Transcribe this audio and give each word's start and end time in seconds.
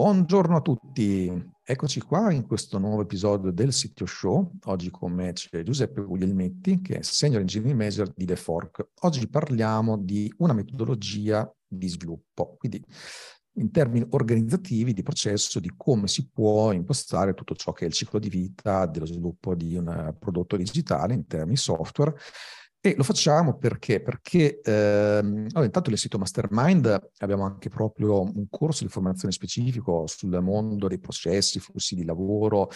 Buongiorno 0.00 0.56
a 0.56 0.60
tutti, 0.62 1.30
eccoci 1.62 2.00
qua 2.00 2.32
in 2.32 2.46
questo 2.46 2.78
nuovo 2.78 3.02
episodio 3.02 3.50
del 3.50 3.70
Sitio 3.70 4.06
Show. 4.06 4.52
Oggi 4.64 4.88
con 4.90 5.12
me 5.12 5.34
c'è 5.34 5.62
Giuseppe 5.62 6.00
Guglielmetti, 6.00 6.80
che 6.80 7.00
è 7.00 7.02
Senior 7.02 7.42
Engineering 7.42 7.78
Manager 7.78 8.10
di 8.16 8.24
The 8.24 8.34
Fork. 8.34 8.92
Oggi 9.00 9.28
parliamo 9.28 9.98
di 9.98 10.32
una 10.38 10.54
metodologia 10.54 11.54
di 11.66 11.86
sviluppo, 11.86 12.56
quindi 12.56 12.82
in 13.56 13.70
termini 13.70 14.06
organizzativi 14.08 14.94
di 14.94 15.02
processo 15.02 15.60
di 15.60 15.70
come 15.76 16.08
si 16.08 16.30
può 16.30 16.72
impostare 16.72 17.34
tutto 17.34 17.54
ciò 17.54 17.72
che 17.72 17.84
è 17.84 17.88
il 17.88 17.92
ciclo 17.92 18.18
di 18.18 18.30
vita 18.30 18.86
dello 18.86 19.04
sviluppo 19.04 19.54
di 19.54 19.76
un 19.76 20.16
prodotto 20.18 20.56
digitale 20.56 21.12
in 21.12 21.26
termini 21.26 21.58
software 21.58 22.14
e 22.82 22.94
lo 22.96 23.02
facciamo 23.02 23.58
perché? 23.58 24.00
Perché 24.00 24.60
ehm, 24.62 25.48
allora, 25.50 25.64
intanto 25.66 25.90
nel 25.90 25.98
sito 25.98 26.18
Mastermind 26.18 27.10
abbiamo 27.18 27.44
anche 27.44 27.68
proprio 27.68 28.22
un 28.22 28.48
corso 28.48 28.84
di 28.84 28.90
formazione 28.90 29.32
specifico 29.34 30.06
sul 30.06 30.40
mondo 30.40 30.88
dei 30.88 30.98
processi, 30.98 31.60
flussi 31.60 31.94
di 31.94 32.04
lavoro 32.04 32.70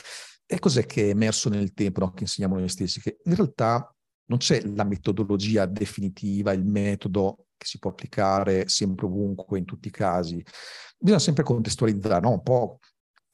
e 0.47 0.59
cos'è 0.59 0.85
che 0.85 1.07
è 1.07 1.09
emerso 1.09 1.49
nel 1.49 1.73
tempo, 1.73 2.01
no? 2.01 2.13
che 2.13 2.25
insegniamo 2.25 2.59
noi 2.59 2.69
stessi, 2.69 3.01
che 3.01 3.17
in 3.25 3.35
realtà 3.35 3.95
non 4.27 4.39
c'è 4.39 4.63
la 4.65 4.85
metodologia 4.85 5.65
definitiva, 5.65 6.53
il 6.53 6.65
metodo 6.67 7.47
che 7.57 7.67
si 7.67 7.79
può 7.79 7.91
applicare 7.91 8.69
sempre 8.69 9.07
ovunque, 9.07 9.59
in 9.59 9.65
tutti 9.65 9.89
i 9.89 9.91
casi. 9.91 10.45
Bisogna 10.99 11.21
sempre 11.21 11.45
contestualizzare, 11.45 12.21
no? 12.21 12.33
un 12.33 12.43
po' 12.43 12.79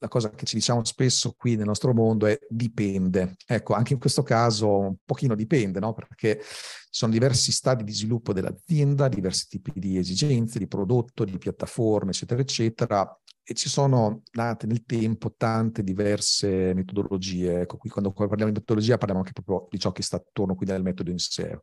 la 0.01 0.09
cosa 0.09 0.31
che 0.31 0.47
ci 0.47 0.57
diciamo 0.57 0.83
spesso 0.83 1.35
qui 1.37 1.57
nel 1.57 1.67
nostro 1.67 1.93
mondo 1.93 2.27
è 2.27 2.39
dipende. 2.49 3.37
Ecco, 3.47 3.75
anche 3.75 3.93
in 3.93 3.99
questo 3.99 4.23
caso 4.23 4.79
un 4.79 4.97
pochino 5.05 5.35
dipende, 5.35 5.79
no? 5.79 5.93
Perché 5.93 6.41
ci 6.41 6.89
sono 6.91 7.13
diversi 7.13 7.53
stadi 7.53 7.85
di 7.85 7.93
sviluppo 7.93 8.33
dell'azienda, 8.33 9.09
diversi 9.09 9.47
tipi 9.49 9.73
di 9.79 9.99
esigenze, 9.99 10.59
di 10.59 10.67
prodotto, 10.67 11.25
di 11.25 11.37
piattaforme, 11.37 12.11
eccetera, 12.11 12.41
eccetera. 12.41 13.21
E 13.43 13.55
ci 13.55 13.69
sono 13.69 14.23
nate 14.33 14.67
nel 14.67 14.85
tempo 14.85 15.35
tante 15.37 15.83
diverse 15.83 16.73
metodologie. 16.73 17.61
Ecco, 17.61 17.77
qui 17.77 17.91
quando 17.91 18.11
parliamo 18.13 18.47
di 18.47 18.59
metodologia 18.59 18.97
parliamo 18.97 19.21
anche 19.21 19.33
proprio 19.33 19.69
di 19.71 19.79
ciò 19.79 19.93
che 19.93 20.03
sta 20.03 20.17
attorno 20.17 20.55
qui 20.55 20.65
del 20.65 20.83
metodo 20.83 21.11
in 21.11 21.19
sé. 21.19 21.61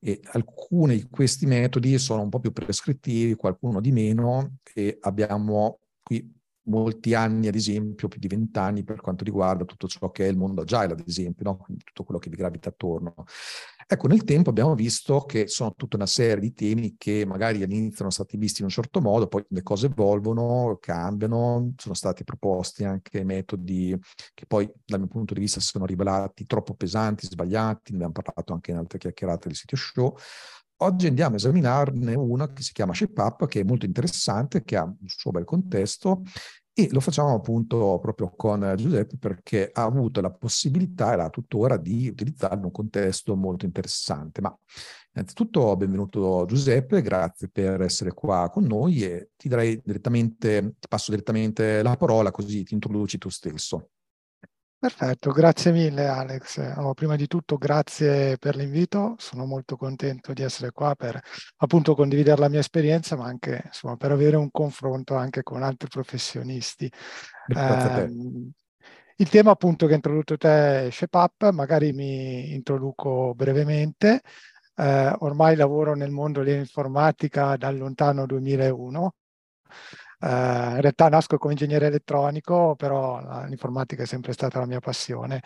E 0.00 0.20
alcuni 0.32 0.96
di 0.96 1.08
questi 1.08 1.46
metodi 1.46 1.98
sono 1.98 2.22
un 2.22 2.30
po' 2.30 2.40
più 2.40 2.50
prescrittivi, 2.50 3.36
qualcuno 3.36 3.80
di 3.80 3.92
meno, 3.92 4.56
e 4.74 4.98
abbiamo 5.02 5.78
qui 6.02 6.38
molti 6.70 7.14
anni, 7.14 7.48
ad 7.48 7.54
esempio, 7.54 8.08
più 8.08 8.18
di 8.18 8.28
vent'anni 8.28 8.84
per 8.84 9.00
quanto 9.00 9.24
riguarda 9.24 9.64
tutto 9.64 9.86
ciò 9.88 10.10
che 10.10 10.26
è 10.26 10.30
il 10.30 10.36
mondo 10.36 10.62
agile, 10.62 10.92
ad 10.92 11.02
esempio, 11.06 11.44
no? 11.44 11.66
tutto 11.84 12.04
quello 12.04 12.18
che 12.18 12.30
vi 12.30 12.36
gravita 12.36 12.70
attorno. 12.70 13.14
Ecco, 13.92 14.06
nel 14.06 14.22
tempo 14.22 14.50
abbiamo 14.50 14.76
visto 14.76 15.22
che 15.22 15.48
sono 15.48 15.74
tutta 15.74 15.96
una 15.96 16.06
serie 16.06 16.38
di 16.40 16.54
temi 16.54 16.94
che 16.96 17.26
magari 17.26 17.60
all'inizio 17.62 17.96
sono 17.96 18.10
stati 18.10 18.36
visti 18.36 18.60
in 18.60 18.66
un 18.66 18.72
certo 18.72 19.00
modo, 19.00 19.26
poi 19.26 19.44
le 19.48 19.62
cose 19.62 19.86
evolvono, 19.86 20.78
cambiano, 20.80 21.72
sono 21.76 21.94
stati 21.94 22.22
proposti 22.22 22.84
anche 22.84 23.24
metodi 23.24 23.98
che 24.32 24.46
poi 24.46 24.70
dal 24.84 25.00
mio 25.00 25.08
punto 25.08 25.34
di 25.34 25.40
vista 25.40 25.58
si 25.58 25.66
sono 25.66 25.86
rivelati 25.86 26.46
troppo 26.46 26.74
pesanti, 26.74 27.26
sbagliati, 27.26 27.90
ne 27.90 28.04
abbiamo 28.04 28.12
parlato 28.12 28.52
anche 28.52 28.70
in 28.70 28.76
altre 28.76 28.98
chiacchierate 28.98 29.48
del 29.48 29.56
sito 29.56 29.74
show, 29.74 30.16
Oggi 30.82 31.08
andiamo 31.08 31.34
a 31.34 31.36
esaminarne 31.36 32.14
una 32.14 32.50
che 32.54 32.62
si 32.62 32.72
chiama 32.72 32.94
ShapeUp, 32.94 33.46
che 33.48 33.60
è 33.60 33.64
molto 33.64 33.84
interessante, 33.84 34.64
che 34.64 34.78
ha 34.78 34.84
un 34.84 35.08
suo 35.08 35.30
bel 35.30 35.44
contesto 35.44 36.22
e 36.72 36.88
lo 36.92 37.00
facciamo 37.00 37.34
appunto 37.34 37.98
proprio 38.00 38.32
con 38.34 38.74
Giuseppe 38.76 39.16
perché 39.18 39.70
ha 39.72 39.82
avuto 39.82 40.20
la 40.20 40.30
possibilità 40.30 41.12
e 41.12 41.16
l'ha 41.16 41.28
tuttora 41.28 41.76
di 41.76 42.08
utilizzarlo 42.08 42.58
in 42.58 42.64
un 42.64 42.70
contesto 42.70 43.36
molto 43.36 43.64
interessante. 43.64 44.40
Ma 44.40 44.56
innanzitutto 45.12 45.76
benvenuto 45.76 46.44
Giuseppe, 46.46 47.02
grazie 47.02 47.48
per 47.48 47.80
essere 47.82 48.12
qua 48.12 48.48
con 48.50 48.64
noi 48.64 49.02
e 49.02 49.30
ti 49.36 49.48
darei 49.48 49.80
direttamente, 49.84 50.76
ti 50.78 50.88
passo 50.88 51.10
direttamente 51.10 51.82
la 51.82 51.96
parola 51.96 52.30
così 52.30 52.62
ti 52.62 52.74
introduci 52.74 53.18
tu 53.18 53.28
stesso. 53.28 53.90
Perfetto, 54.80 55.30
grazie 55.30 55.72
mille 55.72 56.06
Alex. 56.06 56.76
Oh, 56.78 56.94
prima 56.94 57.14
di 57.14 57.26
tutto 57.26 57.58
grazie 57.58 58.38
per 58.38 58.56
l'invito, 58.56 59.14
sono 59.18 59.44
molto 59.44 59.76
contento 59.76 60.32
di 60.32 60.40
essere 60.40 60.70
qua 60.72 60.94
per 60.94 61.20
appunto 61.58 61.94
condividere 61.94 62.40
la 62.40 62.48
mia 62.48 62.60
esperienza, 62.60 63.14
ma 63.14 63.26
anche 63.26 63.60
insomma, 63.66 63.98
per 63.98 64.10
avere 64.10 64.36
un 64.36 64.50
confronto 64.50 65.16
anche 65.16 65.42
con 65.42 65.62
altri 65.62 65.88
professionisti. 65.88 66.90
Eh, 67.54 68.10
il 69.16 69.28
tema 69.28 69.50
appunto 69.50 69.84
che 69.84 69.92
ha 69.92 69.96
introdotto 69.96 70.38
te 70.38 70.86
è 70.86 70.90
ShapeUp, 70.90 71.50
magari 71.50 71.92
mi 71.92 72.54
introduco 72.54 73.34
brevemente. 73.34 74.22
Eh, 74.76 75.14
ormai 75.18 75.56
lavoro 75.56 75.94
nel 75.94 76.10
mondo 76.10 76.42
dell'informatica 76.42 77.58
dal 77.58 77.76
lontano 77.76 78.24
2001 78.24 79.14
Uh, 79.70 80.09
in 80.22 80.80
realtà 80.80 81.08
nasco 81.08 81.38
come 81.38 81.54
ingegnere 81.54 81.86
elettronico, 81.86 82.74
però 82.76 83.20
l'informatica 83.46 84.02
è 84.02 84.06
sempre 84.06 84.32
stata 84.32 84.58
la 84.58 84.66
mia 84.66 84.80
passione. 84.80 85.42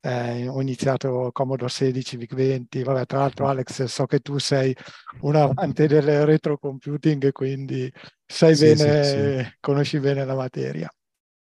Eh, 0.00 0.46
ho 0.46 0.60
iniziato 0.60 1.30
Commodore 1.32 1.70
16, 1.70 2.16
VIC-20, 2.18 2.84
vabbè, 2.84 3.06
tra 3.06 3.18
l'altro 3.18 3.48
Alex 3.48 3.84
so 3.84 4.06
che 4.06 4.20
tu 4.20 4.38
sei 4.38 4.74
un 5.22 5.34
amante 5.34 5.88
del 5.88 6.24
retrocomputing, 6.24 7.32
quindi 7.32 7.92
sai 8.24 8.54
sì, 8.54 8.74
bene, 8.74 9.04
sì, 9.04 9.44
sì. 9.44 9.56
conosci 9.60 9.98
bene 9.98 10.24
la 10.24 10.34
materia. 10.34 10.92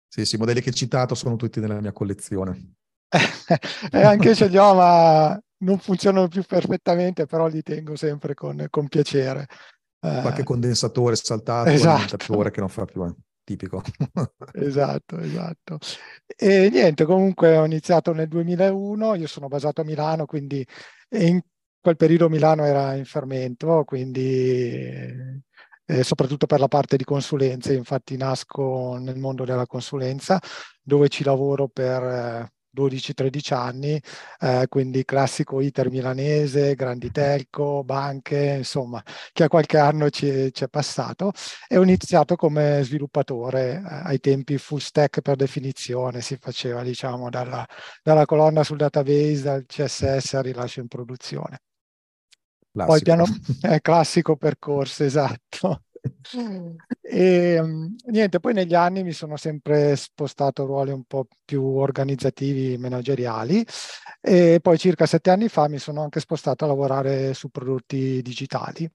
Sì, 0.08 0.24
sì, 0.24 0.36
i 0.36 0.38
modelli 0.38 0.62
che 0.62 0.70
hai 0.70 0.74
citato 0.74 1.14
sono 1.14 1.36
tutti 1.36 1.60
nella 1.60 1.80
mia 1.80 1.92
collezione. 1.92 2.76
e 3.92 4.02
anche 4.02 4.34
ce 4.34 4.48
li 4.48 4.56
ho, 4.56 4.74
ma 4.74 5.38
non 5.58 5.78
funzionano 5.78 6.28
più 6.28 6.42
perfettamente, 6.42 7.26
però 7.26 7.48
li 7.48 7.62
tengo 7.62 7.96
sempre 7.96 8.32
con, 8.34 8.66
con 8.70 8.88
piacere. 8.88 9.46
Qualche 10.20 10.40
eh, 10.40 10.44
condensatore 10.44 11.16
saltato, 11.16 11.70
esatto. 11.70 12.16
che 12.16 12.60
non 12.60 12.68
fa 12.68 12.84
più, 12.84 13.04
eh, 13.04 13.14
tipico. 13.44 13.82
esatto, 14.52 15.18
esatto. 15.18 15.78
E 16.36 16.68
niente, 16.70 17.04
comunque 17.04 17.56
ho 17.56 17.64
iniziato 17.64 18.12
nel 18.12 18.28
2001, 18.28 19.14
io 19.14 19.26
sono 19.26 19.48
basato 19.48 19.80
a 19.80 19.84
Milano, 19.84 20.26
quindi 20.26 20.66
in 21.10 21.40
quel 21.80 21.96
periodo 21.96 22.28
Milano 22.28 22.64
era 22.64 22.94
in 22.94 23.04
fermento, 23.04 23.84
quindi 23.84 25.44
eh, 25.86 26.02
soprattutto 26.02 26.46
per 26.46 26.58
la 26.58 26.68
parte 26.68 26.96
di 26.96 27.04
consulenze, 27.04 27.74
infatti 27.74 28.16
nasco 28.16 28.96
nel 28.96 29.18
mondo 29.18 29.44
della 29.44 29.66
consulenza, 29.66 30.40
dove 30.82 31.08
ci 31.08 31.22
lavoro 31.22 31.68
per 31.68 32.02
eh, 32.02 32.52
12-13 32.76 33.54
anni, 33.54 34.00
eh, 34.40 34.66
quindi 34.68 35.04
classico 35.04 35.60
iter 35.60 35.90
milanese, 35.90 36.74
grandi 36.74 37.10
telco, 37.10 37.82
banche, 37.84 38.54
insomma, 38.58 39.02
che 39.32 39.44
a 39.44 39.48
qualche 39.48 39.78
anno 39.78 40.10
ci, 40.10 40.52
ci 40.52 40.64
è 40.64 40.68
passato 40.68 41.32
e 41.68 41.76
ho 41.78 41.82
iniziato 41.82 42.36
come 42.36 42.80
sviluppatore, 42.82 43.76
eh, 43.76 43.82
ai 44.04 44.20
tempi 44.20 44.58
full 44.58 44.78
stack 44.78 45.20
per 45.22 45.36
definizione, 45.36 46.20
si 46.20 46.36
faceva 46.36 46.82
diciamo 46.82 47.30
dalla, 47.30 47.66
dalla 48.02 48.24
colonna 48.26 48.62
sul 48.62 48.76
database, 48.76 49.42
dal 49.42 49.64
CSS 49.66 50.34
al 50.34 50.42
rilascio 50.42 50.80
in 50.80 50.88
produzione. 50.88 51.60
Classico. 52.72 52.92
Poi 52.92 53.00
piano 53.02 53.24
eh, 53.62 53.80
classico 53.80 54.36
percorso, 54.36 55.04
esatto. 55.04 55.82
E 57.08 57.60
niente, 58.06 58.40
poi 58.40 58.52
negli 58.52 58.74
anni 58.74 59.04
mi 59.04 59.12
sono 59.12 59.36
sempre 59.36 59.94
spostato 59.94 60.62
a 60.62 60.66
ruoli 60.66 60.90
un 60.90 61.04
po' 61.04 61.28
più 61.44 61.62
organizzativi, 61.64 62.76
manageriali 62.78 63.64
e 64.20 64.58
poi 64.60 64.76
circa 64.76 65.06
sette 65.06 65.30
anni 65.30 65.48
fa 65.48 65.68
mi 65.68 65.78
sono 65.78 66.02
anche 66.02 66.18
spostato 66.18 66.64
a 66.64 66.68
lavorare 66.68 67.32
su 67.32 67.48
prodotti 67.50 68.20
digitali 68.22 68.90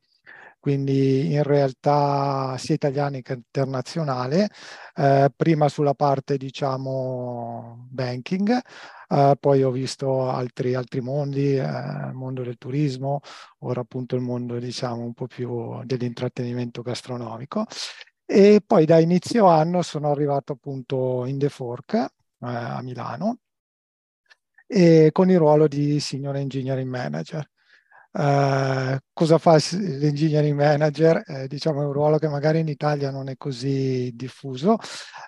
quindi 0.62 1.34
in 1.34 1.42
realtà 1.44 2.56
sia 2.58 2.76
italiani 2.76 3.24
che 3.24 3.34
internazionale, 3.34 4.50
eh, 4.96 5.32
prima 5.36 5.68
sulla 5.70 5.96
parte 5.96 6.38
diciamo 6.38 7.88
banking, 7.90 8.62
eh, 9.10 9.36
poi 9.40 9.64
ho 9.64 9.72
visto 9.72 10.30
altri, 10.30 10.76
altri 10.76 11.02
mondi, 11.02 11.58
eh, 11.58 11.64
il 11.64 12.12
mondo 12.14 12.44
del 12.44 12.58
turismo, 12.60 13.22
ora 13.62 13.82
appunto 13.82 14.16
il 14.16 14.22
mondo 14.22 14.60
diciamo 14.60 15.04
un 15.04 15.14
po' 15.14 15.26
più 15.28 15.84
dell'intrattenimento 15.84 16.84
gastronomico 16.84 17.66
e 18.26 18.62
poi 18.66 18.86
da 18.86 19.00
inizio 19.00 19.48
anno 19.48 19.82
sono 19.82 20.12
arrivato 20.12 20.54
appunto 20.54 21.26
in 21.26 21.40
The 21.40 21.50
Fork 21.50 21.94
eh, 21.96 22.08
a 22.40 22.82
Milano 22.84 23.40
con 25.12 25.30
il 25.30 25.38
ruolo 25.38 25.68
di 25.68 26.00
Senior 26.00 26.36
Engineering 26.38 26.88
Manager. 26.90 27.50
Uh, 28.14 28.98
cosa 29.14 29.38
fa 29.38 29.58
l'engineering 29.72 30.54
manager? 30.58 31.24
Eh, 31.26 31.48
diciamo 31.48 31.82
è 31.82 31.86
un 31.86 31.94
ruolo 31.94 32.18
che 32.18 32.28
magari 32.28 32.60
in 32.60 32.68
Italia 32.68 33.10
non 33.10 33.30
è 33.30 33.38
così 33.38 34.12
diffuso. 34.14 34.78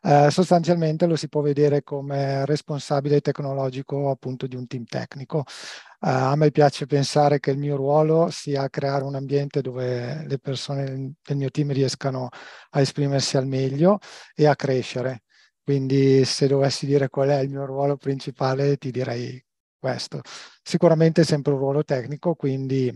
Uh, 0.01 0.29
sostanzialmente 0.29 1.05
lo 1.05 1.15
si 1.15 1.29
può 1.29 1.41
vedere 1.41 1.81
come 1.83 2.45
responsabile 2.45 3.21
tecnologico 3.21 4.09
appunto 4.09 4.47
di 4.47 4.57
un 4.57 4.67
team 4.67 4.83
tecnico. 4.83 5.39
Uh, 5.39 6.07
a 6.31 6.35
me 6.35 6.51
piace 6.51 6.85
pensare 6.85 7.39
che 7.39 7.51
il 7.51 7.57
mio 7.57 7.77
ruolo 7.77 8.29
sia 8.29 8.67
creare 8.69 9.05
un 9.05 9.15
ambiente 9.15 9.61
dove 9.61 10.25
le 10.27 10.37
persone 10.39 11.13
del 11.23 11.37
mio 11.37 11.49
team 11.49 11.71
riescano 11.71 12.27
a 12.71 12.81
esprimersi 12.81 13.37
al 13.37 13.47
meglio 13.47 13.99
e 14.35 14.45
a 14.45 14.55
crescere. 14.55 15.23
Quindi 15.63 16.25
se 16.25 16.47
dovessi 16.47 16.85
dire 16.85 17.07
qual 17.07 17.29
è 17.29 17.39
il 17.39 17.49
mio 17.49 17.65
ruolo 17.65 17.95
principale, 17.95 18.75
ti 18.75 18.91
direi 18.91 19.41
questo. 19.83 20.21
Sicuramente 20.61 21.21
è 21.21 21.23
sempre 21.25 21.51
un 21.51 21.59
ruolo 21.59 21.83
tecnico, 21.83 22.35
quindi 22.35 22.87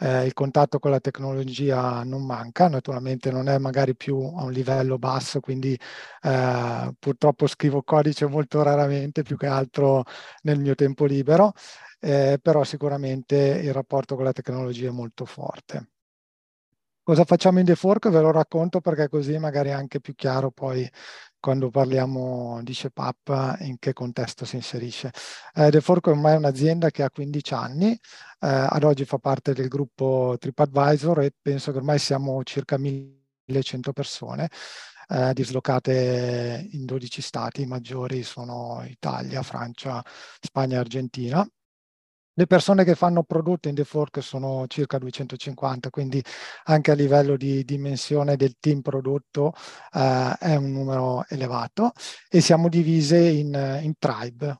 eh, 0.00 0.26
il 0.26 0.34
contatto 0.34 0.78
con 0.78 0.90
la 0.90 1.00
tecnologia 1.00 2.02
non 2.04 2.26
manca, 2.26 2.68
naturalmente 2.68 3.30
non 3.30 3.48
è 3.48 3.56
magari 3.56 3.96
più 3.96 4.16
a 4.36 4.44
un 4.44 4.52
livello 4.52 4.98
basso, 4.98 5.40
quindi 5.40 5.72
eh, 6.22 6.94
purtroppo 6.98 7.46
scrivo 7.46 7.82
codice 7.82 8.26
molto 8.26 8.62
raramente, 8.62 9.22
più 9.22 9.36
che 9.38 9.46
altro 9.46 10.04
nel 10.42 10.60
mio 10.60 10.74
tempo 10.74 11.06
libero, 11.06 11.52
eh, 12.00 12.38
però 12.42 12.64
sicuramente 12.64 13.36
il 13.36 13.72
rapporto 13.72 14.14
con 14.14 14.24
la 14.24 14.32
tecnologia 14.32 14.88
è 14.88 14.92
molto 14.92 15.24
forte. 15.24 15.88
Cosa 17.02 17.24
facciamo 17.24 17.58
in 17.58 17.64
The 17.64 17.74
Fork? 17.74 18.08
Ve 18.10 18.20
lo 18.20 18.30
racconto 18.30 18.80
perché 18.80 19.08
così 19.08 19.36
magari 19.38 19.70
è 19.70 19.72
anche 19.72 20.00
più 20.00 20.14
chiaro 20.14 20.50
poi 20.50 20.88
quando 21.40 21.70
parliamo 21.70 22.60
di 22.62 22.74
ShepUp 22.74 23.56
in 23.60 23.78
che 23.78 23.92
contesto 23.92 24.44
si 24.44 24.56
inserisce. 24.56 25.10
Eh, 25.54 25.70
The 25.70 25.80
Fork 25.80 26.08
ormai 26.08 26.34
è 26.34 26.36
un'azienda 26.36 26.90
che 26.90 27.02
ha 27.02 27.10
15 27.10 27.54
anni, 27.54 27.92
eh, 27.92 27.98
ad 28.40 28.84
oggi 28.84 29.04
fa 29.06 29.18
parte 29.18 29.54
del 29.54 29.68
gruppo 29.68 30.36
TripAdvisor 30.38 31.20
e 31.20 31.32
penso 31.40 31.72
che 31.72 31.78
ormai 31.78 31.98
siamo 31.98 32.42
circa 32.44 32.76
1100 32.78 33.92
persone 33.92 34.48
eh, 35.08 35.32
dislocate 35.34 36.68
in 36.72 36.84
12 36.84 37.22
stati, 37.22 37.62
i 37.62 37.66
maggiori 37.66 38.22
sono 38.22 38.84
Italia, 38.86 39.42
Francia, 39.42 40.04
Spagna 40.40 40.76
e 40.76 40.78
Argentina. 40.80 41.46
Le 42.40 42.46
persone 42.46 42.84
che 42.84 42.94
fanno 42.94 43.22
prodotto 43.22 43.68
in 43.68 43.74
The 43.74 43.84
Fork 43.84 44.22
sono 44.22 44.64
circa 44.66 44.96
250, 44.96 45.90
quindi 45.90 46.24
anche 46.64 46.90
a 46.90 46.94
livello 46.94 47.36
di 47.36 47.66
dimensione 47.66 48.36
del 48.36 48.56
team 48.58 48.80
prodotto 48.80 49.52
eh, 49.92 50.36
è 50.38 50.56
un 50.56 50.72
numero 50.72 51.26
elevato 51.28 51.92
e 52.30 52.40
siamo 52.40 52.70
divise 52.70 53.18
in, 53.18 53.80
in 53.82 53.92
tribe, 53.98 54.58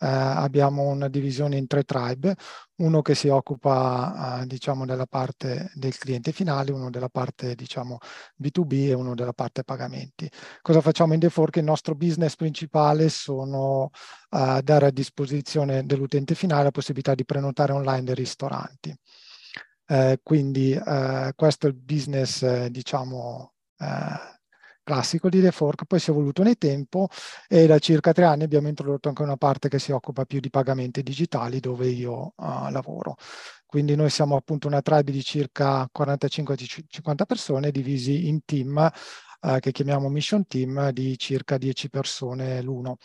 eh, 0.00 0.06
abbiamo 0.06 0.82
una 0.82 1.08
divisione 1.08 1.56
in 1.56 1.66
tre 1.66 1.84
tribe, 1.84 2.36
uno 2.76 3.02
che 3.02 3.14
si 3.14 3.28
occupa 3.28 4.42
eh, 4.42 4.46
diciamo 4.46 4.86
della 4.86 5.06
parte 5.06 5.70
del 5.74 5.96
cliente 5.98 6.32
finale, 6.32 6.72
uno 6.72 6.90
della 6.90 7.08
parte 7.08 7.54
diciamo 7.54 7.98
B2B 8.40 8.88
e 8.88 8.92
uno 8.94 9.14
della 9.14 9.32
parte 9.32 9.64
pagamenti. 9.64 10.30
Cosa 10.62 10.80
facciamo 10.80 11.14
in 11.14 11.18
Defork? 11.18 11.56
Il 11.56 11.64
nostro 11.64 11.94
business 11.94 12.36
principale 12.36 13.08
sono 13.08 13.90
eh, 14.30 14.60
dare 14.62 14.86
a 14.86 14.90
disposizione 14.90 15.84
dell'utente 15.84 16.34
finale 16.34 16.64
la 16.64 16.70
possibilità 16.70 17.14
di 17.14 17.24
prenotare 17.24 17.72
online 17.72 18.04
dei 18.04 18.14
ristoranti. 18.14 18.96
Eh, 19.90 20.20
quindi 20.22 20.72
eh, 20.72 21.32
questo 21.34 21.66
è 21.66 21.70
il 21.70 21.74
business 21.76 22.42
eh, 22.42 22.70
diciamo 22.70 23.54
eh, 23.78 24.37
classico 24.88 25.28
di 25.28 25.42
The 25.42 25.52
Fork, 25.52 25.84
poi 25.84 26.00
si 26.00 26.08
è 26.08 26.12
evoluto 26.14 26.42
nel 26.42 26.56
tempo 26.56 27.08
e 27.46 27.66
da 27.66 27.78
circa 27.78 28.12
tre 28.12 28.24
anni 28.24 28.44
abbiamo 28.44 28.68
introdotto 28.68 29.08
anche 29.08 29.20
una 29.20 29.36
parte 29.36 29.68
che 29.68 29.78
si 29.78 29.92
occupa 29.92 30.24
più 30.24 30.40
di 30.40 30.48
pagamenti 30.48 31.02
digitali 31.02 31.60
dove 31.60 31.88
io 31.88 32.32
uh, 32.34 32.70
lavoro. 32.70 33.16
Quindi 33.66 33.94
noi 33.96 34.08
siamo 34.08 34.34
appunto 34.36 34.66
una 34.66 34.80
tribe 34.80 35.12
di 35.12 35.22
circa 35.22 35.86
45-50 35.94 37.26
persone 37.26 37.70
divisi 37.70 38.28
in 38.28 38.40
team 38.46 38.90
uh, 39.40 39.58
che 39.58 39.72
chiamiamo 39.72 40.08
mission 40.08 40.46
team 40.46 40.88
di 40.92 41.18
circa 41.18 41.58
10 41.58 41.90
persone 41.90 42.62
l'uno. 42.62 42.96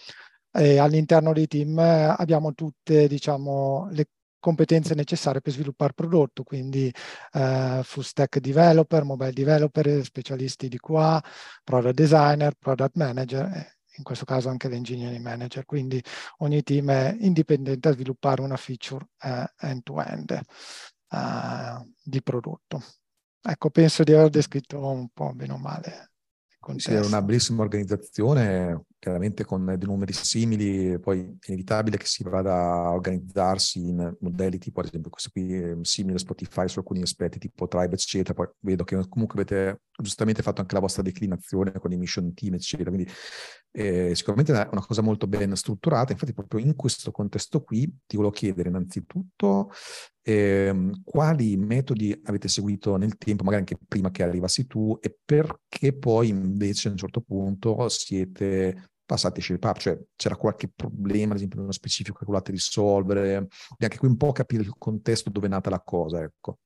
E 0.53 0.77
all'interno 0.77 1.33
dei 1.33 1.47
team 1.47 1.77
abbiamo 1.79 2.53
tutte 2.53 3.07
diciamo, 3.09 3.89
le 3.91 4.07
competenze 4.43 4.93
necessarie 4.93 5.39
per 5.39 5.53
sviluppare 5.53 5.93
prodotto, 5.93 6.43
quindi 6.43 6.93
eh, 7.31 7.79
full 7.81 8.03
stack 8.03 8.39
developer, 8.39 9.05
mobile 9.05 9.31
developer, 9.31 10.03
specialisti 10.03 10.67
di 10.67 10.77
QA, 10.77 11.23
product 11.63 11.95
designer, 11.95 12.53
product 12.59 12.97
manager, 12.97 13.75
in 13.95 14.03
questo 14.03 14.25
caso 14.25 14.49
anche 14.49 14.67
l'engineering 14.67 15.23
manager. 15.23 15.63
Quindi 15.63 16.03
ogni 16.39 16.61
team 16.61 16.91
è 16.91 17.15
indipendente 17.21 17.87
a 17.87 17.93
sviluppare 17.93 18.41
una 18.41 18.57
feature 18.57 19.07
eh, 19.21 19.49
end-to-end 19.59 20.31
eh, 20.31 21.93
di 22.03 22.21
prodotto. 22.21 22.83
Ecco, 23.41 23.69
penso 23.69 24.03
di 24.03 24.11
aver 24.11 24.29
descritto 24.29 24.85
un 24.85 25.07
po' 25.13 25.31
bene 25.33 25.53
o 25.53 25.57
male 25.57 26.09
sì, 26.77 26.93
è 26.93 26.99
una 26.99 27.21
bellissima 27.21 27.61
organizzazione, 27.61 28.85
chiaramente 29.03 29.43
con 29.43 29.65
dei 29.65 29.85
numeri 29.85 30.13
simili, 30.13 30.97
poi 30.97 31.19
è 31.19 31.47
inevitabile 31.47 31.97
che 31.97 32.05
si 32.05 32.23
vada 32.23 32.53
a 32.53 32.93
organizzarsi 32.93 33.89
in 33.89 34.15
modelli 34.21 34.57
tipo, 34.57 34.79
ad 34.79 34.85
esempio, 34.85 35.09
questo 35.09 35.29
qui 35.29 35.53
è 35.53 35.75
simile 35.81 36.15
a 36.15 36.19
Spotify 36.19 36.69
su 36.69 36.79
alcuni 36.79 37.01
aspetti, 37.01 37.37
tipo 37.37 37.67
Tribe, 37.67 37.95
eccetera. 37.95 38.33
Poi 38.33 38.47
vedo 38.61 38.85
che 38.85 38.95
comunque 39.09 39.41
avete 39.41 39.81
giustamente 40.01 40.41
fatto 40.41 40.61
anche 40.61 40.73
la 40.73 40.79
vostra 40.79 41.03
declinazione 41.03 41.73
con 41.73 41.91
i 41.91 41.97
mission 41.97 42.33
team, 42.33 42.53
eccetera. 42.53 42.91
Quindi 42.91 43.11
eh, 43.71 44.15
sicuramente 44.15 44.53
è 44.53 44.69
una 44.71 44.85
cosa 44.85 45.01
molto 45.01 45.27
ben 45.27 45.53
strutturata. 45.57 46.13
Infatti, 46.13 46.31
proprio 46.31 46.61
in 46.61 46.73
questo 46.73 47.11
contesto 47.11 47.61
qui 47.61 47.85
ti 48.05 48.15
volevo 48.15 48.33
chiedere 48.33 48.69
innanzitutto 48.69 49.69
eh, 50.21 50.91
quali 51.03 51.57
metodi 51.57 52.17
avete 52.23 52.47
seguito 52.47 52.95
nel 52.95 53.17
tempo, 53.17 53.43
magari 53.43 53.63
anche 53.63 53.77
prima 53.85 54.11
che 54.11 54.23
arrivassi 54.23 54.65
tu, 54.65 54.97
e 55.01 55.13
perché 55.25 55.91
poi 55.91 56.29
invece 56.29 56.87
a 56.87 56.91
un 56.91 56.97
certo 56.97 57.19
punto 57.19 57.89
siete 57.89 58.91
passati 59.05 59.39
a 59.39 59.43
SharePub, 59.43 59.77
cioè 59.77 59.99
c'era 60.15 60.35
qualche 60.35 60.69
problema, 60.73 61.31
ad 61.31 61.37
esempio, 61.37 61.59
nello 61.59 61.71
specifico 61.71 62.17
che 62.17 62.25
volevate 62.25 62.51
risolvere, 62.51 63.47
e 63.77 63.85
anche 63.85 63.97
qui 63.97 64.07
un 64.07 64.17
po' 64.17 64.31
capire 64.31 64.63
il 64.63 64.73
contesto 64.77 65.29
dove 65.29 65.47
è 65.47 65.49
nata 65.49 65.69
la 65.69 65.81
cosa, 65.81 66.21
ecco. 66.21 66.57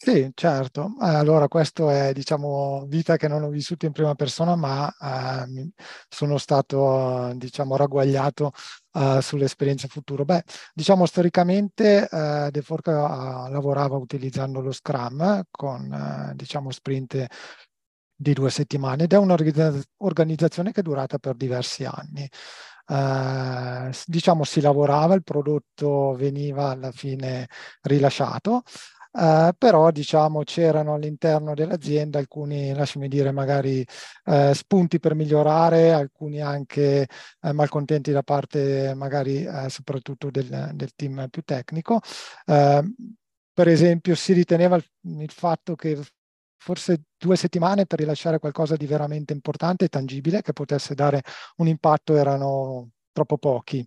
Sì, 0.00 0.30
certo. 0.34 0.94
Allora, 1.00 1.48
questo 1.48 1.90
è, 1.90 2.12
diciamo, 2.12 2.84
vita 2.86 3.16
che 3.16 3.26
non 3.26 3.42
ho 3.42 3.48
vissuto 3.48 3.84
in 3.84 3.90
prima 3.90 4.14
persona, 4.14 4.54
ma 4.54 4.88
eh, 4.88 5.70
sono 6.08 6.38
stato, 6.38 7.32
diciamo, 7.34 7.74
ragguagliato 7.74 8.52
eh, 8.92 9.18
sull'esperienza 9.20 9.88
futuro. 9.88 10.24
Beh, 10.24 10.44
diciamo, 10.72 11.04
storicamente 11.04 12.08
eh, 12.08 12.48
De 12.52 12.62
Forca 12.62 13.46
uh, 13.46 13.50
lavorava 13.50 13.96
utilizzando 13.96 14.60
lo 14.60 14.70
Scrum 14.70 15.42
con, 15.50 15.92
eh, 15.92 16.32
diciamo, 16.36 16.70
sprint 16.70 17.26
di 18.20 18.32
due 18.32 18.50
settimane 18.50 19.04
ed 19.04 19.12
è 19.12 19.16
un'organizzazione 19.16 20.72
che 20.72 20.80
è 20.80 20.82
durata 20.82 21.18
per 21.18 21.36
diversi 21.36 21.84
anni. 21.84 22.28
Uh, 22.88 23.90
diciamo 24.06 24.44
si 24.44 24.60
lavorava, 24.60 25.14
il 25.14 25.22
prodotto 25.22 26.14
veniva 26.14 26.70
alla 26.70 26.90
fine 26.90 27.46
rilasciato, 27.82 28.62
Uh, 29.10 29.50
però 29.56 29.90
diciamo 29.90 30.42
c'erano 30.44 30.94
all'interno 30.94 31.54
dell'azienda 31.54 32.18
alcuni, 32.18 32.74
lasciami 32.74 33.08
dire, 33.08 33.32
magari 33.32 33.84
uh, 34.26 34.52
spunti 34.52 35.00
per 35.00 35.14
migliorare, 35.14 35.92
alcuni 35.92 36.40
anche 36.42 37.08
uh, 37.40 37.50
malcontenti 37.52 38.12
da 38.12 38.22
parte 38.22 38.92
magari 38.94 39.46
soprattutto 39.68 40.30
del, 40.30 40.70
del, 40.74 40.90
team 40.94 41.26
più 41.30 41.42
tecnico. 41.42 42.00
per 42.44 43.66
esempio 43.68 44.14
si 44.14 44.32
riteneva 44.34 44.76
il, 44.76 44.84
il 45.20 45.30
fatto 45.32 45.74
che 45.74 45.98
forse 46.58 47.02
due 47.16 47.36
settimane 47.36 47.86
per 47.86 48.00
rilasciare 48.00 48.38
qualcosa 48.38 48.76
di 48.76 48.86
veramente 48.86 49.32
importante 49.32 49.86
e 49.86 49.88
tangibile 49.88 50.42
che 50.42 50.52
potesse 50.52 50.94
dare 50.94 51.22
un 51.56 51.68
impatto 51.68 52.16
erano 52.16 52.90
troppo 53.12 53.38
pochi 53.38 53.86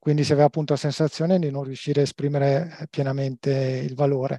quindi 0.00 0.24
si 0.24 0.32
aveva 0.32 0.46
appunto 0.46 0.72
la 0.72 0.78
sensazione 0.78 1.38
di 1.38 1.50
non 1.50 1.62
riuscire 1.62 2.00
a 2.00 2.04
esprimere 2.04 2.86
pienamente 2.88 3.50
il 3.50 3.94
valore. 3.94 4.38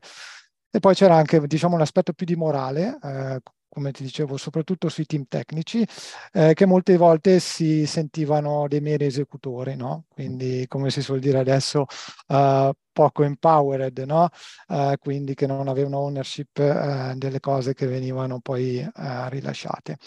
E 0.71 0.79
poi 0.79 0.95
c'era 0.95 1.15
anche 1.15 1.39
diciamo, 1.45 1.75
un 1.75 1.81
aspetto 1.81 2.13
più 2.13 2.25
di 2.25 2.35
morale, 2.35 2.97
eh, 3.03 3.39
come 3.71 3.91
ti 3.91 4.03
dicevo, 4.03 4.35
soprattutto 4.35 4.89
sui 4.89 5.05
team 5.05 5.25
tecnici, 5.29 5.87
eh, 6.33 6.53
che 6.53 6.65
molte 6.65 6.97
volte 6.97 7.39
si 7.39 7.85
sentivano 7.85 8.67
dei 8.67 8.81
meri 8.81 9.05
esecutori, 9.05 9.75
no? 9.75 10.05
Quindi, 10.09 10.65
come 10.67 10.89
si 10.91 11.01
suol 11.01 11.19
dire 11.19 11.39
adesso, 11.39 11.85
uh, 12.27 12.69
poco 12.91 13.23
empowered, 13.23 13.99
no? 13.99 14.27
Uh, 14.67 14.93
quindi 14.99 15.35
che 15.35 15.47
non 15.47 15.69
avevano 15.69 15.99
ownership 15.99 16.57
uh, 16.57 17.17
delle 17.17 17.39
cose 17.39 17.73
che 17.73 17.87
venivano 17.87 18.39
poi 18.41 18.85
rilasciate. 19.29 19.97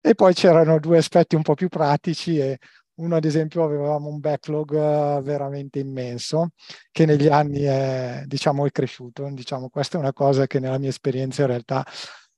E 0.00 0.14
poi 0.14 0.34
c'erano 0.34 0.78
due 0.80 0.98
aspetti 0.98 1.36
un 1.36 1.42
po' 1.42 1.54
più 1.54 1.68
pratici 1.68 2.38
e 2.38 2.58
uno, 2.98 3.14
ad 3.16 3.24
esempio, 3.24 3.62
avevamo 3.62 4.08
un 4.08 4.18
backlog 4.18 5.20
veramente 5.22 5.78
immenso 5.78 6.50
che 6.90 7.06
negli 7.06 7.28
anni 7.28 7.62
è, 7.62 8.22
diciamo, 8.26 8.66
è 8.66 8.70
cresciuto. 8.72 9.28
Diciamo, 9.30 9.68
questa 9.68 9.98
è 9.98 10.00
una 10.00 10.12
cosa 10.12 10.48
che 10.48 10.58
nella 10.58 10.78
mia 10.78 10.88
esperienza 10.88 11.42
in 11.42 11.48
realtà 11.48 11.84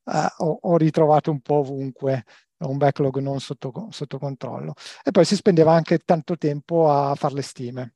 ho, 0.05 0.59
ho, 0.63 0.77
ritrovato 0.77 1.31
un 1.31 1.41
po' 1.41 1.57
ovunque, 1.57 2.25
un 2.59 2.77
backlog 2.77 3.19
non 3.19 3.41
sotto, 3.41 3.89
sotto 3.91 4.19
controllo. 4.19 4.75
E 5.03 5.11
poi 5.11 5.25
si 5.25 5.37
spendeva 5.37 5.73
anche 5.73 5.99
tanto 5.99 6.37
tempo 6.37 6.91
a 6.91 7.15
fare 7.15 7.35
le 7.35 7.43
stime. 7.43 7.95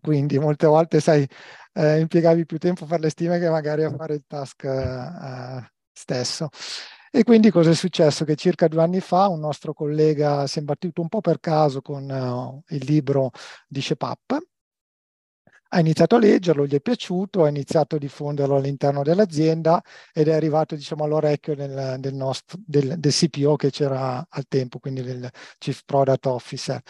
quindi 0.00 0.38
molte 0.38 0.66
volte, 0.66 1.00
sai, 1.00 1.26
eh, 1.72 2.00
impiegavi 2.00 2.46
più 2.46 2.58
tempo 2.58 2.84
a 2.84 2.86
fare 2.86 3.02
le 3.02 3.10
stime 3.10 3.38
che 3.38 3.48
magari 3.48 3.84
a 3.84 3.94
fare 3.94 4.14
il 4.14 4.24
task 4.26 4.64
eh, 4.64 5.72
stesso. 5.92 6.48
E 7.16 7.22
quindi 7.22 7.50
cosa 7.50 7.70
è 7.70 7.74
successo? 7.74 8.24
Che 8.24 8.34
circa 8.34 8.66
due 8.66 8.82
anni 8.82 9.00
fa 9.00 9.28
un 9.28 9.38
nostro 9.38 9.72
collega 9.72 10.48
si 10.48 10.58
è 10.58 10.60
imbattuto 10.60 11.00
un 11.00 11.08
po' 11.08 11.20
per 11.20 11.38
caso 11.38 11.80
con 11.80 12.10
uh, 12.10 12.60
il 12.74 12.84
libro 12.84 13.30
di 13.68 13.80
Shepap, 13.80 14.36
ha 15.74 15.80
iniziato 15.80 16.14
a 16.14 16.18
leggerlo, 16.20 16.66
gli 16.66 16.74
è 16.74 16.80
piaciuto, 16.80 17.42
ha 17.42 17.48
iniziato 17.48 17.96
a 17.96 17.98
diffonderlo 17.98 18.56
all'interno 18.56 19.02
dell'azienda 19.02 19.82
ed 20.12 20.28
è 20.28 20.32
arrivato 20.32 20.76
diciamo, 20.76 21.02
all'orecchio 21.02 21.56
del, 21.56 21.96
del, 21.98 22.14
nostro, 22.14 22.58
del, 22.64 22.96
del, 22.98 23.12
CPO 23.12 23.56
che 23.56 23.70
c'era 23.70 24.24
al 24.28 24.44
tempo, 24.46 24.78
quindi 24.78 25.02
del 25.02 25.28
Chief 25.58 25.82
Product 25.84 26.26
Officer. 26.26 26.80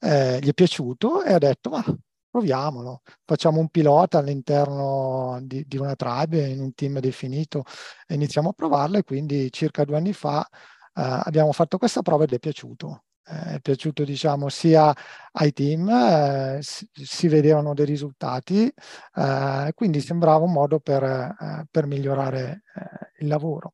Eh, 0.00 0.40
gli 0.40 0.48
è 0.48 0.54
piaciuto 0.54 1.22
e 1.22 1.32
ha 1.32 1.38
detto 1.38 1.70
ma 1.70 1.84
proviamolo, 2.30 3.02
facciamo 3.24 3.60
un 3.60 3.68
pilota 3.68 4.18
all'interno 4.18 5.38
di, 5.42 5.64
di, 5.66 5.76
una 5.76 5.94
tribe 5.94 6.44
in 6.48 6.60
un 6.60 6.74
team 6.74 6.98
definito 6.98 7.62
e 8.06 8.14
iniziamo 8.14 8.48
a 8.48 8.52
provarlo 8.54 8.98
e 8.98 9.04
quindi 9.04 9.52
circa 9.52 9.84
due 9.84 9.98
anni 9.98 10.12
fa 10.12 10.44
eh, 10.44 10.50
abbiamo 10.94 11.52
fatto 11.52 11.78
questa 11.78 12.02
prova 12.02 12.24
ed 12.24 12.32
è 12.32 12.38
piaciuto. 12.40 13.04
È 13.24 13.58
piaciuto 13.60 14.04
diciamo 14.04 14.48
sia 14.48 14.94
ai 15.32 15.52
team, 15.52 15.88
eh, 15.88 16.58
si, 16.60 16.88
si, 16.92 17.28
vedevano 17.28 17.74
dei 17.74 17.86
risultati, 17.86 18.72
eh, 19.14 19.72
quindi 19.74 20.00
sembrava 20.00 20.44
un 20.44 20.52
modo 20.52 20.80
per, 20.80 21.02
eh, 21.04 21.66
per 21.70 21.86
migliorare 21.86 22.64
eh, 22.74 23.22
il 23.24 23.28
lavoro. 23.28 23.72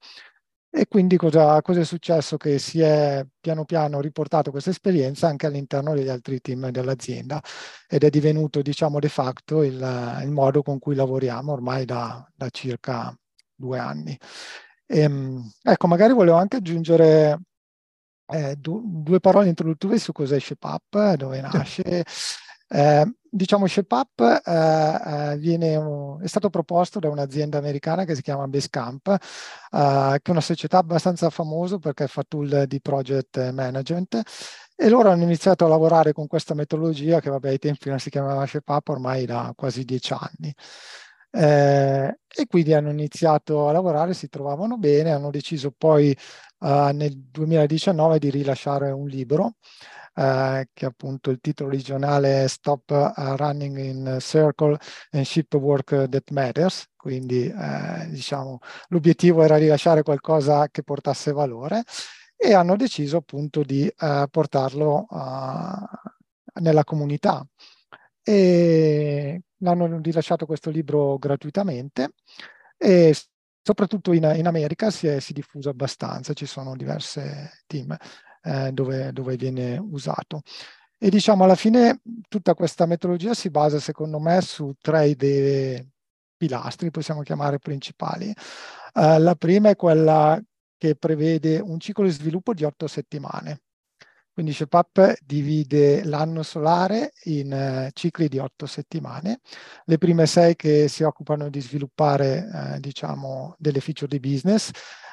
E 0.70 0.86
quindi 0.86 1.16
cosa, 1.16 1.62
cosa, 1.62 1.80
è 1.80 1.84
successo? 1.84 2.36
Che 2.36 2.58
si 2.58 2.80
è 2.82 3.24
piano 3.40 3.64
piano 3.64 4.00
riportato 4.00 4.50
questa 4.50 4.68
esperienza 4.70 5.26
anche 5.26 5.46
all'interno 5.46 5.94
degli 5.94 6.08
altri 6.08 6.40
team 6.40 6.68
dell'azienda 6.70 7.40
ed 7.88 8.04
è 8.04 8.10
divenuto, 8.10 8.60
diciamo, 8.60 8.98
de 8.98 9.08
facto 9.08 9.62
il, 9.62 9.74
il 10.22 10.30
modo 10.30 10.62
con 10.62 10.78
cui 10.78 10.94
lavoriamo 10.94 11.52
ormai 11.52 11.86
da, 11.86 12.24
da 12.34 12.50
circa 12.50 13.16
due 13.54 13.78
anni. 13.78 14.18
E, 14.86 15.00
ehm, 15.00 15.50
ecco, 15.62 15.86
magari 15.86 16.12
volevo 16.12 16.36
anche 16.36 16.56
aggiungere 16.56 17.40
eh, 18.28 18.56
du- 18.56 18.82
due 18.84 19.20
parole 19.20 19.48
introduttive 19.48 19.98
su 19.98 20.12
cos'è 20.12 20.38
ShapeUp, 20.38 21.14
dove 21.14 21.40
nasce. 21.40 22.04
Eh, 22.70 23.14
diciamo 23.30 23.66
ShapeUp 23.66 24.20
eh, 24.44 25.32
eh, 25.32 25.38
viene, 25.38 26.20
è 26.20 26.26
stato 26.26 26.50
proposto 26.50 26.98
da 26.98 27.08
un'azienda 27.08 27.56
americana 27.56 28.04
che 28.04 28.14
si 28.14 28.20
chiama 28.20 28.46
Basecamp, 28.46 29.08
eh, 29.08 30.18
che 30.20 30.28
è 30.28 30.30
una 30.30 30.40
società 30.42 30.78
abbastanza 30.78 31.30
famosa 31.30 31.78
perché 31.78 32.06
fa 32.08 32.24
tool 32.28 32.64
di 32.66 32.80
project 32.80 33.50
management 33.52 34.20
e 34.76 34.88
loro 34.88 35.10
hanno 35.10 35.22
iniziato 35.24 35.64
a 35.64 35.68
lavorare 35.68 36.12
con 36.12 36.26
questa 36.26 36.54
metodologia 36.54 37.20
che 37.20 37.30
vabbè 37.30 37.48
ai 37.48 37.58
tempi 37.58 37.88
non 37.88 37.98
si 37.98 38.10
chiamava 38.10 38.46
ShapeUp 38.46 38.88
ormai 38.88 39.24
da 39.24 39.52
quasi 39.56 39.84
dieci 39.84 40.12
anni. 40.12 40.54
Eh, 41.30 42.18
e 42.28 42.46
quindi 42.46 42.72
hanno 42.74 42.90
iniziato 42.90 43.68
a 43.68 43.72
lavorare, 43.72 44.14
si 44.14 44.28
trovavano 44.28 44.78
bene, 44.78 45.12
hanno 45.12 45.30
deciso 45.30 45.72
poi 45.76 46.16
uh, 46.60 46.90
nel 46.92 47.16
2019 47.16 48.18
di 48.18 48.30
rilasciare 48.30 48.90
un 48.90 49.06
libro 49.06 49.54
Uh, 50.18 50.64
che 50.74 50.84
appunto 50.84 51.30
il 51.30 51.38
titolo 51.40 51.68
originale 51.68 52.42
è 52.42 52.48
Stop 52.48 52.90
uh, 52.90 53.36
Running 53.36 53.78
in 53.78 54.16
Circle 54.18 54.76
and 55.12 55.24
Ship 55.24 55.54
Work 55.54 56.08
That 56.08 56.30
Matters, 56.32 56.86
quindi 56.96 57.48
diciamo 58.08 58.58
l'obiettivo 58.88 59.44
era 59.44 59.54
rilasciare 59.58 60.02
qualcosa 60.02 60.66
che 60.70 60.82
portasse 60.82 61.30
valore 61.30 61.84
e 62.36 62.52
hanno 62.52 62.74
deciso 62.74 63.18
appunto 63.18 63.62
di 63.62 63.88
portarlo 64.28 65.06
nella 66.54 66.82
comunità. 66.82 67.46
E 68.20 69.40
hanno 69.62 70.00
rilasciato 70.02 70.46
questo 70.46 70.70
libro 70.70 71.16
gratuitamente 71.18 72.14
e 72.76 73.14
soprattutto 73.62 74.12
in, 74.12 74.32
in 74.36 74.46
America 74.46 74.90
si 74.90 75.06
è, 75.06 75.20
si 75.20 75.32
è 75.32 75.34
diffuso 75.34 75.68
abbastanza, 75.68 76.32
ci 76.32 76.46
sono 76.46 76.76
diverse 76.76 77.62
team 77.66 77.96
eh, 78.42 78.72
dove, 78.72 79.12
dove 79.12 79.36
viene 79.36 79.78
usato. 79.78 80.42
E 80.98 81.10
diciamo 81.10 81.44
alla 81.44 81.54
fine 81.54 82.00
tutta 82.28 82.54
questa 82.54 82.86
metodologia 82.86 83.32
si 83.34 83.50
basa 83.50 83.78
secondo 83.78 84.18
me 84.18 84.40
su 84.40 84.72
tre 84.80 85.08
idee 85.08 85.90
pilastri, 86.36 86.90
possiamo 86.90 87.22
chiamare 87.22 87.58
principali. 87.58 88.32
Uh, 88.94 89.18
la 89.18 89.34
prima 89.36 89.68
è 89.68 89.76
quella 89.76 90.40
che 90.76 90.94
prevede 90.94 91.58
un 91.58 91.78
ciclo 91.78 92.04
di 92.04 92.10
sviluppo 92.10 92.54
di 92.54 92.64
otto 92.64 92.86
settimane. 92.86 93.60
Quindi 94.38 94.54
ShapeUp 94.54 95.16
divide 95.26 96.04
l'anno 96.04 96.44
solare 96.44 97.12
in 97.24 97.50
uh, 97.50 97.90
cicli 97.92 98.28
di 98.28 98.38
otto 98.38 98.66
settimane. 98.66 99.40
Le 99.84 99.98
prime 99.98 100.26
sei 100.26 100.54
che 100.54 100.86
si 100.86 101.02
occupano 101.02 101.50
di 101.50 101.60
sviluppare, 101.60 102.48
uh, 102.48 102.78
diciamo, 102.78 103.56
delle 103.58 103.80
feature 103.80 104.06
di 104.06 104.20
business, 104.20 104.70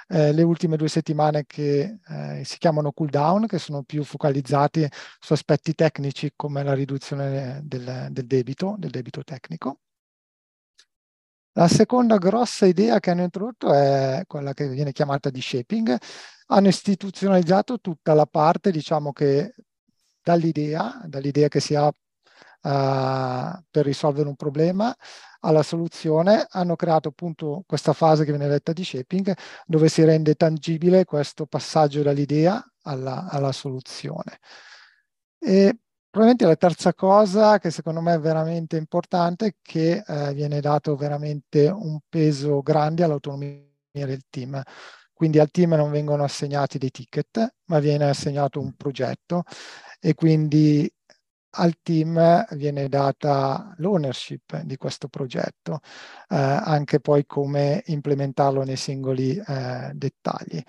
eh, 0.10 0.32
le 0.32 0.44
ultime 0.44 0.77
due 0.77 0.89
settimane 0.89 1.46
che 1.48 1.98
eh, 2.08 2.44
si 2.46 2.60
chiamano 2.60 2.91
cool 2.91 3.10
down, 3.10 3.48
che 3.48 3.58
sono 3.58 3.82
più 3.82 4.03
focalizzati 4.03 4.88
su 5.20 5.34
aspetti 5.34 5.74
tecnici 5.74 6.32
come 6.36 6.62
la 6.62 6.75
riduzione 6.75 7.62
del, 7.63 8.10
del 8.12 8.27
debito, 8.27 8.75
del 8.77 8.91
debito 8.91 9.24
tecnico. 9.24 9.79
La 11.58 11.70
seconda 11.70 12.18
grossa 12.18 12.66
idea 12.66 13.00
che 13.00 13.12
hanno 13.12 13.24
introdotto 13.24 13.74
è 13.74 14.24
quella 14.28 14.54
che 14.54 14.68
viene 14.68 14.92
chiamata 14.92 15.30
di 15.30 15.40
shaping, 15.40 15.98
hanno 16.48 16.68
istituzionalizzato 16.68 17.80
tutta 17.80 18.14
la 18.14 18.26
parte, 18.26 18.72
diciamo 18.72 19.14
che 19.14 19.56
dall'idea, 20.22 21.02
dall'idea 21.06 21.48
che 21.48 21.62
si 21.62 21.74
ha 21.74 21.88
uh, 21.88 23.64
per 23.72 23.86
risolvere 23.86 24.28
un 24.28 24.36
problema 24.36 24.94
alla 25.40 25.64
soluzione, 25.64 26.46
hanno 26.50 26.76
creato 26.76 27.08
appunto 27.08 27.64
questa 27.66 27.94
fase 27.94 28.26
che 28.26 28.32
viene 28.32 28.50
detta 28.50 28.74
di 28.74 28.84
shaping, 28.84 29.34
dove 29.66 29.88
si 29.88 30.04
rende 30.04 30.36
tangibile 30.36 31.06
questo 31.06 31.46
passaggio 31.46 32.02
dall'idea 32.02 32.62
alla, 32.82 33.30
alla 33.30 33.54
soluzione. 33.54 34.40
E 35.40 35.78
probabilmente 36.15 36.45
la 36.45 36.55
terza 36.55 36.93
cosa 36.93 37.60
che 37.60 37.69
secondo 37.72 38.00
me 38.00 38.13
è 38.13 38.19
veramente 38.19 38.77
importante 38.77 39.48
è 39.48 39.55
che 39.62 40.01
eh, 40.07 40.34
viene 40.34 40.62
dato 40.62 40.95
veramente 40.95 41.67
un 41.67 42.00
peso 42.07 42.62
grande 42.62 43.03
all'autonomia 43.03 43.60
del 43.91 44.22
team. 44.29 44.62
Quindi 45.12 45.39
al 45.39 45.51
team 45.51 45.74
non 45.74 45.91
vengono 45.91 46.24
assegnati 46.24 46.77
dei 46.77 46.89
ticket, 46.89 47.55
ma 47.65 47.79
viene 47.79 48.07
assegnato 48.07 48.62
un 48.62 48.74
progetto 48.77 49.43
e 50.00 50.13
quindi 50.13 50.89
al 51.57 51.75
team 51.81 52.45
viene 52.51 52.88
data 52.88 53.74
l'ownership 53.79 54.62
di 54.62 54.77
questo 54.77 55.10
progetto, 55.10 55.81
eh, 56.29 56.38
anche 56.38 57.01
poi 57.01 57.25
come 57.25 57.84
implementarlo 57.88 58.63
nei 58.63 58.77
singoli 58.77 59.36
eh, 59.36 59.91
dettagli. 59.93 60.63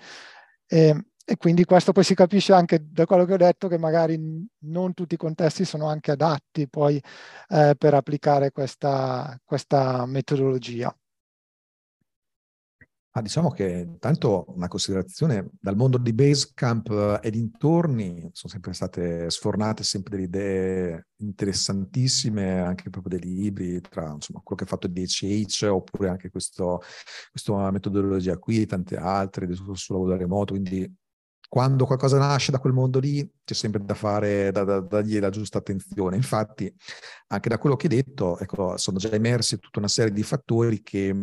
E, 0.67 1.05
e, 1.29 1.35
quindi 1.35 1.65
questo 1.65 1.91
poi 1.91 2.05
si 2.05 2.15
capisce 2.15 2.53
anche 2.53 2.87
da 2.89 3.05
quello 3.05 3.25
che 3.25 3.33
ho 3.33 3.37
detto 3.37 3.67
che 3.67 3.77
magari 3.77 4.17
non 4.59 4.93
tutti 4.93 5.15
i 5.15 5.17
contesti 5.17 5.65
sono 5.65 5.87
anche 5.87 6.11
adatti 6.11 6.69
poi 6.69 7.01
eh, 7.49 7.75
per 7.77 7.93
applicare 7.93 8.51
questa, 8.51 9.37
questa 9.43 10.05
metodologia. 10.05 10.95
Ah, 13.11 13.21
diciamo 13.21 13.49
che 13.49 13.97
tanto 13.99 14.45
una 14.55 14.67
considerazione 14.67 15.49
dal 15.59 15.75
mondo 15.75 15.97
di 15.97 16.13
Basecamp 16.13 16.89
eh, 16.91 17.19
e 17.27 17.31
dintorni 17.31 18.29
sono 18.31 18.53
sempre 18.53 18.73
state 18.73 19.29
sfornate 19.29 19.83
sempre 19.83 20.11
delle 20.11 20.27
idee 20.27 21.07
interessantissime, 21.17 22.61
anche 22.61 22.89
proprio 22.91 23.17
dei 23.17 23.27
libri, 23.27 23.81
tra 23.81 24.11
insomma, 24.13 24.39
quello 24.43 24.55
che 24.55 24.63
ha 24.63 24.67
fatto 24.67 24.87
DCH 24.87 25.63
oppure 25.63 26.09
anche 26.09 26.29
questo, 26.29 26.81
questa 27.31 27.71
metodologia 27.71 28.37
qui, 28.37 28.65
tante 28.67 28.95
altre 28.97 29.51
sul 29.55 29.75
lavoro 29.87 30.11
da 30.11 30.17
remoto, 30.17 30.53
quindi 30.53 30.87
quando 31.47 31.85
qualcosa 31.85 32.17
nasce 32.17 32.51
da 32.51 32.59
quel 32.59 32.73
mondo 32.73 32.99
lì 32.99 33.27
c'è 33.43 33.53
sempre 33.53 33.83
da 33.83 33.93
fare, 33.93 34.51
da, 34.51 34.63
da, 34.63 34.79
da 34.81 35.01
dargli 35.01 35.19
la 35.19 35.29
giusta 35.29 35.59
attenzione. 35.59 36.15
Infatti, 36.15 36.73
anche 37.27 37.49
da 37.49 37.57
quello 37.57 37.75
che 37.75 37.87
hai 37.87 37.95
detto, 37.95 38.37
ecco, 38.37 38.77
sono 38.77 38.97
già 38.97 39.09
emersi 39.11 39.59
tutta 39.59 39.79
una 39.79 39.87
serie 39.87 40.11
di 40.11 40.23
fattori 40.23 40.81
che 40.81 41.15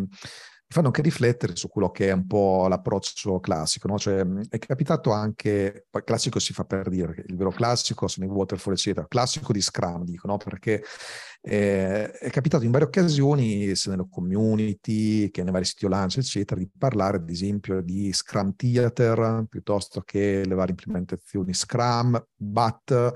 fanno 0.74 0.88
anche 0.88 1.02
riflettere 1.02 1.54
su 1.54 1.68
quello 1.68 1.92
che 1.92 2.08
è 2.08 2.12
un 2.12 2.26
po' 2.26 2.66
l'approccio 2.66 3.38
classico, 3.38 3.86
no? 3.86 3.96
Cioè, 3.96 4.26
è 4.48 4.58
capitato 4.58 5.12
anche, 5.12 5.86
classico 6.02 6.40
si 6.40 6.52
fa 6.52 6.64
per 6.64 6.88
dire, 6.88 7.22
il 7.28 7.36
vero 7.36 7.50
classico 7.50 8.08
sono 8.08 8.26
i 8.26 8.28
waterfall, 8.28 8.72
eccetera, 8.72 9.06
classico 9.06 9.52
di 9.52 9.60
Scrum, 9.60 10.02
dico, 10.02 10.26
no? 10.26 10.36
Perché 10.36 10.82
eh, 11.42 12.10
è 12.10 12.28
capitato 12.28 12.64
in 12.64 12.72
varie 12.72 12.88
occasioni, 12.88 13.76
sia 13.76 13.92
nelle 13.92 14.08
community 14.10 15.30
che 15.30 15.44
nei 15.44 15.52
vari 15.52 15.64
siti 15.64 15.86
Lance, 15.86 16.18
eccetera, 16.18 16.58
di 16.58 16.68
parlare 16.76 17.18
ad 17.18 17.30
esempio 17.30 17.80
di 17.80 18.12
Scrum 18.12 18.56
Theater 18.56 19.44
piuttosto 19.48 20.00
che 20.00 20.44
le 20.44 20.54
varie 20.56 20.74
implementazioni 20.76 21.54
Scrum, 21.54 22.20
BAT, 22.34 23.12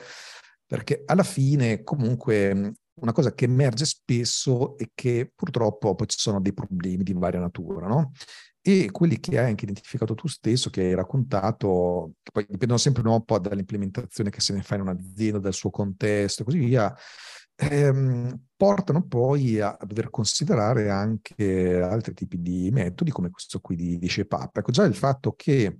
perché 0.64 1.02
alla 1.06 1.24
fine 1.24 1.82
comunque 1.82 2.74
una 3.00 3.12
cosa 3.12 3.33
che 3.35 3.45
emerge 3.47 3.85
spesso 3.85 4.76
è 4.76 4.88
che 4.95 5.31
purtroppo 5.35 5.95
poi 5.95 6.07
ci 6.07 6.19
sono 6.19 6.40
dei 6.40 6.52
problemi 6.52 7.02
di 7.02 7.12
varia 7.12 7.40
natura, 7.40 7.87
no? 7.87 8.12
E 8.61 8.90
quelli 8.90 9.19
che 9.21 9.38
hai 9.38 9.49
anche 9.49 9.64
identificato 9.64 10.14
tu 10.14 10.28
stesso, 10.28 10.69
che 10.71 10.83
hai 10.83 10.95
raccontato, 10.95 12.12
che 12.23 12.31
poi 12.33 12.47
dipendono 12.49 12.78
sempre 12.78 13.09
un 13.09 13.25
po' 13.25 13.38
dall'implementazione 13.38 14.31
che 14.31 14.40
se 14.40 14.52
ne 14.52 14.62
fa 14.62 14.75
in 14.75 14.83
un'azienda, 14.83 15.38
dal 15.38 15.55
suo 15.55 15.71
contesto 15.71 16.43
e 16.43 16.45
così 16.45 16.59
via, 16.59 16.95
ehm, 17.58 18.40
portano 18.56 19.04
poi 19.06 19.60
a, 19.60 19.76
dover 19.84 20.10
considerare 20.10 20.90
anche 20.90 21.80
altri 21.80 22.14
tipi 22.14 22.40
di 22.40 22.70
metodi 22.70 23.10
come 23.10 23.30
questo 23.30 23.60
qui 23.60 23.74
di, 23.76 23.98
di 23.98 24.08
shape 24.08 24.50
Ecco, 24.52 24.70
già 24.70 24.84
il 24.84 24.94
fatto 24.94 25.32
che 25.36 25.78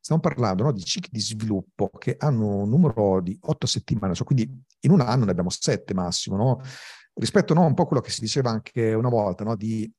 stiamo 0.00 0.20
parlando 0.20 0.64
no, 0.64 0.72
di 0.72 0.82
cicli 0.82 1.10
di 1.12 1.20
sviluppo 1.20 1.90
che 1.98 2.16
hanno 2.18 2.62
un 2.62 2.68
numero 2.68 3.20
di 3.20 3.36
otto 3.42 3.66
settimane, 3.66 4.14
cioè 4.14 4.26
quindi 4.26 4.50
in 4.80 4.90
un 4.90 5.00
anno 5.00 5.24
ne 5.24 5.30
abbiamo 5.30 5.50
sette 5.50 5.94
massimo, 5.94 6.36
no? 6.36 6.60
rispetto 7.14 7.54
no, 7.54 7.64
un 7.64 7.74
po' 7.74 7.82
a 7.82 7.86
quello 7.86 8.02
che 8.02 8.10
si 8.10 8.20
diceva 8.20 8.50
anche 8.50 8.92
una 8.94 9.08
volta, 9.08 9.44
no, 9.44 9.54
di 9.54 9.90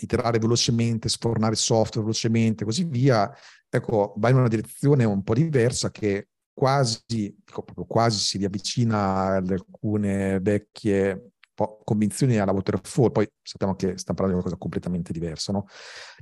iterare 0.00 0.38
velocemente, 0.38 1.08
sfornare 1.08 1.54
software 1.54 2.06
velocemente 2.06 2.62
e 2.62 2.66
così 2.66 2.84
via, 2.84 3.30
ecco, 3.68 4.14
va 4.16 4.30
in 4.30 4.36
una 4.36 4.48
direzione 4.48 5.04
un 5.04 5.22
po' 5.22 5.34
diversa 5.34 5.90
che 5.90 6.28
quasi, 6.52 7.00
dico 7.06 7.62
proprio 7.62 7.86
quasi 7.86 8.18
si 8.18 8.38
riavvicina 8.38 9.36
ad 9.36 9.50
alcune 9.50 10.40
vecchie 10.40 11.32
convinzioni 11.84 12.38
alla 12.38 12.52
waterfall, 12.52 13.10
poi 13.10 13.28
sappiamo 13.42 13.74
che 13.74 13.96
stiamo 13.98 14.18
parlando 14.18 14.28
di 14.28 14.34
una 14.34 14.42
cosa 14.42 14.56
completamente 14.56 15.12
diversa, 15.12 15.52
no? 15.52 15.66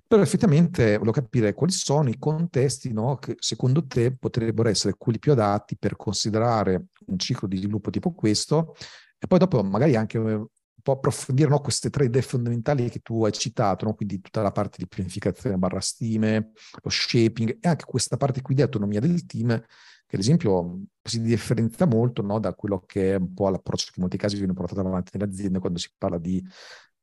Però 0.07 0.21
effettivamente 0.21 0.99
volevo 0.99 1.13
capire 1.13 1.55
quali 1.55 1.73
sono 1.73 2.09
i 2.09 2.19
contesti 2.19 2.93
no, 2.93 3.17
che 3.17 3.37
secondo 3.39 3.87
te 3.87 4.15
potrebbero 4.17 4.69
essere 4.69 4.95
quelli 4.99 5.19
più 5.19 5.33
adatti 5.33 5.77
per 5.79 5.97
considerare 5.97 6.87
un 7.07 7.19
ciclo 7.19 7.47
di 7.47 7.59
sviluppo 7.59 7.91
tipo 7.91 8.13
questo 8.13 8.75
e 9.19 9.27
poi 9.27 9.39
dopo 9.39 9.63
magari 9.63 9.95
anche 9.97 10.19
un 10.19 10.47
po' 10.83 10.93
approfondire 10.93 11.49
no, 11.49 11.61
queste 11.61 11.91
tre 11.91 12.07
idee 12.07 12.23
fondamentali 12.23 12.89
che 12.89 13.01
tu 13.01 13.25
hai 13.25 13.33
citato, 13.33 13.85
no? 13.85 13.95
quindi 13.95 14.21
tutta 14.21 14.43
la 14.43 14.51
parte 14.51 14.79
di 14.79 14.89
pianificazione 14.89 15.57
barra 15.57 15.81
stime, 15.81 16.53
lo 16.83 16.91
shaping 16.91 17.59
e 17.61 17.69
anche 17.69 17.85
questa 17.85 18.17
parte 18.17 18.43
qui 18.43 18.55
di 18.55 18.63
autonomia 18.63 19.01
del 19.01 19.25
team 19.27 19.63
che 20.11 20.17
ad 20.17 20.23
esempio 20.23 20.81
si 21.03 21.21
differenzia 21.23 21.87
molto 21.87 22.21
no, 22.23 22.41
da 22.41 22.53
quello 22.55 22.81
che 22.81 23.13
è 23.13 23.17
un 23.17 23.33
po' 23.33 23.49
l'approccio 23.49 23.87
che 23.87 23.93
in 23.97 24.03
molti 24.03 24.17
casi 24.17 24.37
viene 24.37 24.53
portato 24.55 24.81
avanti 24.81 25.13
nelle 25.17 25.31
aziende 25.31 25.61
quando 25.61 25.79
si 25.79 25.89
parla 25.97 26.19
di 26.19 26.45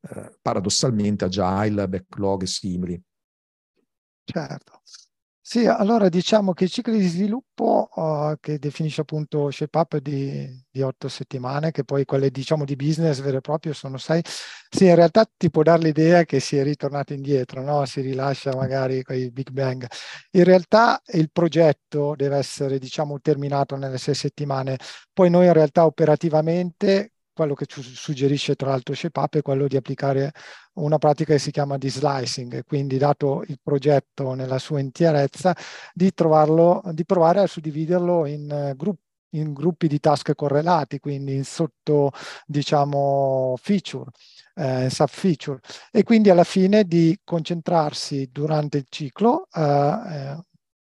eh, 0.01 0.37
paradossalmente 0.41 1.23
agile, 1.25 1.87
backlog 1.87 2.41
e 2.43 2.47
simili. 2.47 3.01
Certo. 4.25 4.81
Sì, 5.49 5.65
allora 5.65 6.09
diciamo 6.09 6.51
che 6.51 6.65
i 6.65 6.69
cicli 6.69 6.99
di 6.99 7.07
sviluppo 7.07 7.87
uh, 7.95 8.35
che 8.41 8.59
definisce 8.59 8.99
appunto 8.99 9.49
ShapeUp 9.49 9.97
di, 9.99 10.45
di 10.69 10.81
otto 10.81 11.07
settimane, 11.07 11.71
che 11.71 11.85
poi 11.85 12.03
quelle 12.03 12.29
diciamo 12.31 12.65
di 12.65 12.75
business 12.75 13.21
vero 13.21 13.37
e 13.37 13.39
proprio 13.41 13.71
sono 13.71 13.95
sei, 13.97 14.21
sì, 14.69 14.87
in 14.87 14.95
realtà 14.95 15.25
ti 15.37 15.49
può 15.49 15.63
dare 15.63 15.83
l'idea 15.83 16.25
che 16.25 16.41
si 16.41 16.57
è 16.57 16.63
ritornato 16.63 17.13
indietro, 17.13 17.61
no? 17.63 17.85
si 17.85 18.01
rilascia 18.01 18.53
magari 18.57 19.03
quei 19.03 19.31
Big 19.31 19.51
Bang. 19.51 19.87
In 20.31 20.43
realtà 20.43 21.01
il 21.13 21.31
progetto 21.31 22.13
deve 22.17 22.35
essere 22.37 22.77
diciamo 22.77 23.17
terminato 23.21 23.77
nelle 23.77 23.97
sei 23.97 24.15
settimane, 24.15 24.77
poi 25.13 25.29
noi 25.29 25.45
in 25.45 25.53
realtà 25.53 25.85
operativamente 25.85 27.13
quello 27.37 27.53
che 27.53 27.65
suggerisce 27.69 28.55
tra 28.55 28.69
l'altro 28.69 28.95
ShapeUp 28.95 29.37
è 29.37 29.41
quello 29.43 29.67
di 29.67 29.77
applicare 29.77 30.31
una 30.73 30.97
pratica 30.97 31.33
che 31.33 31.39
si 31.39 31.51
chiama 31.51 31.77
di 31.77 31.89
slicing, 31.89 32.63
quindi 32.65 32.97
dato 32.97 33.43
il 33.47 33.59
progetto 33.61 34.33
nella 34.33 34.57
sua 34.57 34.79
interezza, 34.79 35.55
di, 35.93 36.11
trovarlo, 36.13 36.81
di 36.91 37.05
provare 37.05 37.41
a 37.41 37.47
suddividerlo 37.47 38.25
in 38.25 38.71
uh, 38.71 38.75
gruppi 38.75 39.05
in 39.31 39.53
gruppi 39.53 39.87
di 39.87 39.99
task 39.99 40.33
correlati, 40.35 40.99
quindi 40.99 41.35
in 41.35 41.43
sotto, 41.43 42.11
diciamo, 42.45 43.55
feature, 43.61 44.09
eh, 44.55 44.89
sub 44.89 45.09
feature, 45.09 45.59
e 45.91 46.03
quindi 46.03 46.29
alla 46.29 46.45
fine 46.45 46.85
di 46.85 47.19
concentrarsi 47.23 48.29
durante 48.31 48.77
il 48.77 48.85
ciclo 48.89 49.47
eh, 49.53 49.61
eh 49.61 50.37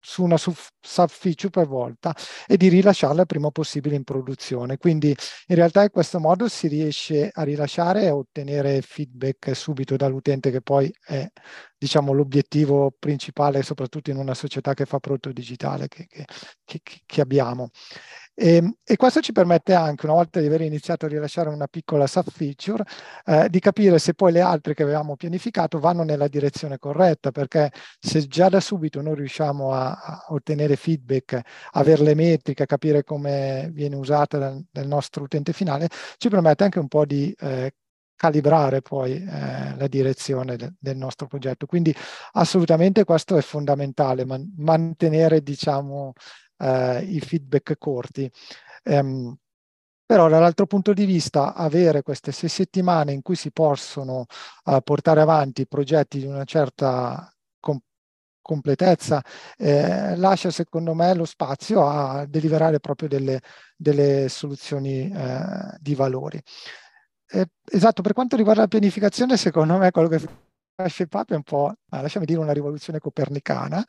su 0.00 0.22
una 0.22 0.36
sub-feature 0.36 1.50
per 1.50 1.66
volta 1.66 2.14
e 2.46 2.56
di 2.56 2.68
rilasciarla 2.68 3.20
il 3.20 3.26
prima 3.26 3.50
possibile 3.50 3.96
in 3.96 4.04
produzione. 4.04 4.78
Quindi 4.78 5.14
in 5.46 5.54
realtà 5.54 5.82
in 5.82 5.90
questo 5.90 6.18
modo 6.18 6.48
si 6.48 6.66
riesce 6.68 7.30
a 7.32 7.42
rilasciare 7.42 8.04
e 8.04 8.10
ottenere 8.10 8.80
feedback 8.82 9.54
subito 9.54 9.96
dall'utente 9.96 10.50
che 10.50 10.62
poi 10.62 10.90
è 11.06 11.28
diciamo, 11.76 12.12
l'obiettivo 12.12 12.94
principale 12.98 13.62
soprattutto 13.62 14.10
in 14.10 14.16
una 14.16 14.34
società 14.34 14.74
che 14.74 14.84
fa 14.86 14.98
prodotto 14.98 15.32
digitale 15.32 15.88
che, 15.88 16.06
che, 16.64 16.80
che 17.06 17.20
abbiamo. 17.20 17.70
E, 18.40 18.56
ehm, 18.56 18.74
e, 18.82 18.96
questo 18.96 19.20
ci 19.20 19.32
permette 19.32 19.74
anche, 19.74 20.06
una 20.06 20.14
volta 20.14 20.40
di 20.40 20.46
aver 20.46 20.62
iniziato 20.62 21.04
a 21.04 21.08
rilasciare 21.08 21.50
una 21.50 21.66
piccola 21.66 22.06
sub-feature, 22.06 22.84
eh, 23.26 23.48
di 23.50 23.60
capire 23.60 23.98
se 23.98 24.14
poi 24.14 24.32
le 24.32 24.40
altre 24.40 24.72
che 24.72 24.82
avevamo 24.82 25.14
pianificato 25.14 25.78
vanno 25.78 26.04
nella 26.04 26.26
direzione 26.26 26.78
corretta, 26.78 27.32
perché 27.32 27.70
se 27.98 28.26
già 28.26 28.48
da 28.48 28.60
subito 28.60 29.02
noi 29.02 29.16
riusciamo 29.16 29.72
a, 29.74 29.90
a 29.90 30.24
ottenere 30.28 30.76
feedback, 30.76 31.38
avere 31.72 32.02
le 32.02 32.14
metriche, 32.14 32.64
capire 32.64 33.04
come 33.04 33.68
viene 33.74 33.96
usata 33.96 34.38
dal, 34.38 34.64
dal, 34.70 34.86
nostro 34.86 35.24
utente 35.24 35.52
finale, 35.52 35.88
ci 36.16 36.30
permette 36.30 36.64
anche 36.64 36.78
un 36.78 36.88
po' 36.88 37.04
di 37.04 37.34
eh, 37.38 37.74
calibrare 38.16 38.80
poi 38.80 39.16
eh, 39.16 39.76
la 39.76 39.86
direzione 39.86 40.56
de, 40.56 40.72
del 40.78 40.96
nostro 40.96 41.26
progetto. 41.26 41.66
Quindi 41.66 41.94
assolutamente 42.32 43.04
questo 43.04 43.36
è 43.36 43.42
fondamentale, 43.42 44.24
man- 44.24 44.54
mantenere 44.56 45.42
diciamo 45.42 46.14
eh, 46.60 47.02
i 47.02 47.20
feedback 47.20 47.76
corti. 47.78 48.30
Um, 48.84 49.36
però 50.04 50.28
dall'altro 50.28 50.66
punto 50.66 50.92
di 50.92 51.04
vista 51.04 51.54
avere 51.54 52.02
queste 52.02 52.32
sei 52.32 52.48
settimane 52.48 53.12
in 53.12 53.22
cui 53.22 53.36
si 53.36 53.52
possono 53.52 54.26
uh, 54.64 54.80
portare 54.82 55.20
avanti 55.20 55.68
progetti 55.68 56.18
di 56.18 56.26
una 56.26 56.42
certa 56.44 57.32
com- 57.60 57.80
completezza 58.42 59.22
eh, 59.56 60.16
lascia 60.16 60.50
secondo 60.50 60.94
me 60.94 61.14
lo 61.14 61.24
spazio 61.24 61.86
a 61.86 62.26
deliberare 62.26 62.80
proprio 62.80 63.08
delle, 63.08 63.40
delle 63.76 64.28
soluzioni 64.28 65.08
eh, 65.08 65.76
di 65.78 65.94
valori. 65.94 66.42
Eh, 67.32 67.46
esatto, 67.70 68.02
per 68.02 68.12
quanto 68.12 68.34
riguarda 68.34 68.62
la 68.62 68.68
pianificazione, 68.68 69.36
secondo 69.36 69.78
me 69.78 69.92
quello 69.92 70.08
che 70.08 70.18
fa 70.18 70.88
ShapeUp 70.88 71.30
è 71.30 71.36
un 71.36 71.44
po', 71.44 71.72
lasciami 71.90 72.26
dire, 72.26 72.40
una 72.40 72.52
rivoluzione 72.52 72.98
copernicana, 72.98 73.84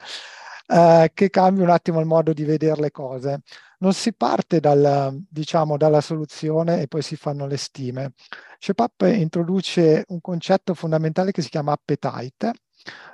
eh, 0.71 1.11
che 1.13 1.29
cambia 1.29 1.63
un 1.63 1.69
attimo 1.69 1.99
il 1.99 2.05
modo 2.05 2.33
di 2.33 2.43
vedere 2.43 2.79
le 2.81 2.91
cose. 2.91 3.41
Non 3.79 3.93
si 3.93 4.13
parte 4.13 4.59
dal, 4.59 5.17
diciamo, 5.29 5.75
dalla 5.75 6.01
soluzione 6.01 6.81
e 6.81 6.87
poi 6.87 7.01
si 7.01 7.15
fanno 7.15 7.47
le 7.47 7.57
stime. 7.57 8.13
ShapeUp 8.59 9.01
introduce 9.13 10.05
un 10.09 10.21
concetto 10.21 10.73
fondamentale 10.73 11.31
che 11.31 11.41
si 11.41 11.49
chiama 11.49 11.73
appetite, 11.73 12.53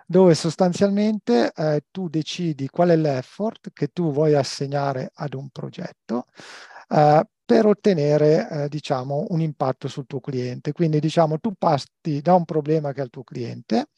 dove 0.05 0.35
sostanzialmente 0.35 1.51
eh, 1.55 1.85
tu 1.89 2.09
decidi 2.09 2.67
qual 2.67 2.89
è 2.89 2.95
l'effort 2.95 3.71
che 3.73 3.87
tu 3.87 4.11
vuoi 4.11 4.35
assegnare 4.35 5.11
ad 5.15 5.33
un 5.33 5.49
progetto, 5.49 6.25
eh, 6.89 7.23
per 7.47 7.65
ottenere 7.65 8.49
eh, 8.49 8.69
diciamo, 8.69 9.27
un 9.29 9.39
impatto 9.39 9.87
sul 9.87 10.05
tuo 10.05 10.19
cliente. 10.19 10.73
Quindi 10.73 10.99
diciamo 10.99 11.39
tu 11.39 11.53
parti 12.07 12.21
da 12.21 12.33
un 12.35 12.45
problema 12.45 12.93
che 12.93 13.01
ha 13.01 13.03
il 13.03 13.09
tuo 13.09 13.23
cliente, 13.23 13.89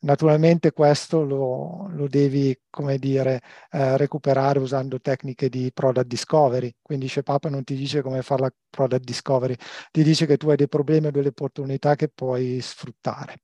naturalmente 0.00 0.72
questo 0.72 1.22
lo, 1.24 1.88
lo 1.90 2.08
devi 2.08 2.58
come 2.70 2.96
dire, 2.98 3.40
eh, 3.70 3.96
recuperare 3.98 4.58
usando 4.58 5.00
tecniche 5.00 5.48
di 5.48 5.70
product 5.72 6.06
discovery, 6.06 6.74
quindi 6.80 7.08
ShapeUp 7.08 7.48
non 7.48 7.64
ti 7.64 7.74
dice 7.74 8.00
come 8.00 8.22
fare 8.22 8.42
la 8.42 8.52
product 8.70 9.04
discovery, 9.04 9.54
ti 9.90 10.02
dice 10.02 10.24
che 10.26 10.38
tu 10.38 10.48
hai 10.48 10.56
dei 10.56 10.68
problemi 10.68 11.08
o 11.08 11.10
delle 11.10 11.28
opportunità 11.28 11.94
che 11.94 12.08
puoi 12.08 12.60
sfruttare. 12.62 13.40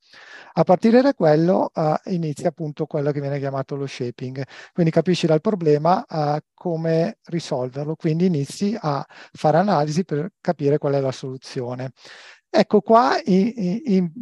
A 0.55 0.65
partire 0.65 1.03
da 1.03 1.13
quello 1.15 1.71
eh, 1.75 2.01
inizia 2.07 2.49
appunto 2.49 2.87
quello 2.87 3.13
che 3.13 3.21
viene 3.21 3.39
chiamato 3.39 3.77
lo 3.77 3.87
shaping, 3.87 4.43
quindi 4.73 4.91
capisci 4.91 5.27
dal 5.27 5.41
problema 5.41 6.05
eh, 6.07 6.41
come 6.55 7.19
risolverlo, 7.25 7.95
quindi 7.95 8.27
inizi 8.27 8.77
a 8.81 9.05
fare 9.33 9.59
analisi 9.59 10.05
per 10.05 10.33
capire 10.41 10.79
qual 10.79 10.95
è 10.95 11.01
la 11.01 11.13
soluzione. 11.13 11.93
Ecco 12.51 12.81
qua 12.81 13.21
i, 13.25 13.95
i, 13.97 14.13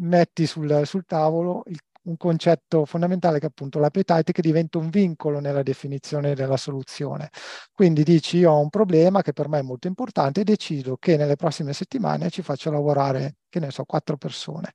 metti 0.00 0.46
sul, 0.46 0.82
sul 0.84 1.04
tavolo 1.04 1.62
il 1.66 1.78
un 2.04 2.16
concetto 2.16 2.84
fondamentale 2.84 3.38
che 3.38 3.46
è 3.46 3.48
appunto 3.48 3.78
l'appetite 3.78 4.32
che 4.32 4.42
diventa 4.42 4.78
un 4.78 4.88
vincolo 4.88 5.40
nella 5.40 5.62
definizione 5.62 6.34
della 6.34 6.56
soluzione. 6.56 7.30
Quindi 7.72 8.02
dici 8.02 8.38
io 8.38 8.52
ho 8.52 8.60
un 8.60 8.70
problema 8.70 9.22
che 9.22 9.32
per 9.32 9.48
me 9.48 9.60
è 9.60 9.62
molto 9.62 9.86
importante 9.86 10.40
e 10.40 10.44
decido 10.44 10.96
che 10.96 11.16
nelle 11.16 11.36
prossime 11.36 11.72
settimane 11.72 12.30
ci 12.30 12.42
faccio 12.42 12.70
lavorare, 12.70 13.36
che 13.48 13.60
ne 13.60 13.70
so, 13.70 13.84
quattro 13.84 14.16
persone. 14.16 14.74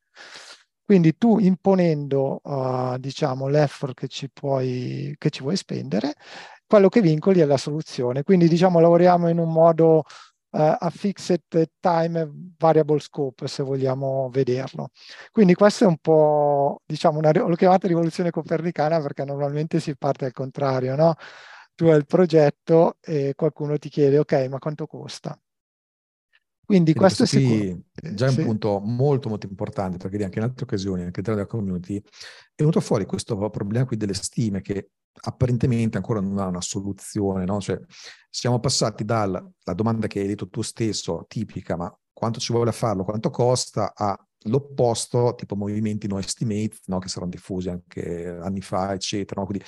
Quindi 0.85 1.17
tu 1.17 1.37
imponendo, 1.39 2.39
uh, 2.43 2.97
diciamo, 2.97 3.47
l'effort 3.49 3.93
che 3.93 4.07
ci, 4.07 4.29
puoi, 4.31 5.13
che 5.17 5.29
ci 5.29 5.41
vuoi 5.41 5.57
spendere, 5.57 6.13
quello 6.65 6.87
che 6.87 7.01
vincoli 7.01 7.41
è 7.41 7.45
la 7.45 7.57
soluzione. 7.57 8.23
Quindi, 8.23 8.47
diciamo, 8.47 8.79
lavoriamo 8.79 9.27
in 9.27 9.37
un 9.37 9.51
modo 9.51 10.03
a 10.49 10.89
fixed 10.89 11.71
time 11.79 12.29
variable 12.57 12.99
scope, 12.99 13.47
se 13.47 13.63
vogliamo 13.63 14.29
vederlo. 14.31 14.89
Quindi 15.31 15.53
questo 15.53 15.83
è 15.83 15.87
un 15.87 15.97
po', 15.97 16.81
diciamo, 16.85 17.17
una, 17.19 17.31
l'ho 17.31 17.55
chiamata 17.55 17.87
rivoluzione 17.87 18.31
copernicana 18.31 18.99
perché 19.01 19.23
normalmente 19.25 19.79
si 19.79 19.95
parte 19.97 20.25
al 20.25 20.31
contrario, 20.31 20.95
no? 20.95 21.15
Tu 21.75 21.85
hai 21.85 21.97
il 21.97 22.05
progetto 22.05 22.97
e 23.01 23.33
qualcuno 23.35 23.77
ti 23.77 23.89
chiede, 23.89 24.17
ok, 24.17 24.47
ma 24.49 24.57
quanto 24.57 24.87
costa? 24.87 25.39
Quindi, 26.67 26.91
Quindi 26.91 26.93
questo, 26.93 27.23
questo 27.23 27.37
è 27.37 27.41
sicuro. 27.41 28.13
già 28.13 28.25
è 28.25 28.29
un 28.29 28.35
sì. 28.35 28.43
punto 28.43 28.79
molto 28.79 29.29
molto 29.29 29.47
importante 29.47 29.97
perché 29.97 30.21
anche 30.21 30.39
in 30.39 30.43
altre 30.43 30.65
occasioni, 30.65 31.03
anche 31.03 31.21
all'interno 31.21 31.35
della 31.35 31.45
community, 31.45 31.97
è 31.97 32.55
venuto 32.57 32.81
fuori 32.81 33.05
questo 33.05 33.37
problema 33.49 33.85
qui 33.85 33.95
delle 33.95 34.13
stime 34.13 34.61
che 34.61 34.89
apparentemente 35.21 35.97
ancora 35.97 36.19
non 36.19 36.37
ha 36.39 36.45
una 36.45 36.61
soluzione, 36.61 37.45
no? 37.45 37.59
Cioè, 37.59 37.79
siamo 38.29 38.59
passati 38.59 39.03
dalla 39.03 39.43
domanda 39.75 40.07
che 40.07 40.19
hai 40.19 40.27
detto 40.27 40.49
tu 40.49 40.61
stesso, 40.61 41.25
tipica, 41.27 41.75
ma 41.75 41.95
quanto 42.13 42.39
ci 42.39 42.51
vuole 42.51 42.71
farlo, 42.71 43.03
quanto 43.03 43.29
costa, 43.29 43.93
all'opposto, 43.95 45.35
tipo 45.35 45.55
movimenti 45.55 46.07
no 46.07 46.17
estimate, 46.17 46.77
no? 46.85 46.99
che 46.99 47.07
saranno 47.07 47.31
diffusi 47.31 47.69
anche 47.69 48.27
anni 48.27 48.61
fa, 48.61 48.93
eccetera. 48.93 49.43
Quindi, 49.45 49.63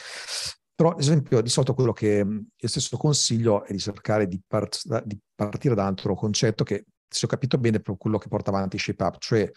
però, 0.73 0.91
ad 0.91 0.99
esempio, 0.99 1.41
di 1.41 1.49
solito 1.49 1.73
quello 1.73 1.93
che 1.93 2.25
io 2.55 2.67
stesso 2.67 2.97
consiglio 2.97 3.65
è 3.65 3.71
di 3.71 3.79
cercare 3.79 4.27
di, 4.27 4.41
part- 4.45 5.03
di 5.03 5.19
partire 5.35 5.75
da 5.75 5.83
un 5.83 5.89
altro 5.89 6.15
concetto 6.15 6.63
che, 6.63 6.85
se 7.07 7.25
ho 7.25 7.29
capito 7.29 7.57
bene, 7.57 7.77
è 7.77 7.97
quello 7.97 8.17
che 8.17 8.27
porta 8.27 8.49
avanti 8.49 8.77
ShapeUp, 8.77 9.17
cioè 9.19 9.51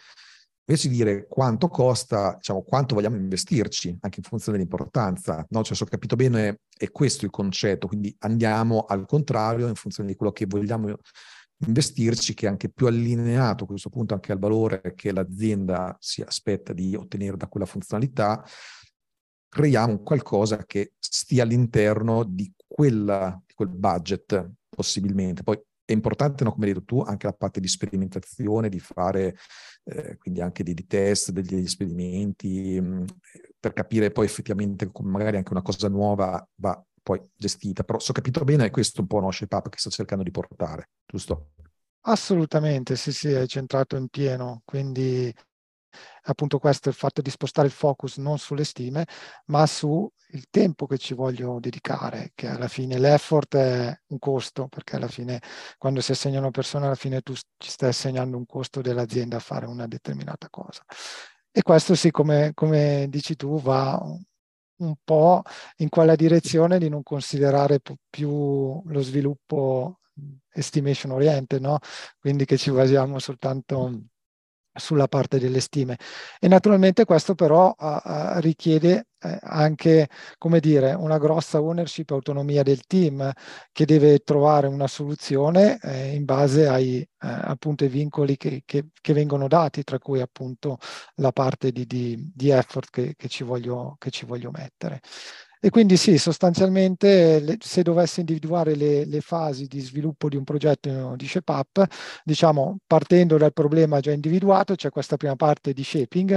invece 0.73 0.89
di 0.89 0.97
dire 0.97 1.27
quanto 1.29 1.69
costa, 1.69 2.35
diciamo 2.37 2.63
quanto 2.63 2.95
vogliamo 2.95 3.17
investirci, 3.17 3.99
anche 4.01 4.21
in 4.21 4.25
funzione 4.25 4.57
dell'importanza, 4.57 5.45
no? 5.51 5.63
Cioè, 5.63 5.77
se 5.77 5.85
ho 5.85 5.87
capito 5.87 6.17
bene, 6.17 6.61
è 6.75 6.91
questo 6.91 7.27
il 7.27 7.31
concetto, 7.31 7.87
quindi 7.87 8.15
andiamo 8.21 8.85
al 8.89 9.07
contrario 9.07 9.69
in 9.69 9.75
funzione 9.75 10.09
di 10.09 10.17
quello 10.17 10.33
che 10.33 10.47
vogliamo 10.47 10.97
investirci, 11.67 12.35
che 12.35 12.47
è 12.47 12.49
anche 12.49 12.71
più 12.71 12.87
allineato 12.87 13.65
a 13.65 13.67
questo 13.67 13.91
punto 13.91 14.15
anche 14.15 14.33
al 14.33 14.39
valore 14.39 14.95
che 14.97 15.13
l'azienda 15.13 15.97
si 16.01 16.23
aspetta 16.23 16.73
di 16.73 16.97
ottenere 16.97 17.37
da 17.37 17.49
quella 17.49 17.67
funzionalità, 17.67 18.45
creiamo 19.49 20.01
qualcosa 20.01 20.65
che 20.65 20.95
stia 20.99 21.43
all'interno 21.43 22.25
di, 22.25 22.51
quella, 22.67 23.41
di 23.47 23.53
quel 23.55 23.69
budget, 23.69 24.51
possibilmente. 24.69 25.43
Poi 25.43 25.61
è 25.85 25.93
importante, 25.93 26.43
no, 26.43 26.53
come 26.53 26.67
hai 26.67 26.73
detto 26.73 26.85
tu, 26.85 27.01
anche 27.01 27.27
la 27.27 27.35
parte 27.35 27.61
di 27.61 27.69
sperimentazione, 27.69 28.69
di 28.69 28.81
fare 28.81 29.37
eh, 29.85 30.17
quindi 30.19 30.41
anche 30.41 30.63
dei, 30.63 30.75
test, 30.87 31.31
degli 31.31 31.65
esperimenti, 31.65 32.81
mh, 32.81 32.85
mm, 32.85 33.05
per 33.59 33.73
capire 33.73 34.11
poi 34.11 34.27
effettivamente 34.27 34.91
come 34.91 35.11
magari 35.11 35.37
anche 35.37 35.53
una 35.53 35.63
cosa 35.63 35.89
nuova 35.89 36.47
va 36.57 36.85
poi 37.03 37.21
gestita. 37.35 37.83
Però 37.83 37.99
se 37.99 38.11
ho 38.11 38.15
capito 38.15 38.45
bene, 38.45 38.67
è 38.67 38.71
questo 38.71 39.01
un 39.01 39.07
po' 39.07 39.17
uno 39.17 39.31
shape 39.31 39.57
up 39.57 39.69
che 39.69 39.79
sto 39.79 39.91
cercando 39.91 40.23
di 40.23 40.31
portare, 40.31 40.91
giusto? 41.07 41.51
Assolutamente, 42.05 42.97
sì, 42.97 43.13
sì, 43.13 43.31
è 43.31 43.47
centrato 43.47 43.97
in 43.97 44.09
pieno. 44.09 44.63
Quindi 44.65 45.33
appunto 46.23 46.59
questo 46.59 46.89
il 46.89 46.95
fatto 46.95 47.21
di 47.23 47.31
spostare 47.31 47.67
il 47.67 47.73
focus 47.73 48.17
non 48.19 48.39
sulle 48.39 48.65
stime, 48.65 49.07
ma 49.47 49.67
sul 49.67 50.11
tempo 50.51 50.87
che 50.87 50.99
ci 50.99 51.15
voglio 51.15 51.59
dedicare, 51.61 52.33
che 52.35 52.49
alla 52.49 52.69
fine 52.69 52.99
l'effort 52.99 53.57
è 53.57 54.01
un 54.09 54.19
costo, 54.19 54.69
perché 54.69 54.97
alla 54.97 55.09
fine 55.09 55.41
quando 55.79 56.01
si 56.01 56.13
assegnano 56.13 56.51
persone, 56.51 56.87
alla 56.87 56.95
fine 56.95 57.21
tu 57.21 57.35
ci 57.35 57.71
stai 57.71 57.91
assegnando 57.91 58.37
un 58.37 58.47
costo 58.47 58.81
dell'azienda 58.81 59.37
a 59.37 59.41
fare 59.41 59.67
una 59.67 59.87
determinata 59.87 60.49
cosa. 60.51 60.83
E 61.51 61.63
questo 61.63 61.95
sì, 61.95 62.11
come, 62.11 62.53
come 62.55 63.07
dici 63.11 63.37
tu, 63.37 63.61
va 63.61 64.01
un 64.83 64.95
po' 65.05 65.43
in 65.77 65.89
quella 65.89 66.17
direzione 66.17 66.79
di 66.79 66.89
non 66.89 67.03
considerare 67.03 67.81
più 68.09 68.83
lo 68.85 69.01
sviluppo 69.03 70.01
estimation 70.51 71.13
oriented, 71.13 71.61
no? 71.61 71.79
Quindi 72.19 72.45
che 72.45 72.57
ci 72.57 72.71
basiamo 72.71 73.19
soltanto 73.19 74.01
sulla 74.75 75.09
parte 75.09 75.39
delle 75.39 75.61
stime. 75.61 75.99
E 76.41 76.49
naturalmente 76.49 77.05
questo 77.05 77.35
però 77.35 77.75
uh, 77.77 78.39
richiede 78.41 79.07
eh, 79.21 79.39
anche, 79.43 80.09
come 80.39 80.59
dire, 80.61 80.95
una 80.95 81.19
grossa 81.19 81.61
ownership 81.61 82.11
e 82.11 82.15
autonomia 82.15 82.63
del 82.63 82.83
team 82.87 83.31
che 83.71 83.85
deve 83.85 84.19
trovare 84.21 84.67
una 84.67 84.89
soluzione 84.89 85.79
eh, 85.81 86.15
in 86.15 86.25
base 86.25 86.67
ai 86.67 86.99
eh, 87.01 87.09
appunto 87.21 87.87
vincoli 87.87 88.37
che, 88.37 88.63
che, 88.65 88.87
che, 89.01 89.13
vengono 89.13 89.47
dati, 89.47 89.85
tra 89.85 89.99
cui 89.99 90.21
appunto 90.21 90.79
la 91.17 91.31
parte 91.33 91.71
di, 91.71 91.87
di, 91.87 92.31
di 92.35 92.51
effort 92.51 92.91
che, 92.91 93.29
ci 93.29 93.45
voglio, 93.45 93.97
che 93.99 94.11
ci 94.11 94.25
voglio 94.27 94.51
mettere. 94.51 95.01
E 95.65 95.71
quindi 95.71 95.97
sì, 95.97 96.19
sostanzialmente 96.19 97.57
se 97.61 97.83
dovessi 97.83 98.19
individuare 98.19 98.75
le, 98.75 99.05
le, 99.05 99.21
fasi 99.21 99.69
di 99.69 99.79
sviluppo 99.79 100.29
di 100.29 100.35
un 100.35 100.43
progetto 100.43 101.15
di 101.15 101.29
ShapeUp, 101.29 101.87
diciamo 102.25 102.79
partendo 102.85 103.37
dal 103.37 103.53
problema 103.53 104.01
già 104.01 104.11
individuato, 104.11 104.75
c'è 104.75 104.91
questa 104.91 105.17
prima 105.17 105.37
parte 105.37 105.73
di 105.73 105.85
shaping 105.85 106.37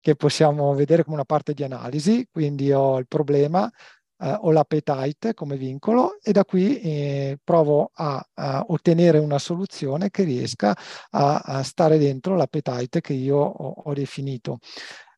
che 0.00 0.16
possiamo 0.16 0.72
vedere 0.74 1.02
come 1.04 1.16
una 1.16 1.26
parte 1.26 1.52
di 1.52 1.62
analisi, 1.62 2.26
quindi 2.30 2.72
ho 2.72 2.96
il 2.98 3.06
problema, 3.08 3.70
eh, 4.18 4.38
ho 4.40 4.50
l'appetite 4.50 5.34
come 5.34 5.56
vincolo 5.56 6.18
e 6.22 6.32
da 6.32 6.44
qui 6.46 6.80
eh, 6.80 7.38
provo 7.44 7.90
a, 7.92 8.26
a, 8.34 8.64
ottenere 8.68 9.18
una 9.18 9.38
soluzione 9.38 10.08
che 10.10 10.24
riesca 10.24 10.74
a, 11.10 11.36
a 11.44 11.62
stare 11.62 11.98
dentro 11.98 12.36
l'appetite 12.36 13.02
che 13.02 13.12
io 13.12 13.36
ho, 13.36 13.82
ho 13.84 13.92
definito. 13.92 14.60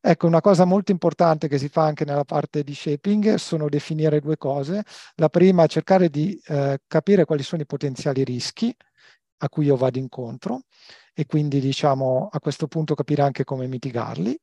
Ecco, 0.07 0.27
una 0.27 0.39
cosa 0.39 0.65
molto 0.65 0.91
importante 0.91 1.47
che 1.47 1.57
si 1.57 1.67
fa 1.67 1.83
anche 1.85 2.05
nella 2.05 2.25
parte 2.25 2.63
di 2.63 2.75
shaping 2.75 3.35
sono 3.35 3.67
definire 3.69 4.19
due 4.19 4.37
cose. 4.37 4.83
La 5.15 5.29
prima 5.29 5.65
cercare 5.65 6.09
di 6.09 6.39
eh, 6.45 6.79
capire 6.85 7.25
quali 7.25 7.41
sono 7.41 7.63
i 7.63 7.65
potenziali 7.65 8.23
rischi 8.23 8.71
a 9.37 9.49
cui 9.49 9.65
io 9.65 9.75
vado 9.75 9.97
incontro 9.97 10.61
e 11.17 11.25
quindi 11.25 11.61
diciamo 11.61 12.27
a 12.29 12.39
questo 12.41 12.67
punto 12.67 12.93
capire 12.93 13.21
anche 13.21 13.45
come 13.45 13.67
mitigarli 13.67 14.37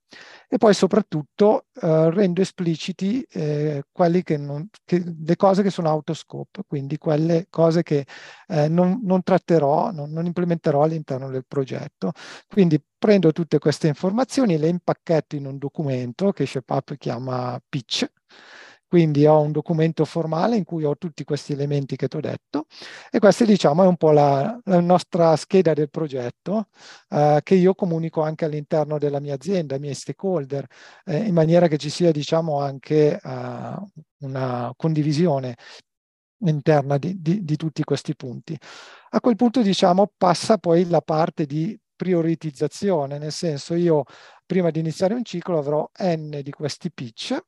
e 0.48 0.56
poi 0.56 0.72
soprattutto 0.72 1.66
eh, 1.74 2.10
rendo 2.10 2.40
espliciti 2.40 3.22
eh, 3.30 3.84
che 4.24 4.36
non, 4.38 4.68
che, 4.84 5.04
le 5.24 5.36
cose 5.36 5.62
che 5.62 5.68
sono 5.70 5.90
autoscope, 5.90 6.62
quindi 6.66 6.96
quelle 6.96 7.46
cose 7.50 7.82
che 7.82 8.06
eh, 8.48 8.68
non, 8.68 9.00
non, 9.02 9.22
tratterò, 9.22 9.90
non, 9.90 10.10
non 10.10 10.24
implementerò 10.24 10.82
all'interno 10.82 11.28
del 11.28 11.44
progetto. 11.46 12.12
Quindi 12.48 12.82
prendo 12.98 13.32
tutte 13.32 13.58
queste 13.58 13.88
informazioni, 13.88 14.56
le 14.56 14.68
impacchetto 14.68 15.36
in 15.36 15.46
un 15.46 15.58
documento 15.58 16.32
che 16.32 16.46
ShapeUp 16.46 16.96
chiama 16.96 17.60
pitch, 17.68 18.10
quindi 18.92 19.24
ho 19.24 19.40
un 19.40 19.52
documento 19.52 20.04
formale 20.04 20.54
in 20.54 20.64
cui 20.64 20.84
ho 20.84 20.98
tutti 20.98 21.24
questi 21.24 21.54
elementi 21.54 21.96
che 21.96 22.08
ti 22.08 22.18
ho 22.18 22.20
detto 22.20 22.66
e 23.10 23.20
questa 23.20 23.46
diciamo 23.46 23.84
è 23.84 23.86
un 23.86 23.96
po' 23.96 24.10
la, 24.10 24.60
la 24.64 24.80
nostra 24.80 25.34
scheda 25.34 25.72
del 25.72 25.88
progetto 25.88 26.66
eh, 27.08 27.40
che 27.42 27.54
io 27.54 27.74
comunico 27.74 28.20
anche 28.20 28.44
all'interno 28.44 28.98
della 28.98 29.18
mia 29.18 29.32
azienda, 29.32 29.76
ai 29.76 29.80
miei 29.80 29.94
stakeholder, 29.94 30.66
eh, 31.06 31.24
in 31.24 31.32
maniera 31.32 31.68
che 31.68 31.78
ci 31.78 31.88
sia 31.88 32.10
diciamo 32.10 32.60
anche 32.60 33.18
eh, 33.18 33.74
una 34.18 34.74
condivisione 34.76 35.56
interna 36.40 36.98
di, 36.98 37.18
di, 37.18 37.44
di 37.44 37.56
tutti 37.56 37.82
questi 37.84 38.14
punti. 38.14 38.54
A 39.12 39.20
quel 39.20 39.36
punto 39.36 39.62
diciamo 39.62 40.12
passa 40.18 40.58
poi 40.58 40.86
la 40.86 41.00
parte 41.00 41.46
di 41.46 41.80
prioritizzazione, 41.96 43.16
nel 43.16 43.32
senso 43.32 43.72
io 43.72 44.04
prima 44.44 44.68
di 44.68 44.80
iniziare 44.80 45.14
un 45.14 45.24
ciclo 45.24 45.56
avrò 45.56 45.90
n 46.02 46.40
di 46.42 46.50
questi 46.50 46.92
pitch 46.92 47.42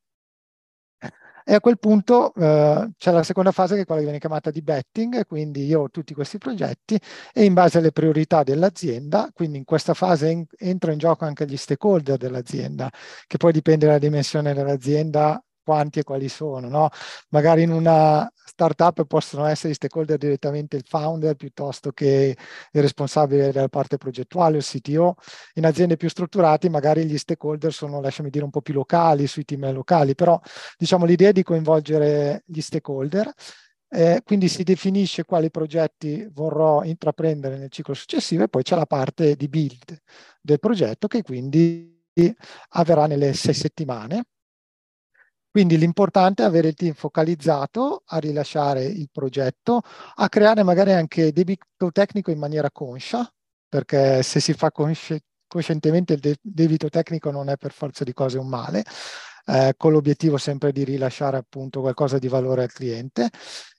e 1.47 1.53
a 1.53 1.59
quel 1.59 1.77
punto 1.77 2.33
eh, 2.33 2.91
c'è 2.97 3.11
la 3.11 3.21
seconda 3.23 3.51
fase 3.51 3.75
che 3.75 3.81
è 3.81 3.85
quella 3.85 3.99
che 3.99 4.05
viene 4.07 4.19
chiamata 4.19 4.49
di 4.49 4.61
betting, 4.61 5.25
quindi 5.27 5.65
io 5.65 5.81
ho 5.81 5.89
tutti 5.91 6.15
questi 6.15 6.39
progetti 6.39 6.99
e 7.31 7.43
in 7.45 7.53
base 7.53 7.77
alle 7.77 7.91
priorità 7.91 8.41
dell'azienda, 8.43 9.29
quindi 9.31 9.59
in 9.59 9.63
questa 9.63 9.93
fase 9.93 10.29
en- 10.29 10.45
entro 10.57 10.91
in 10.91 10.97
gioco 10.97 11.25
anche 11.25 11.45
gli 11.45 11.55
stakeholder 11.55 12.17
dell'azienda, 12.17 12.89
che 13.27 13.37
poi 13.37 13.51
dipende 13.51 13.85
dalla 13.85 13.99
dimensione 13.99 14.53
dell'azienda, 14.55 15.39
quanti 15.65 15.99
e 15.99 16.03
quali 16.03 16.29
sono. 16.29 16.69
No? 16.69 16.89
Magari 17.29 17.63
in 17.63 17.71
una 17.71 18.31
startup 18.45 19.03
possono 19.05 19.45
essere 19.45 19.71
gli 19.71 19.75
stakeholder 19.75 20.17
direttamente 20.17 20.77
il 20.77 20.85
founder 20.87 21.35
piuttosto 21.35 21.91
che 21.91 22.37
il 22.71 22.81
responsabile 22.81 23.51
della 23.51 23.67
parte 23.67 23.97
progettuale, 23.97 24.57
il 24.57 24.63
CTO. 24.63 25.15
In 25.55 25.65
aziende 25.65 25.97
più 25.97 26.07
strutturate 26.07 26.69
magari 26.69 27.05
gli 27.05 27.17
stakeholder 27.17 27.73
sono, 27.73 27.99
lasciami 27.99 28.29
dire, 28.29 28.45
un 28.45 28.51
po' 28.51 28.61
più 28.61 28.73
locali, 28.75 29.27
sui 29.27 29.43
team 29.43 29.73
locali, 29.73 30.15
però 30.15 30.39
diciamo 30.77 31.05
l'idea 31.05 31.29
è 31.29 31.33
di 31.33 31.43
coinvolgere 31.43 32.43
gli 32.45 32.61
stakeholder. 32.61 33.31
Eh, 33.87 34.21
quindi 34.25 34.47
si 34.49 34.63
definisce 34.63 35.23
quali 35.25 35.49
progetti 35.49 36.27
vorrò 36.33 36.83
intraprendere 36.83 37.57
nel 37.57 37.69
ciclo 37.69 37.93
successivo 37.93 38.43
e 38.43 38.49
poi 38.49 38.63
c'è 38.63 38.75
la 38.75 38.85
parte 38.85 39.35
di 39.35 39.47
build 39.47 40.01
del 40.41 40.59
progetto 40.59 41.07
che 41.07 41.21
quindi 41.21 41.95
avverrà 42.69 43.07
nelle 43.07 43.33
sei 43.33 43.53
settimane 43.53 44.25
quindi 45.55 45.77
l'importante 45.77 46.43
è 46.43 46.45
avere 46.45 46.67
il 46.67 46.73
team 46.73 46.91
focalizzato 46.91 48.03
a 48.07 48.17
rilasciare 48.17 48.83
il 48.83 49.07
progetto, 49.09 49.83
a 50.15 50.27
creare 50.27 50.63
magari 50.63 50.91
anche 50.91 51.31
debito 51.31 51.93
tecnico 51.93 52.29
in 52.29 52.39
maniera 52.39 52.69
conscia, 52.69 53.25
perché 53.69 54.21
se 54.21 54.41
si 54.41 54.51
fa 54.51 54.69
consci- 54.69 55.17
coscientemente 55.47 56.11
il 56.15 56.19
de- 56.19 56.39
debito 56.41 56.89
tecnico 56.89 57.31
non 57.31 57.47
è 57.47 57.55
per 57.55 57.71
forza 57.71 58.03
di 58.03 58.11
cose 58.11 58.37
un 58.37 58.49
male, 58.49 58.83
eh, 59.45 59.75
con 59.77 59.93
l'obiettivo 59.93 60.35
sempre 60.35 60.73
di 60.73 60.83
rilasciare 60.83 61.37
appunto 61.37 61.79
qualcosa 61.79 62.17
di 62.19 62.27
valore 62.27 62.63
al 62.63 62.73
cliente. 62.73 63.29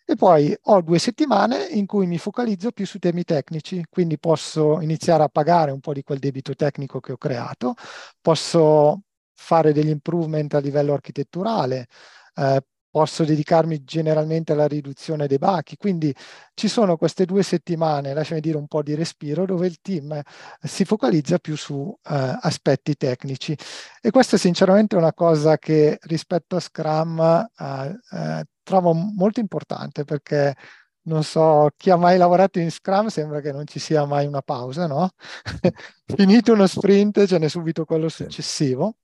E 0.07 0.15
poi 0.15 0.57
ho 0.59 0.81
due 0.81 0.99
settimane 0.99 1.67
in 1.73 1.85
cui 1.85 2.07
mi 2.07 2.17
focalizzo 2.17 2.71
più 2.73 2.87
su 2.87 2.99
temi 2.99 3.23
tecnici, 3.25 3.85
quindi 3.91 4.19
posso 4.19 4.81
iniziare 4.81 5.25
a 5.25 5.29
pagare 5.29 5.73
un 5.73 5.81
po' 5.81 5.93
di 5.93 6.03
quel 6.03 6.21
debito 6.21 6.55
tecnico 6.55 7.01
che 7.01 7.13
ho 7.13 7.19
creato, 7.19 7.75
posso 8.23 9.03
fare 9.37 9.73
degli 9.73 9.91
improvement 9.91 10.53
a 10.55 10.59
livello 10.59 10.93
architetturale, 10.95 11.87
eh, 12.35 12.63
posso 12.97 13.25
dedicarmi 13.25 13.85
generalmente 13.85 14.53
alla 14.53 14.67
riduzione 14.67 15.27
dei 15.27 15.37
bachi. 15.37 15.77
Quindi 15.77 16.15
ci 16.55 16.67
sono 16.67 16.97
queste 16.97 17.27
due 17.27 17.43
settimane, 17.43 18.15
lasciami 18.15 18.41
dire 18.41 18.57
un 18.57 18.67
po' 18.67 18.83
di 18.83 18.95
respiro, 18.95 19.45
dove 19.45 19.67
il 19.67 19.81
team 19.83 20.19
si 20.63 20.87
focalizza 20.87 21.39
più 21.39 21.57
su 21.57 21.95
eh, 22.05 22.39
aspetti 22.41 22.97
tecnici. 22.97 23.55
E 24.01 24.11
questa 24.11 24.39
sinceramente 24.39 24.97
è 24.97 24.99
una 24.99 25.13
cosa 25.13 25.59
che 25.59 25.99
rispetto 26.05 26.57
a 26.57 26.61
Scrum 26.61 27.21
eh, 27.59 28.01
eh, 28.13 28.45
trovo 28.63 28.95
molto 28.95 29.41
importante 29.41 30.05
perché 30.05 30.55
non 31.03 31.23
so, 31.23 31.69
chi 31.77 31.91
ha 31.91 31.97
mai 31.97 32.17
lavorato 32.17 32.59
in 32.61 32.71
Scrum 32.71 33.09
sembra 33.09 33.41
che 33.41 33.53
non 33.53 33.67
ci 33.67 33.79
sia 33.79 34.07
mai 34.07 34.27
una 34.27 34.43
pausa, 34.43 34.87
no? 34.87 35.11
Finito 36.17 36.53
uno 36.53 36.67
sprint, 36.67 37.27
ce 37.27 37.39
n'è 37.39 37.49
subito 37.49 37.85
quello 37.85 38.09
successivo. 38.09 38.97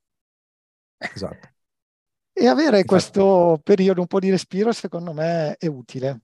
Esatto. 1.14 1.50
E 2.32 2.46
avere 2.46 2.78
esatto. 2.78 2.86
questo 2.86 3.60
periodo 3.62 4.00
un 4.00 4.06
po' 4.06 4.18
di 4.18 4.30
respiro, 4.30 4.72
secondo 4.72 5.12
me, 5.12 5.56
è 5.58 5.66
utile. 5.66 6.20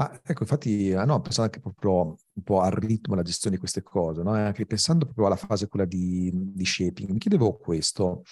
Ah, 0.00 0.20
ecco, 0.24 0.42
infatti, 0.42 0.92
ah, 0.92 1.04
no, 1.04 1.20
pensando 1.20 1.50
anche 1.50 1.60
proprio 1.60 2.16
un 2.32 2.42
po' 2.44 2.60
al 2.60 2.70
ritmo, 2.70 3.14
alla 3.14 3.24
gestione 3.24 3.56
di 3.56 3.60
queste 3.60 3.82
cose, 3.82 4.22
no? 4.22 4.30
anche 4.30 4.64
pensando 4.64 5.04
proprio 5.04 5.26
alla 5.26 5.34
fase 5.34 5.66
quella 5.66 5.84
di, 5.84 6.30
di 6.32 6.64
shaping, 6.64 7.10
mi 7.10 7.18
chiedevo 7.18 7.56
questo, 7.56 8.22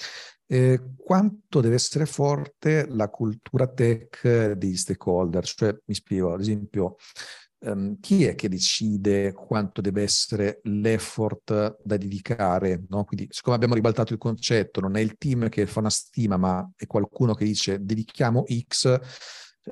eh, 0.46 0.80
quanto 0.96 1.60
deve 1.60 1.74
essere 1.74 2.06
forte 2.06 2.86
la 2.88 3.08
cultura 3.08 3.66
tech 3.66 4.52
degli 4.52 4.76
stakeholder? 4.76 5.44
Cioè, 5.44 5.76
mi 5.86 5.94
spiego, 5.94 6.34
ad 6.34 6.40
esempio, 6.40 6.98
um, 7.66 7.98
chi 8.00 8.24
è 8.24 8.34
che 8.34 8.48
decide 8.48 9.32
quanto 9.32 9.80
deve 9.80 10.02
essere 10.02 10.60
l'effort 10.64 11.78
da 11.82 11.96
dedicare? 11.96 12.84
No? 12.88 13.04
Quindi, 13.04 13.28
siccome 13.30 13.56
abbiamo 13.56 13.74
ribaltato 13.74 14.12
il 14.12 14.18
concetto, 14.18 14.80
non 14.80 14.96
è 14.96 15.00
il 15.00 15.16
team 15.16 15.48
che 15.48 15.66
fa 15.66 15.80
una 15.80 15.90
stima, 15.90 16.36
ma 16.36 16.68
è 16.76 16.86
qualcuno 16.86 17.34
che 17.34 17.44
dice 17.44 17.84
dedichiamo 17.84 18.44
X, 18.46 19.00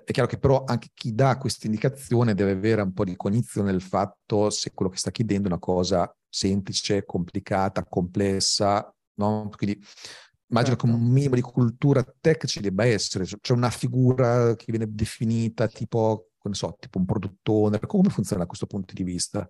è 0.02 0.11
chiaro 0.11 0.28
che 0.28 0.38
però 0.38 0.64
anche 0.64 0.88
chi 0.92 1.14
dà 1.14 1.38
questa 1.38 1.66
indicazione 1.66 2.35
deve 2.35 2.52
avere 2.52 2.83
un 2.83 2.92
po' 2.92 3.04
di 3.04 3.14
cognizione 3.14 3.70
del 3.70 3.80
fatto 3.80 4.50
se 4.50 4.72
quello 4.72 4.90
che 4.90 4.98
sta 4.98 5.12
chiedendo 5.12 5.48
è 5.48 5.52
una 5.52 5.61
cosa 5.61 6.12
semplice, 6.28 7.04
complicata, 7.04 7.85
complessa, 7.85 8.92
no? 9.18 9.48
Quindi 9.57 9.80
immagino 10.48 10.76
certo. 10.76 10.87
che 10.87 10.92
un 10.92 11.11
minimo 11.11 11.35
di 11.37 11.40
cultura 11.40 12.04
tech 12.20 12.46
ci 12.46 12.61
debba 12.61 12.85
essere, 12.85 13.24
c'è 13.24 13.52
una 13.52 13.70
figura 13.70 14.54
che 14.57 14.66
viene 14.68 14.87
definita 14.88 15.68
tipo 15.68 16.30
so, 16.52 16.76
tipo 16.78 16.98
un 16.98 17.07
product 17.07 17.48
owner? 17.48 17.87
Come 17.87 18.11
funziona 18.11 18.42
da 18.42 18.48
questo 18.48 18.66
punto 18.66 18.92
di 18.92 19.02
vista? 19.02 19.48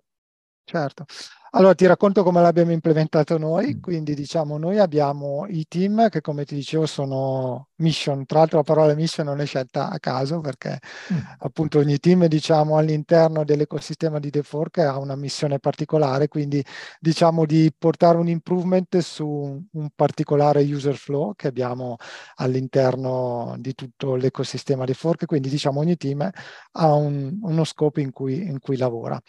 Certo. 0.65 1.05
Allora 1.51 1.73
ti 1.73 1.85
racconto 1.85 2.23
come 2.23 2.41
l'abbiamo 2.41 2.71
implementato 2.71 3.37
noi, 3.37 3.75
mm. 3.75 3.79
quindi 3.81 4.13
diciamo 4.13 4.57
noi 4.57 4.77
abbiamo 4.79 5.45
i 5.47 5.65
team 5.69 6.09
che 6.09 6.19
come 6.19 6.43
ti 6.43 6.55
dicevo 6.55 6.85
sono 6.85 7.69
mission, 7.75 8.25
tra 8.25 8.39
l'altro 8.39 8.57
la 8.57 8.63
parola 8.63 8.93
mission 8.93 9.25
non 9.27 9.39
è 9.39 9.45
scelta 9.45 9.89
a 9.89 9.99
caso 9.99 10.41
perché 10.41 10.79
mm. 11.13 11.17
appunto 11.39 11.79
ogni 11.79 11.97
team 11.99 12.25
diciamo 12.25 12.77
all'interno 12.77 13.45
dell'ecosistema 13.45 14.19
di 14.19 14.31
DeFork 14.31 14.79
ha 14.79 14.97
una 14.97 15.15
missione 15.15 15.59
particolare, 15.59 16.27
quindi 16.27 16.65
diciamo 16.99 17.45
di 17.45 17.71
portare 17.77 18.17
un 18.17 18.27
improvement 18.27 18.97
su 18.97 19.65
un 19.71 19.89
particolare 19.95 20.61
user 20.61 20.95
flow 20.95 21.35
che 21.35 21.47
abbiamo 21.47 21.95
all'interno 22.35 23.55
di 23.59 23.73
tutto 23.75 24.15
l'ecosistema 24.15 24.83
di 24.83 24.93
Fork, 24.93 25.25
quindi 25.25 25.47
diciamo 25.49 25.79
ogni 25.79 25.95
team 25.95 26.27
ha 26.71 26.93
un, 26.93 27.37
uno 27.43 27.63
scopo 27.63 27.99
in 28.01 28.11
cui, 28.11 28.45
in 28.45 28.59
cui 28.59 28.77
lavora 28.77 29.21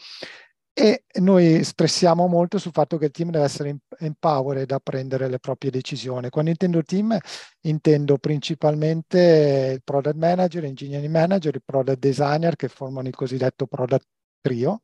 e 0.79 1.05
noi 1.21 1.65
stressiamo 1.65 2.27
molto 2.27 2.59
sul 2.59 2.73
fatto 2.73 2.99
che 2.99 3.07
il 3.07 3.11
team 3.11 3.31
deve 3.31 3.47
essere 3.47 3.79
empowered 3.99 4.71
a 4.71 4.79
prendere 4.79 5.27
le 5.27 5.39
proprie 5.39 5.71
decisioni. 5.71 6.29
Quando 6.29 6.51
intendo 6.51 6.83
team 6.83 7.17
intendo 7.63 8.19
principalmente 8.19 9.73
il 9.77 9.83
product 9.83 10.17
manager, 10.17 10.65
engineering 10.65 11.11
manager, 11.11 11.55
il 11.55 11.63
product 11.65 11.99
designer 11.99 12.57
che 12.57 12.69
formano 12.69 13.09
il 13.09 13.15
cosiddetto 13.15 13.67
product 13.67 14.07
trio, 14.43 14.83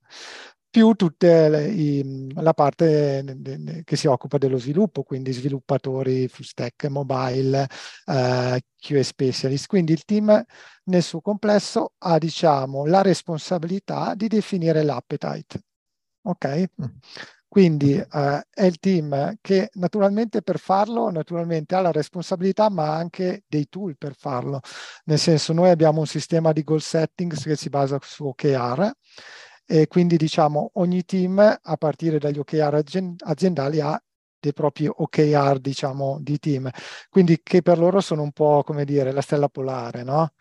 più 0.70 0.94
tutta 0.94 1.48
la 1.50 2.55
parte 2.55 3.37
che 3.85 3.96
si 3.96 4.07
occupa 4.07 4.38
dello 4.38 4.57
sviluppo, 4.57 5.02
quindi 5.02 5.33
sviluppatori 5.33 6.26
full 6.28 6.46
stack, 6.46 6.87
mobile, 6.87 7.66
uh, 8.07 8.57
QA 8.78 9.02
specialist. 9.02 9.66
Quindi 9.66 9.92
il 9.92 10.05
team 10.07 10.42
nel 10.85 11.02
suo 11.02 11.20
complesso 11.20 11.92
ha 11.98 12.16
diciamo, 12.16 12.87
la 12.87 13.02
responsabilità 13.02 14.14
di 14.14 14.28
definire 14.28 14.83
l'appetite 14.83 15.61
ok? 16.23 16.65
Quindi 17.53 17.95
eh, 17.97 18.47
è 18.51 18.65
il 18.65 18.79
team 18.79 19.37
che 19.43 19.69
naturalmente 19.75 20.41
per 20.41 20.59
farlo, 20.59 21.11
naturalmente 21.11 21.75
ha 21.75 21.81
la 21.81 21.93
responsabilità, 21.93 22.71
ma 22.71 22.85
ha 22.85 22.97
anche 22.97 23.45
dei 23.47 23.69
tool 23.69 23.99
per 23.99 24.15
farlo. 24.17 24.61
Nel 25.05 25.19
senso, 25.19 25.53
noi 25.53 25.69
abbiamo 25.69 26.01
un 26.01 26.07
sistema 26.07 26.53
di 26.53 26.63
goal 26.65 26.81
settings 26.81 27.43
che 27.43 27.55
si 27.57 27.69
basa 27.69 27.99
su 28.01 28.25
OKR 28.25 28.91
e 29.67 29.87
quindi 29.87 30.17
diciamo 30.17 30.71
ogni 30.75 31.05
team 31.05 31.39
a 31.39 31.77
partire 31.77 32.19
dagli 32.19 32.39
OKR 32.39 32.83
aziendali 33.19 33.81
ha 33.81 34.03
dei 34.41 34.53
propri 34.55 34.89
OKR, 34.89 35.59
diciamo, 35.61 36.19
di 36.23 36.39
team. 36.39 36.71
Quindi 37.11 37.41
che 37.43 37.61
per 37.61 37.79
loro 37.79 38.01
sono 38.01 38.23
un 38.23 38.33
po', 38.33 38.63
come 38.65 38.85
dire, 38.87 39.13
la 39.13 39.21
stella 39.21 39.49
polare, 39.49 40.03
no? 40.03 40.33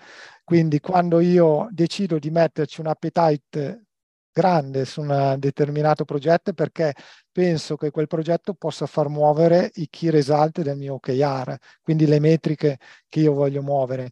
Quindi 0.45 0.79
quando 0.79 1.19
io 1.19 1.67
decido 1.71 2.17
di 2.19 2.31
metterci 2.31 2.79
un 2.79 2.87
appetite 2.87 3.87
grande 4.31 4.85
su 4.85 5.01
un 5.01 5.35
determinato 5.37 6.05
progetto 6.05 6.53
perché 6.53 6.93
penso 7.31 7.75
che 7.75 7.91
quel 7.91 8.07
progetto 8.07 8.53
possa 8.53 8.85
far 8.85 9.07
muovere 9.09 9.71
i 9.75 9.87
key 9.89 10.09
result 10.09 10.61
del 10.61 10.77
mio 10.77 10.95
OKR, 10.95 11.55
quindi 11.81 12.05
le 12.05 12.19
metriche 12.19 12.77
che 13.07 13.19
io 13.19 13.33
voglio 13.33 13.61
muovere. 13.61 14.11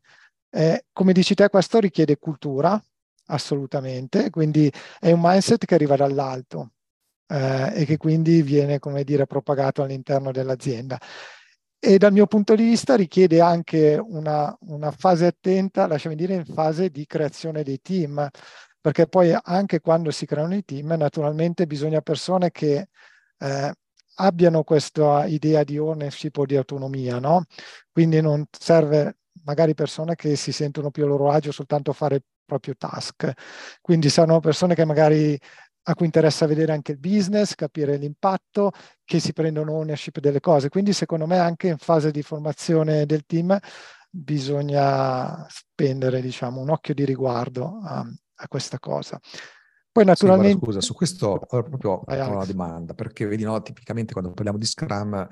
Eh, 0.49 0.85
come 0.91 1.13
dici 1.13 1.35
te, 1.35 1.49
questo 1.49 1.79
richiede 1.79 2.17
cultura, 2.17 2.81
assolutamente, 3.27 4.29
quindi 4.29 4.71
è 4.99 5.11
un 5.11 5.19
mindset 5.21 5.65
che 5.65 5.75
arriva 5.75 5.95
dall'alto 5.95 6.71
eh, 7.27 7.81
e 7.81 7.85
che 7.85 7.97
quindi 7.97 8.41
viene, 8.41 8.79
come 8.79 9.03
dire, 9.03 9.25
propagato 9.25 9.83
all'interno 9.83 10.31
dell'azienda. 10.31 10.99
E 11.81 11.97
dal 11.97 12.11
mio 12.11 12.27
punto 12.27 12.55
di 12.55 12.63
vista 12.63 12.95
richiede 12.95 13.39
anche 13.39 13.97
una, 14.03 14.55
una 14.61 14.91
fase 14.91 15.27
attenta, 15.27 15.87
lasciami 15.87 16.15
dire, 16.15 16.33
in 16.33 16.45
fase 16.45 16.89
di 16.89 17.05
creazione 17.05 17.63
dei 17.63 17.79
team, 17.81 18.27
perché 18.81 19.07
poi 19.07 19.35
anche 19.41 19.79
quando 19.79 20.11
si 20.11 20.25
creano 20.25 20.55
i 20.55 20.63
team, 20.63 20.93
naturalmente 20.93 21.67
bisogna 21.67 22.01
persone 22.01 22.51
che 22.51 22.87
eh, 23.37 23.73
abbiano 24.15 24.63
questa 24.63 25.25
idea 25.25 25.63
di 25.63 25.77
ownership 25.77 26.37
o 26.37 26.45
di 26.45 26.55
autonomia, 26.55 27.19
no? 27.19 27.45
Quindi 27.91 28.21
non 28.21 28.45
serve 28.51 29.17
magari 29.43 29.73
persone 29.73 30.15
che 30.15 30.35
si 30.35 30.51
sentono 30.51 30.91
più 30.91 31.05
a 31.05 31.07
loro 31.07 31.31
agio 31.31 31.51
soltanto 31.51 31.91
a 31.91 31.93
fare 31.93 32.15
il 32.15 32.23
proprio 32.45 32.75
task. 32.77 33.31
Quindi 33.81 34.09
saranno 34.09 34.39
persone 34.39 34.75
che 34.75 34.85
magari 34.85 35.39
a 35.83 35.95
cui 35.95 36.05
interessa 36.05 36.45
vedere 36.45 36.71
anche 36.73 36.91
il 36.91 36.99
business, 36.99 37.55
capire 37.55 37.97
l'impatto, 37.97 38.71
che 39.03 39.19
si 39.19 39.33
prendono 39.33 39.73
ownership 39.73 40.19
delle 40.19 40.39
cose. 40.39 40.69
Quindi 40.69 40.93
secondo 40.93 41.25
me 41.25 41.39
anche 41.39 41.67
in 41.67 41.77
fase 41.77 42.11
di 42.11 42.21
formazione 42.21 43.05
del 43.05 43.25
team 43.25 43.57
bisogna 44.09 45.45
spendere 45.49 46.21
diciamo, 46.21 46.61
un 46.61 46.69
occhio 46.69 46.93
di 46.93 47.05
riguardo 47.05 47.79
a, 47.83 48.05
a 48.41 48.47
questa 48.47 48.79
cosa. 48.79 49.19
Poi 49.91 50.05
naturalmente... 50.05 50.53
Sì, 50.53 50.57
guarda, 50.59 50.79
scusa, 50.79 50.87
su 50.87 50.93
questo 50.93 51.27
ho 51.27 51.63
proprio 51.63 52.01
Vai, 52.05 52.19
una 52.19 52.45
domanda, 52.45 52.93
perché 52.93 53.25
vedi, 53.25 53.43
no, 53.43 53.61
tipicamente 53.61 54.13
quando 54.13 54.31
parliamo 54.31 54.57
di 54.57 54.65
Scrum, 54.65 55.27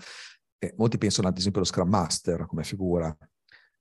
eh, 0.60 0.74
molti 0.78 0.98
pensano 0.98 1.28
ad 1.28 1.38
esempio 1.38 1.62
allo 1.62 1.70
Scrum 1.70 1.90
Master 1.90 2.46
come 2.46 2.64
figura. 2.64 3.16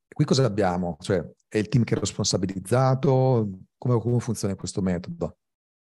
Qui 0.08 0.24
cosa 0.24 0.44
abbiamo? 0.44 0.96
Cioè, 1.00 1.24
è 1.48 1.58
il 1.58 1.68
team 1.68 1.84
che 1.84 1.94
è 1.94 1.98
responsabilizzato? 1.98 3.48
Come, 3.76 4.00
come 4.00 4.20
funziona 4.20 4.54
questo 4.54 4.80
metodo? 4.80 5.38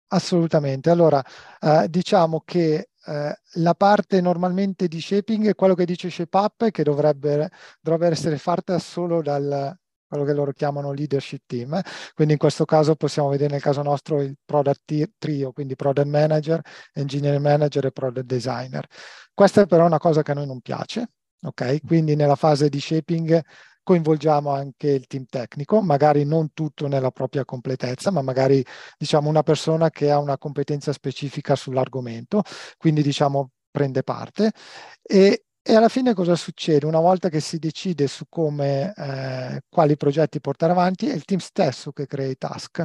Assolutamente. 0.07 0.89
Allora, 0.89 1.23
eh, 1.59 1.87
diciamo 1.89 2.41
che 2.43 2.89
eh, 3.05 3.39
la 3.53 3.73
parte 3.73 4.19
normalmente 4.19 4.87
di 4.87 4.99
shaping 4.99 5.47
è 5.47 5.55
quello 5.55 5.73
che 5.73 5.85
dice 5.85 6.09
Shape 6.09 6.37
Up, 6.37 6.69
che 6.69 6.83
dovrebbe, 6.83 7.49
dovrebbe 7.79 8.11
essere 8.11 8.37
fatta 8.37 8.77
solo 8.77 9.21
dal, 9.21 9.75
quello 10.12 10.26
che 10.26 10.34
loro 10.34 10.52
chiamano 10.52 10.91
leadership 10.91 11.43
team. 11.45 11.80
Quindi 12.13 12.34
in 12.34 12.39
questo 12.39 12.65
caso 12.65 12.95
possiamo 12.95 13.30
vedere 13.30 13.54
nel 13.54 13.62
caso 13.62 13.82
nostro 13.82 14.21
il 14.21 14.36
product 14.43 15.12
trio, 15.17 15.54
quindi 15.54 15.76
product 15.76 16.08
manager, 16.08 16.60
engineering 16.93 17.41
manager 17.41 17.86
e 17.86 17.91
product 17.91 18.26
designer. 18.26 18.86
Questa 19.34 19.62
è 19.62 19.65
però 19.65 19.86
una 19.86 20.00
cosa 20.00 20.21
che 20.21 20.32
a 20.32 20.34
noi 20.34 20.47
non 20.47 20.60
piace, 20.60 21.12
ok? 21.41 21.80
Quindi 21.86 22.15
nella 22.15 22.36
fase 22.36 22.67
di 22.67 22.82
shaping 22.82 23.41
coinvolgiamo 23.84 24.52
anche 24.52 24.89
il 24.89 25.08
team 25.08 25.26
tecnico, 25.30 25.82
magari 25.82 26.26
non 26.26 26.52
tutto 26.54 26.88
nella 26.88 27.12
propria 27.12 27.45
completezza, 27.45 28.12
ma 28.12 28.21
magari 28.21 28.63
diciamo 28.97 29.30
una 29.30 29.43
persona 29.43 29.89
che 29.89 30.12
ha 30.12 30.19
una 30.19 30.38
competenza 30.38 30.91
specifica 30.91 31.56
sull'argomento, 31.56 32.43
quindi 32.78 33.02
diciamo 33.02 33.52
prende 33.71 34.04
parte 34.04 34.52
e 35.02 35.45
e 35.63 35.76
alla 35.76 35.89
fine 35.89 36.13
cosa 36.13 36.36
succede? 36.36 36.86
Una 36.86 37.00
volta 37.00 37.30
che 37.30 37.39
si 37.39 37.58
decide 37.60 38.08
su 38.08 38.26
come, 38.30 38.93
eh, 38.95 39.62
quali 39.69 39.95
progetti 39.95 40.39
portare 40.39 40.71
avanti, 40.71 41.08
è 41.08 41.13
il 41.13 41.24
team 41.24 41.39
stesso 41.39 41.91
che 41.91 42.08
crea 42.08 42.28
i 42.28 42.38
task. 42.38 42.84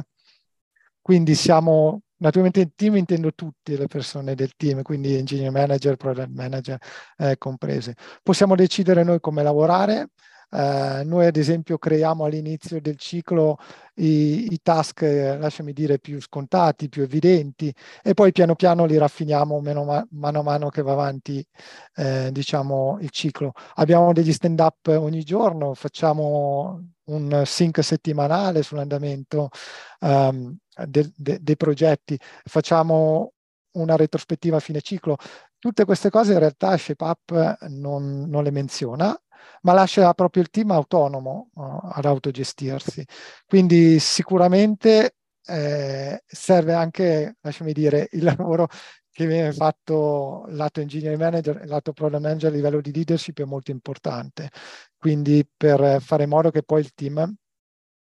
Quindi 1.01 1.35
siamo, 1.35 2.01
naturalmente 2.17 2.59
il 2.61 2.71
team 2.75 2.97
intendo 2.97 3.33
tutte 3.33 3.77
le 3.77 3.87
persone 3.87 4.35
del 4.35 4.53
team, 4.55 4.81
quindi 4.83 5.15
engineer 5.15 5.51
manager, 5.51 5.95
product 5.95 6.29
manager 6.29 6.77
eh, 7.17 7.37
comprese. 7.37 7.95
Possiamo 8.21 8.55
decidere 8.55 9.03
noi 9.03 9.19
come 9.19 9.41
lavorare, 9.41 10.09
Eh, 10.49 11.01
noi 11.05 11.25
ad 11.25 11.35
esempio 11.35 11.77
creiamo 11.77 12.25
all'inizio 12.25 12.79
del 12.79 12.97
ciclo 12.97 13.57
i, 13.95 14.53
i 14.53 14.59
task, 14.61 15.01
eh, 15.01 15.37
lasciami 15.37 15.73
dire, 15.73 15.99
più 15.99 16.21
scontati, 16.21 16.87
più 16.89 17.03
evidenti 17.03 17.73
e 18.01 18.13
poi 18.13 18.31
piano 18.31 18.55
piano 18.55 18.85
li 18.85 18.97
raffiniamo 18.97 19.59
mano, 19.59 20.07
mano 20.11 20.39
a 20.39 20.43
mano 20.43 20.69
che 20.69 20.81
va 20.81 20.93
avanti 20.93 21.45
eh, 21.95 22.29
diciamo, 22.31 22.97
il 23.01 23.09
ciclo. 23.09 23.51
Abbiamo 23.75 24.13
degli 24.13 24.31
stand 24.31 24.59
up 24.59 24.87
ogni 24.87 25.23
giorno, 25.23 25.73
facciamo 25.73 26.81
un 27.05 27.43
sync 27.45 27.83
settimanale 27.83 28.63
sull'andamento 28.63 29.49
um, 30.01 30.55
de, 30.85 31.11
de, 31.15 31.39
dei 31.41 31.55
progetti, 31.55 32.17
facciamo 32.43 33.33
una 33.71 33.95
retrospettiva 33.95 34.57
a 34.57 34.59
fine 34.59 34.81
ciclo. 34.81 35.17
Tutte 35.59 35.85
queste 35.85 36.09
cose 36.09 36.33
in 36.33 36.39
realtà 36.39 36.77
ShapeUp 36.77 37.57
non, 37.69 38.25
non 38.27 38.43
le 38.43 38.51
menziona, 38.51 39.17
ma 39.61 39.73
lascia 39.73 40.13
proprio 40.13 40.43
il 40.43 40.49
team 40.49 40.71
autonomo 40.71 41.49
uh, 41.53 41.79
ad 41.91 42.05
autogestirsi. 42.05 43.05
Quindi 43.45 43.99
sicuramente 43.99 45.15
eh, 45.45 46.21
serve 46.25 46.73
anche, 46.73 47.37
lasciami 47.41 47.73
dire, 47.73 48.09
il 48.11 48.23
lavoro 48.23 48.67
che 49.09 49.25
viene 49.25 49.51
fatto 49.51 50.45
lato 50.49 50.79
engineering 50.79 51.19
manager 51.19 51.65
lato 51.65 51.91
product 51.91 52.21
manager 52.21 52.51
a 52.51 52.55
livello 52.55 52.81
di 52.81 52.93
leadership 52.93 53.39
è 53.41 53.45
molto 53.45 53.71
importante. 53.71 54.51
Quindi 54.97 55.47
per 55.55 56.01
fare 56.01 56.23
in 56.23 56.29
modo 56.29 56.51
che 56.51 56.61
poi 56.63 56.81
il 56.81 56.93
team 56.93 57.33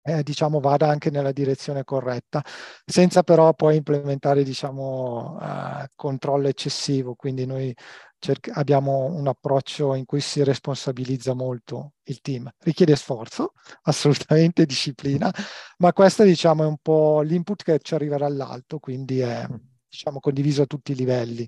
eh, 0.01 0.23
diciamo 0.23 0.59
vada 0.59 0.87
anche 0.87 1.09
nella 1.09 1.31
direzione 1.31 1.83
corretta, 1.83 2.43
senza 2.85 3.23
però 3.23 3.53
poi 3.53 3.77
implementare 3.77 4.43
diciamo 4.43 5.39
eh, 5.41 5.89
controllo 5.95 6.47
eccessivo. 6.47 7.15
Quindi 7.15 7.45
noi 7.45 7.75
cerc- 8.17 8.51
abbiamo 8.53 9.05
un 9.05 9.27
approccio 9.27 9.95
in 9.95 10.05
cui 10.05 10.21
si 10.21 10.43
responsabilizza 10.43 11.33
molto 11.33 11.93
il 12.03 12.21
team. 12.21 12.49
Richiede 12.59 12.95
sforzo, 12.95 13.53
assolutamente 13.83 14.65
disciplina, 14.65 15.31
ma 15.77 15.93
questo 15.93 16.23
diciamo 16.23 16.63
è 16.63 16.67
un 16.67 16.77
po' 16.81 17.21
l'input 17.21 17.63
che 17.63 17.79
ci 17.81 17.93
arriva 17.93 18.17
dall'alto, 18.17 18.79
quindi 18.79 19.19
è 19.19 19.47
mm 19.47 19.55
diciamo, 19.89 20.19
condiviso 20.19 20.61
a 20.61 20.65
tutti 20.65 20.91
i 20.91 20.95
livelli 20.95 21.47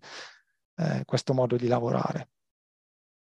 eh, 0.77 1.03
questo 1.05 1.33
modo 1.33 1.55
di 1.55 1.67
lavorare. 1.67 2.29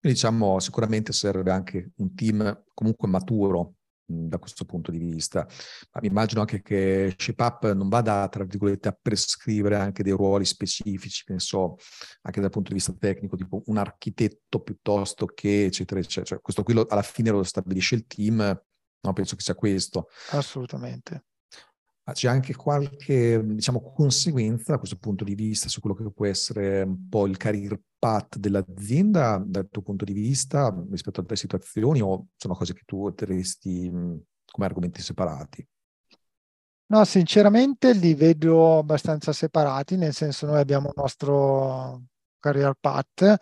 Diciamo, 0.01 0.61
sicuramente 0.61 1.13
serve 1.13 1.51
anche 1.51 1.91
un 1.97 2.15
team 2.15 2.65
comunque 2.73 3.09
maturo 3.09 3.75
da 4.09 4.39
questo 4.39 4.65
punto 4.65 4.91
di 4.91 4.99
vista. 4.99 5.47
Ma 5.93 6.01
mi 6.01 6.09
immagino 6.09 6.41
anche 6.41 6.63
che 6.63 7.15
ShapeUp 7.17 7.73
non 7.73 7.89
vada, 7.89 8.27
tra 8.29 8.45
virgolette, 8.45 8.89
a 8.89 8.99
prescrivere 9.01 9.77
anche 9.77 10.03
dei 10.03 10.13
ruoli 10.13 10.45
specifici, 10.45 11.25
penso 11.25 11.77
anche 12.23 12.41
dal 12.41 12.51
punto 12.51 12.71
di 12.71 12.77
vista 12.77 12.95
tecnico, 12.95 13.37
tipo 13.37 13.63
un 13.67 13.77
architetto 13.77 14.61
piuttosto 14.61 15.27
che 15.27 15.67
eccetera, 15.67 16.01
eccetera. 16.01 16.25
Cioè, 16.25 16.41
questo 16.41 16.63
qui 16.63 16.75
lo, 16.75 16.87
alla 16.89 17.03
fine 17.03 17.31
lo 17.31 17.43
stabilisce 17.43 17.95
il 17.95 18.07
team, 18.07 18.39
no, 18.39 19.13
penso 19.13 19.37
che 19.37 19.43
sia 19.43 19.55
questo. 19.55 20.09
Assolutamente 20.31 21.25
c'è 22.13 22.29
anche 22.29 22.55
qualche 22.55 23.43
diciamo, 23.45 23.93
conseguenza 23.93 24.73
da 24.73 24.79
questo 24.79 24.97
punto 24.97 25.25
di 25.25 25.35
vista 25.35 25.69
su 25.69 25.81
quello 25.81 25.97
che 25.97 26.11
può 26.11 26.27
essere 26.27 26.83
un 26.83 27.09
po' 27.09 27.27
il 27.27 27.37
career 27.37 27.79
path 27.99 28.37
dell'azienda 28.39 29.43
dal 29.45 29.69
tuo 29.71 29.83
punto 29.83 30.05
di 30.05 30.13
vista 30.13 30.75
rispetto 30.91 31.19
a 31.19 31.23
altre 31.23 31.37
situazioni 31.37 32.01
o 32.01 32.29
sono 32.37 32.55
cose 32.55 32.75
che 32.75 32.83
tu 32.87 33.13
terresti 33.15 33.91
come 33.91 34.67
argomenti 34.67 35.03
separati? 35.03 35.67
No, 36.91 37.05
sinceramente 37.05 37.93
li 37.93 38.15
vedo 38.15 38.79
abbastanza 38.79 39.33
separati, 39.33 39.97
nel 39.97 40.15
senso 40.15 40.47
noi 40.47 40.59
abbiamo 40.59 40.89
il 40.89 40.95
nostro 40.97 42.05
career 42.39 42.75
path 42.81 43.37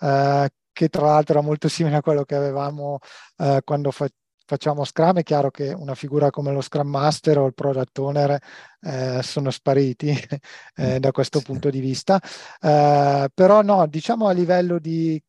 eh, 0.00 0.50
che 0.70 0.88
tra 0.88 1.06
l'altro 1.06 1.38
era 1.38 1.42
molto 1.42 1.68
simile 1.68 1.96
a 1.96 2.02
quello 2.02 2.24
che 2.24 2.34
avevamo 2.34 2.98
eh, 3.38 3.62
quando 3.64 3.90
fa- 3.90 4.08
facciamo 4.50 4.82
Scrum, 4.82 5.18
è 5.18 5.22
chiaro 5.22 5.52
che 5.52 5.72
una 5.72 5.94
figura 5.94 6.30
come 6.30 6.52
lo 6.52 6.60
Scrum 6.60 6.88
Master 6.88 7.38
o 7.38 7.46
il 7.46 7.54
Product 7.54 7.96
Owner 8.00 8.36
eh, 8.80 9.22
sono 9.22 9.48
spariti 9.52 10.08
eh, 10.74 10.98
da 10.98 11.12
questo 11.12 11.40
punto 11.40 11.70
di 11.70 11.78
vista. 11.78 12.20
Eh, 12.60 13.28
però 13.32 13.62
no, 13.62 13.86
diciamo 13.86 14.26
a 14.26 14.32
livello 14.32 14.80
di 14.80 15.22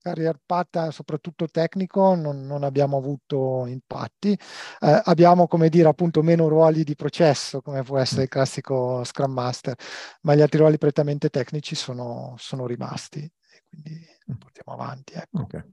career 0.00 0.38
path, 0.46 0.90
soprattutto 0.90 1.48
tecnico, 1.48 2.14
non, 2.14 2.46
non 2.46 2.62
abbiamo 2.62 2.98
avuto 2.98 3.66
impatti. 3.66 4.30
Eh, 4.30 5.00
abbiamo, 5.06 5.48
come 5.48 5.68
dire, 5.70 5.88
appunto 5.88 6.22
meno 6.22 6.46
ruoli 6.46 6.84
di 6.84 6.94
processo, 6.94 7.60
come 7.60 7.82
può 7.82 7.98
essere 7.98 8.22
il 8.22 8.28
classico 8.28 9.02
Scrum 9.02 9.32
Master, 9.32 9.74
ma 10.22 10.36
gli 10.36 10.40
altri 10.40 10.60
ruoli 10.60 10.78
prettamente 10.78 11.30
tecnici 11.30 11.74
sono, 11.74 12.36
sono 12.38 12.64
rimasti 12.64 13.24
e 13.24 13.62
quindi 13.68 14.06
portiamo 14.38 14.80
avanti. 14.80 15.14
Ecco. 15.14 15.40
Okay. 15.40 15.64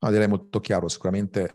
No, 0.00 0.10
direi 0.10 0.26
molto 0.26 0.58
chiaro, 0.58 0.88
sicuramente 0.88 1.52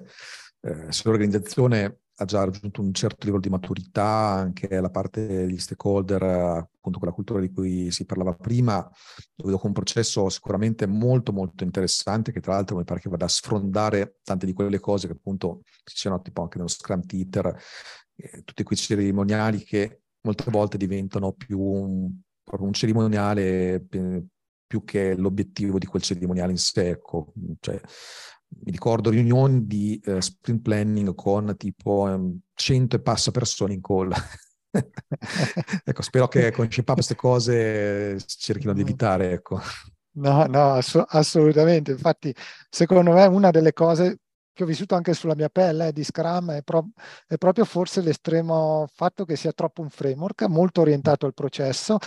eh, 0.66 0.92
se 0.92 1.04
l'organizzazione 1.06 2.00
ha 2.18 2.26
già 2.26 2.44
raggiunto 2.44 2.82
un 2.82 2.94
certo 2.94 3.18
livello 3.22 3.42
di 3.42 3.50
maturità, 3.50 4.06
anche 4.06 4.80
la 4.80 4.90
parte 4.90 5.28
degli 5.28 5.58
stakeholder, 5.58 6.24
appunto 6.24 6.98
quella 6.98 7.14
cultura 7.14 7.42
di 7.42 7.52
cui 7.52 7.92
si 7.92 8.06
parlava 8.06 8.34
prima, 8.34 8.78
lo 8.78 9.46
vedo 9.46 9.58
come 9.58 9.74
un 9.76 9.84
processo 9.84 10.30
sicuramente 10.30 10.86
molto 10.88 11.34
molto 11.34 11.64
interessante, 11.64 12.32
che 12.32 12.40
tra 12.40 12.54
l'altro 12.54 12.78
mi 12.78 12.86
pare 12.86 13.02
che 13.02 13.10
vada 13.10 13.26
a 13.26 13.30
sfrondare 13.30 14.20
tante 14.24 14.46
di 14.46 14.54
quelle 14.54 14.80
cose 14.80 15.08
che 15.08 15.14
appunto 15.14 15.62
si 15.84 15.98
siano 15.98 16.22
tipo 16.22 16.42
anche 16.42 16.58
nello 16.58 16.70
Scrum 16.70 17.06
Teeter, 17.06 17.54
eh, 18.16 18.44
tutti 18.44 18.64
quei 18.64 18.78
cerimoniali 18.78 19.62
che 19.64 20.04
molte 20.22 20.50
volte 20.50 20.78
diventano 20.78 21.34
più 21.34 21.60
un, 21.60 22.10
un 22.44 22.74
cerimoniale 22.74 23.86
eh, 23.90 24.26
più 24.66 24.84
che 24.84 25.16
l'obiettivo 25.16 25.78
di 25.78 25.86
quel 25.86 26.02
cerimoniale 26.02 26.52
in 26.52 26.58
sé, 26.58 26.90
ecco. 26.90 27.34
Cioè, 27.60 27.80
mi 28.64 28.72
ricordo 28.72 29.10
riunioni 29.10 29.66
di 29.66 30.02
uh, 30.06 30.20
sprint 30.20 30.62
planning 30.62 31.14
con 31.14 31.56
tipo 31.58 32.02
um, 32.02 32.40
100 32.54 32.96
e 32.96 33.02
passa 33.02 33.32
persone 33.32 33.74
in 33.74 33.82
call. 33.82 34.14
ecco, 35.84 36.02
spero 36.02 36.28
che 36.28 36.52
con 36.52 36.70
ShapeUp 36.70 36.96
queste 36.96 37.16
cose 37.16 38.18
cerchino 38.26 38.74
di 38.74 38.82
evitare. 38.82 39.32
Ecco. 39.32 39.60
No, 40.18 40.46
no, 40.46 40.74
ass- 40.74 41.04
assolutamente. 41.08 41.92
Infatti, 41.92 42.34
secondo 42.70 43.12
me 43.12 43.26
una 43.26 43.52
delle 43.52 43.74
cose 43.74 44.20
che 44.56 44.64
ho 44.64 44.66
vissuto 44.66 44.96
anche 44.96 45.14
sulla 45.14 45.36
mia 45.36 45.50
pelle 45.50 45.88
eh, 45.88 45.92
di 45.92 46.04
Scrum 46.04 46.54
è, 46.54 46.64
pro- 46.64 46.92
è, 47.28 47.36
proprio 47.36 47.66
forse 47.66 48.00
l'estremo 48.00 48.88
fatto 48.94 49.26
che 49.26 49.36
sia 49.36 49.52
troppo 49.52 49.82
un 49.82 49.90
framework 49.90 50.44
molto 50.44 50.80
orientato 50.80 51.26
al 51.26 51.34
processo 51.34 51.98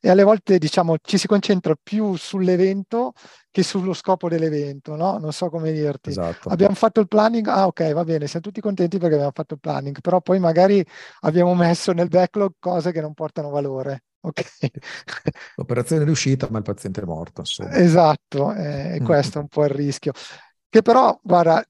e 0.00 0.08
alle 0.08 0.22
volte 0.22 0.58
diciamo 0.58 0.96
ci 1.02 1.18
si 1.18 1.26
concentra 1.26 1.74
più 1.80 2.16
sull'evento 2.16 3.12
che 3.50 3.62
sullo 3.62 3.92
scopo 3.92 4.28
dell'evento, 4.28 4.96
no? 4.96 5.18
Non 5.18 5.32
so 5.32 5.48
come 5.48 5.70
dirti. 5.72 6.10
Esatto. 6.10 6.48
Abbiamo 6.48 6.74
fatto 6.74 7.00
il 7.00 7.06
planning, 7.06 7.46
ah 7.46 7.66
ok, 7.66 7.92
va 7.92 8.02
bene, 8.02 8.26
siamo 8.26 8.44
tutti 8.44 8.60
contenti 8.60 8.98
perché 8.98 9.14
abbiamo 9.14 9.32
fatto 9.32 9.54
il 9.54 9.60
planning, 9.60 10.00
però 10.00 10.20
poi 10.20 10.40
magari 10.40 10.84
abbiamo 11.20 11.54
messo 11.54 11.92
nel 11.92 12.08
backlog 12.08 12.54
cose 12.58 12.90
che 12.90 13.00
non 13.00 13.14
portano 13.14 13.50
valore. 13.50 14.04
Okay. 14.24 14.44
L'operazione 15.56 16.02
è 16.02 16.04
riuscita, 16.04 16.48
ma 16.50 16.58
il 16.58 16.64
paziente 16.64 17.02
è 17.02 17.04
morto. 17.04 17.42
Insomma. 17.42 17.74
Esatto, 17.74 18.54
eh, 18.54 18.96
e 18.96 19.00
questo 19.02 19.38
è 19.38 19.40
un 19.42 19.48
po' 19.48 19.64
il 19.64 19.70
rischio. 19.70 20.12
Che 20.68 20.82
però, 20.82 21.18
guarda, 21.22 21.62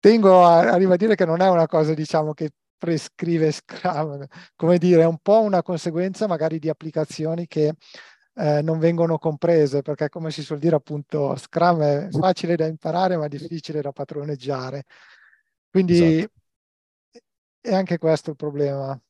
tengo 0.00 0.44
a, 0.44 0.58
a 0.58 0.76
ribadire 0.76 1.14
che 1.14 1.24
non 1.24 1.40
è 1.40 1.48
una 1.48 1.66
cosa, 1.66 1.94
diciamo, 1.94 2.34
che 2.34 2.50
prescrive 2.82 3.52
Scrum, 3.52 4.26
come 4.56 4.76
dire, 4.76 5.02
è 5.02 5.06
un 5.06 5.18
po' 5.18 5.40
una 5.40 5.62
conseguenza 5.62 6.26
magari 6.26 6.58
di 6.58 6.68
applicazioni 6.68 7.46
che 7.46 7.74
eh, 8.34 8.60
non 8.60 8.80
vengono 8.80 9.18
comprese, 9.18 9.82
perché 9.82 10.08
come 10.08 10.32
si 10.32 10.42
suol 10.42 10.58
dire 10.58 10.74
appunto, 10.74 11.36
Scrum 11.36 11.80
è 11.80 12.08
facile 12.10 12.56
da 12.56 12.66
imparare 12.66 13.16
ma 13.16 13.28
difficile 13.28 13.80
da 13.80 13.92
padroneggiare. 13.92 14.82
Quindi 15.70 16.18
esatto. 16.18 16.32
è 17.60 17.72
anche 17.72 17.98
questo 17.98 18.30
il 18.30 18.36
problema 18.36 19.00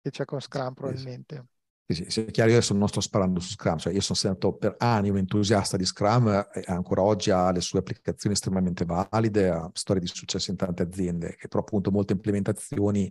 che 0.00 0.08
c'è 0.08 0.24
con 0.24 0.40
Scrum 0.40 0.72
probabilmente. 0.72 1.44
Sì, 1.86 1.94
sì, 1.94 2.04
sia 2.08 2.24
chiaro, 2.24 2.50
io 2.50 2.56
adesso 2.56 2.72
non 2.72 2.88
sto 2.88 3.02
sparando 3.02 3.40
su 3.40 3.50
Scrum, 3.50 3.76
cioè 3.76 3.92
io 3.92 4.00
sono 4.00 4.16
stato 4.16 4.54
per 4.54 4.74
anni 4.78 5.10
un 5.10 5.18
entusiasta 5.18 5.76
di 5.76 5.84
Scrum 5.84 6.28
e 6.52 6.62
ancora 6.66 7.02
oggi 7.02 7.30
ha 7.30 7.50
le 7.52 7.60
sue 7.60 7.80
applicazioni 7.80 8.34
estremamente 8.34 8.86
valide, 8.86 9.50
ha 9.50 9.70
storie 9.74 10.00
di 10.00 10.06
successo 10.08 10.50
in 10.50 10.56
tante 10.56 10.82
aziende, 10.82 11.36
che 11.38 11.46
però 11.46 11.60
appunto 11.60 11.90
molte 11.90 12.14
implementazioni 12.14 13.06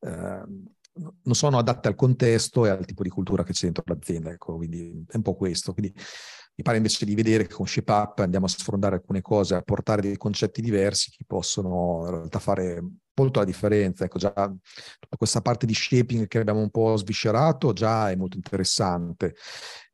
eh, 0.00 0.42
non 1.22 1.34
sono 1.34 1.58
adatte 1.58 1.88
al 1.88 1.94
contesto 1.94 2.66
e 2.66 2.68
al 2.68 2.84
tipo 2.84 3.02
di 3.02 3.08
cultura 3.08 3.42
che 3.42 3.52
c'è 3.52 3.64
dentro 3.64 3.84
l'azienda, 3.86 4.30
ecco, 4.30 4.56
quindi 4.56 5.02
è 5.08 5.16
un 5.16 5.22
po' 5.22 5.34
questo. 5.34 5.72
Quindi 5.72 5.94
mi 6.56 6.62
pare 6.64 6.76
invece 6.76 7.06
di 7.06 7.14
vedere 7.14 7.46
che 7.46 7.54
con 7.54 7.66
ShapeUp 7.66 8.18
andiamo 8.18 8.44
a 8.44 8.48
sfrondare 8.48 8.96
alcune 8.96 9.22
cose, 9.22 9.54
a 9.54 9.62
portare 9.62 10.02
dei 10.02 10.18
concetti 10.18 10.60
diversi 10.60 11.10
che 11.10 11.24
possono 11.26 12.02
in 12.04 12.10
realtà 12.10 12.38
fare 12.38 12.82
molto 13.20 13.38
la 13.40 13.44
differenza. 13.44 14.04
Ecco, 14.04 14.18
già 14.18 14.32
tutta 14.32 15.16
questa 15.16 15.40
parte 15.40 15.66
di 15.66 15.74
shaping 15.74 16.26
che 16.26 16.38
abbiamo 16.38 16.60
un 16.60 16.70
po' 16.70 16.96
sviscerato 16.96 17.72
già 17.72 18.10
è 18.10 18.16
molto 18.16 18.36
interessante. 18.36 19.34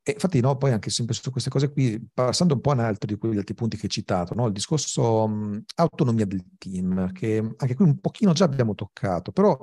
E 0.01 0.11
infatti, 0.11 0.39
no, 0.39 0.55
poi 0.55 0.71
anche 0.71 0.89
sempre 0.89 1.13
su 1.13 1.29
queste 1.31 1.49
cose 1.49 1.69
qui, 1.69 2.01
passando 2.13 2.53
un 2.53 2.61
po' 2.61 2.71
in 2.71 2.79
altro 2.79 3.07
di 3.07 3.17
quegli 3.17 3.37
altri 3.37 3.53
punti 3.53 3.75
che 3.75 3.83
hai 3.83 3.89
citato, 3.91 4.33
no? 4.35 4.47
il 4.47 4.53
discorso 4.53 5.27
mh, 5.27 5.63
autonomia 5.75 6.25
del 6.25 6.45
team, 6.57 7.11
che 7.11 7.37
anche 7.57 7.75
qui 7.75 7.85
un 7.85 7.99
pochino 7.99 8.31
già 8.31 8.45
abbiamo 8.45 8.73
toccato, 8.73 9.33
però 9.33 9.61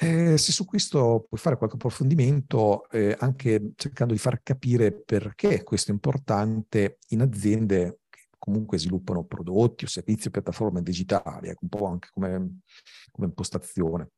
eh, 0.00 0.38
se 0.38 0.52
su 0.52 0.64
questo 0.64 1.26
puoi 1.28 1.40
fare 1.40 1.58
qualche 1.58 1.76
approfondimento, 1.76 2.88
eh, 2.88 3.14
anche 3.18 3.72
cercando 3.74 4.14
di 4.14 4.18
far 4.18 4.42
capire 4.42 4.92
perché 4.92 5.62
questo 5.64 5.90
è 5.90 5.94
importante 5.94 6.98
in 7.08 7.20
aziende 7.20 7.98
comunque 8.38 8.78
sviluppano 8.78 9.24
prodotti 9.24 9.84
o 9.84 9.88
servizi 9.88 10.28
o 10.28 10.30
piattaforme 10.30 10.82
digitali, 10.82 11.48
ecco, 11.48 11.60
un 11.62 11.68
po' 11.68 11.86
anche 11.86 12.08
come, 12.12 12.60
come 13.10 13.26
impostazione. 13.26 14.10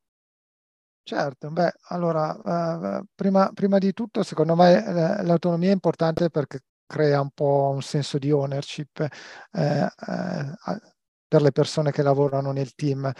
Certo, 1.02 1.50
beh, 1.50 1.72
allora, 1.88 2.98
uh, 3.00 3.04
prima, 3.14 3.50
prima, 3.52 3.78
di 3.78 3.92
tutto, 3.92 4.22
secondo 4.22 4.54
me 4.54 4.84
eh, 4.84 5.22
l'autonomia 5.24 5.70
è 5.70 5.72
importante 5.72 6.30
perché 6.30 6.60
crea 6.86 7.20
un 7.20 7.30
po' 7.30 7.70
un 7.74 7.82
senso 7.82 8.18
di 8.18 8.30
ownership 8.30 9.00
eh, 9.52 9.82
eh, 9.82 10.80
per 11.26 11.42
le 11.42 11.52
persone 11.52 11.90
che 11.90 12.02
lavorano 12.02 12.52
nel 12.52 12.74
team. 12.74 13.10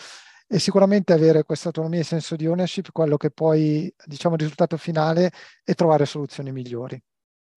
E 0.47 0.59
sicuramente 0.59 1.13
avere 1.13 1.45
questa 1.45 1.69
autonomia 1.69 2.01
e 2.01 2.05
senso 2.05 2.37
di 2.37 2.47
ownership, 2.47 2.91
quello 2.93 3.17
che 3.17 3.31
poi, 3.31 3.93
diciamo, 4.05 4.35
il 4.35 4.41
risultato 4.41 4.77
finale 4.77 5.31
è 5.63 5.75
trovare 5.75 6.05
soluzioni 6.07 6.51
migliori. 6.53 7.01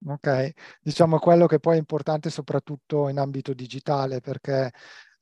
Ok? 0.08 0.51
Diciamo 0.82 1.20
quello 1.20 1.45
che 1.47 1.60
poi 1.60 1.76
è 1.76 1.80
importante 1.80 2.30
soprattutto 2.30 3.08
in 3.10 3.18
ambito 3.20 3.54
digitale, 3.54 4.20
perché 4.20 4.72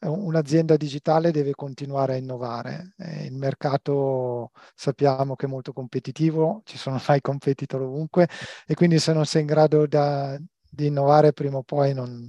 un'azienda 0.07 0.77
digitale 0.77 1.31
deve 1.31 1.51
continuare 1.53 2.13
a 2.13 2.17
innovare. 2.17 2.93
il 2.97 3.33
mercato 3.35 4.51
sappiamo 4.73 5.35
che 5.35 5.45
è 5.45 5.49
molto 5.49 5.73
competitivo, 5.73 6.61
ci 6.65 6.77
sono 6.77 6.99
mai 7.07 7.21
competitor 7.21 7.81
ovunque 7.81 8.27
e 8.65 8.73
quindi 8.73 8.99
se 8.99 9.13
non 9.13 9.25
sei 9.25 9.41
in 9.41 9.47
grado 9.47 9.85
da, 9.87 10.37
di 10.69 10.87
innovare 10.87 11.33
prima 11.33 11.57
o 11.57 11.63
poi 11.63 11.93
non, 11.93 12.27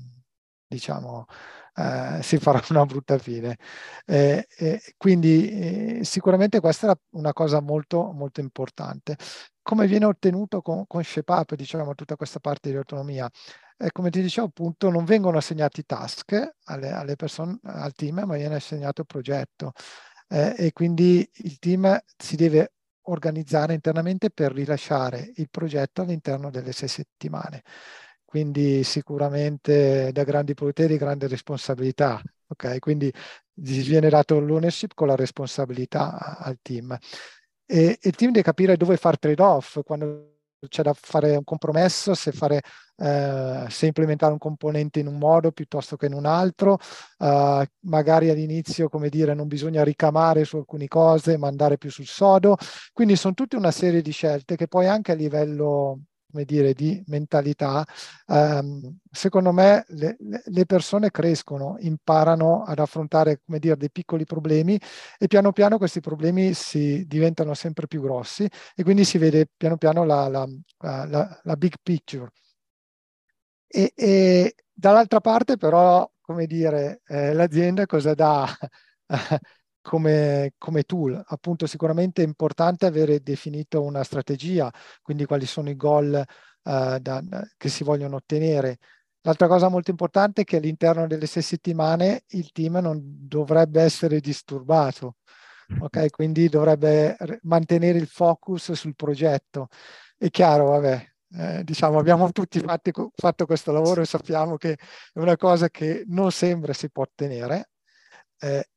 diciamo, 0.67 1.27
eh, 1.75 2.21
si 2.23 2.39
farà 2.39 2.61
una 2.71 2.85
brutta 2.87 3.19
fine. 3.19 3.57
Eh, 4.07 4.47
eh, 4.59 4.81
quindi 4.97 6.01
sicuramente 6.05 6.61
questa 6.61 6.93
è 6.93 6.97
una 7.11 7.33
cosa 7.33 7.61
molto, 7.61 8.13
molto 8.13 8.41
importante. 8.41 9.17
Come 9.63 9.87
viene 9.87 10.07
ottenuto 10.07 10.61
con, 10.61 10.87
con 10.87 11.03
ShapeUp, 11.05 11.55
diciamo, 11.55 11.95
tutta 11.95 12.17
questa 12.17 12.41
parte 12.41 12.71
di 12.71 12.77
autonomia? 12.77 13.31
E 13.77 13.91
come 13.93 14.11
ti 14.11 14.21
dicevo 14.21 14.47
appunto 14.49 14.91
non 14.91 15.05
vengono 15.05 15.39
assegnati 15.39 15.85
task 15.85 16.57
alle, 16.65 16.91
alle 16.91 17.17
persone, 17.17 17.59
al 17.65 17.93
team, 17.95 18.23
ma 18.25 18.37
viene 18.37 18.57
assegnato 18.57 19.01
il 19.03 19.07
progetto 19.07 19.73
eh, 20.29 20.55
e 20.57 20.73
quindi 20.73 21.29
il 21.35 21.59
team 21.59 21.99
si 22.17 22.37
deve 22.37 22.73
organizzare 23.07 23.75
internamente 23.75 24.31
per 24.31 24.53
rilasciare 24.53 25.33
il 25.37 25.49
progetto 25.51 26.03
all'interno 26.03 26.51
delle 26.51 26.73
sei 26.73 26.89
settimane. 26.89 27.63
Quindi 28.33 28.83
sicuramente 28.83 30.11
da 30.11 30.25
grandi 30.25 30.55
poteri, 30.55 30.97
grande 30.97 31.27
responsabilità. 31.27 32.19
Ok, 32.47 32.79
quindi 32.79 33.13
viene 33.57 34.09
dato 34.09 34.41
l'ownership 34.41 34.95
con 34.95 35.09
la 35.09 35.17
responsabilità 35.17 36.39
al 36.39 36.57
team. 36.63 36.97
E, 37.67 37.99
e 38.01 38.09
il 38.09 38.15
team 38.15 38.31
deve 38.31 38.43
capire 38.43 38.79
dove 38.79 38.97
fare 38.97 39.19
trade-off 39.19 39.81
quando 39.85 40.39
c'è 40.67 40.83
da 40.83 40.95
fare 40.95 41.37
un 41.37 41.45
compromesso, 41.45 42.15
se, 42.15 42.33
fare, 42.33 42.63
eh, 42.97 43.67
se, 43.69 43.85
implementare 43.85 44.33
un 44.33 44.39
componente 44.39 45.01
in 45.01 45.09
un 45.09 45.19
modo 45.19 45.53
piuttosto 45.53 45.97
che 45.99 46.07
in 46.07 46.15
un 46.15 46.25
altro, 46.25 46.79
eh, 47.19 47.67
magari 47.81 48.31
all'inizio, 48.31 48.89
come 48.89 49.11
dire, 49.11 49.35
non 49.35 49.47
bisogna 49.47 49.85
ricamare 49.85 50.45
su 50.45 50.57
alcune 50.57 50.89
cose, 50.89 51.37
ma 51.37 51.49
andare 51.49 51.77
più 51.77 51.91
sul 51.91 52.07
sodo. 52.07 52.57
Quindi 52.95 53.15
sono 53.15 53.35
tutte 53.35 53.57
una 53.57 53.73
serie 53.73 54.01
di 54.01 54.11
scelte 54.11 54.57
che 54.57 54.69
poi 54.69 54.87
anche 54.87 55.13
a 55.13 55.17
livello 55.17 56.05
come 56.33 56.45
dire, 56.45 56.73
di 56.73 57.03
mentalità, 57.09 57.85
ehm, 58.27 58.99
secondo 59.11 59.53
me 59.53 59.85
le, 59.89 60.17
le, 60.47 60.65
persone 60.67 61.11
crescono, 61.11 61.77
imparano 61.81 62.63
ad 62.65 62.79
affrontare, 62.79 63.41
come 63.45 63.59
dire, 63.59 63.77
dei 63.77 63.91
piccoli 63.91 64.25
problemi 64.25 64.81
e 65.19 65.27
piano 65.29 65.53
piano 65.53 65.77
questi 65.79 66.01
problemi 66.01 66.55
si 66.55 67.05
diventano 67.07 67.53
sempre 67.55 67.87
più 67.87 68.01
grossi 68.01 68.49
e 68.75 68.83
quindi 68.83 69.05
si 69.05 69.19
vede 69.19 69.47
piano 69.57 69.77
piano 69.77 70.05
la, 70.05 70.29
la, 70.29 70.47
la, 70.79 71.41
la 71.43 71.57
big 71.57 71.75
picture. 71.83 72.31
E, 73.67 73.93
e, 73.95 74.55
dall'altra 74.73 75.21
parte 75.21 75.57
però, 75.57 76.09
come 76.21 76.47
dire, 76.47 77.01
eh, 77.07 77.33
l'azienda 77.33 77.87
cosa 77.87 78.15
dà? 78.15 78.47
come, 79.83 80.55
come, 80.59 80.85
tool. 80.85 81.21
Appunto, 81.27 81.67
sicuramente 81.67 82.23
è 82.23 82.27
importante 82.27 82.87
avere 82.87 83.21
definito 83.21 83.83
una 83.83 84.03
strategia, 84.05 84.71
quindi 85.03 85.25
quali 85.27 85.47
sono 85.47 85.69
i 85.71 85.77
goal 85.77 86.25
uh, 86.63 86.99
da, 86.99 87.23
che 87.57 87.69
si 87.69 87.85
vogliono 87.85 88.17
ottenere. 88.17 88.79
L'altra 89.23 89.47
cosa 89.47 89.69
molto 89.69 89.91
importante 89.91 90.43
è 90.43 90.45
che 90.45 90.57
all'interno 90.57 91.07
delle 91.07 91.27
sei 91.27 91.43
settimane 91.43 92.25
il 92.29 92.51
team 92.53 92.79
non 92.79 93.01
dovrebbe 93.03 93.83
essere 93.83 94.21
disturbato, 94.21 95.17
ok? 95.81 96.11
Quindi 96.11 96.49
dovrebbe 96.49 97.17
mantenere 97.43 97.99
il 97.99 98.09
focus 98.09 98.73
sul 98.73 98.95
progetto. 98.97 99.69
È 100.17 100.29
chiaro, 100.31 100.71
vabbè, 100.71 101.13
eh, 101.35 101.65
diciamo, 101.65 101.99
abbiamo 101.99 102.31
tutti 102.33 102.59
fatti, 102.61 102.93
fatto 103.15 103.47
questo 103.47 103.73
lavoro 103.73 104.03
e 104.03 104.07
sappiamo 104.07 104.57
che 104.57 104.73
è 104.73 105.19
una 105.19 105.37
cosa 105.37 105.69
che 105.71 106.05
non 106.09 106.31
sembra 106.31 106.73
si 106.73 106.91
può 106.91 107.05
ottenere, 107.05 107.71
eh, 108.39 108.69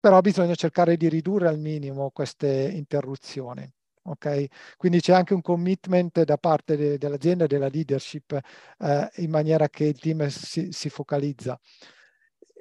però 0.00 0.20
bisogna 0.20 0.54
cercare 0.54 0.96
di 0.96 1.08
ridurre 1.08 1.48
al 1.48 1.58
minimo 1.58 2.10
queste 2.10 2.48
interruzioni. 2.48 3.70
Okay? 4.02 4.48
Quindi 4.76 5.00
c'è 5.00 5.12
anche 5.12 5.34
un 5.34 5.42
commitment 5.42 6.22
da 6.24 6.38
parte 6.38 6.76
de- 6.76 6.98
dell'azienda 6.98 7.44
e 7.44 7.46
della 7.46 7.68
leadership 7.68 8.32
eh, 8.78 9.10
in 9.16 9.30
maniera 9.30 9.68
che 9.68 9.84
il 9.84 9.98
team 9.98 10.26
si, 10.28 10.72
si, 10.72 10.88
focalizza. 10.88 11.58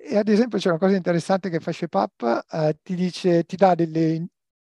E 0.02 0.18
ad 0.18 0.28
esempio 0.28 0.58
c'è 0.58 0.70
una 0.70 0.78
cosa 0.78 0.96
interessante 0.96 1.50
che 1.50 1.60
fa 1.60 1.72
ShapeUp, 1.72 2.46
eh, 2.52 2.78
ti 2.84 2.96
dice, 2.96 3.44
ti 3.44 3.56
dà 3.56 3.74
delle, 3.76 4.28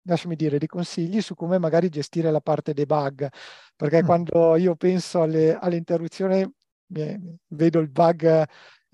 lasciami 0.02 0.36
dire, 0.36 0.58
dei 0.58 0.68
consigli 0.68 1.20
su 1.20 1.34
come 1.34 1.58
magari 1.58 1.88
gestire 1.88 2.30
la 2.30 2.40
parte 2.40 2.72
dei 2.72 2.86
bug, 2.86 3.28
perché 3.76 4.02
mm. 4.02 4.06
quando 4.06 4.56
io 4.56 4.74
penso 4.76 5.22
alle, 5.22 5.56
all'interruzione 5.56 6.52
eh, 6.94 7.20
vedo 7.48 7.78
il 7.80 7.88
bug 7.90 8.44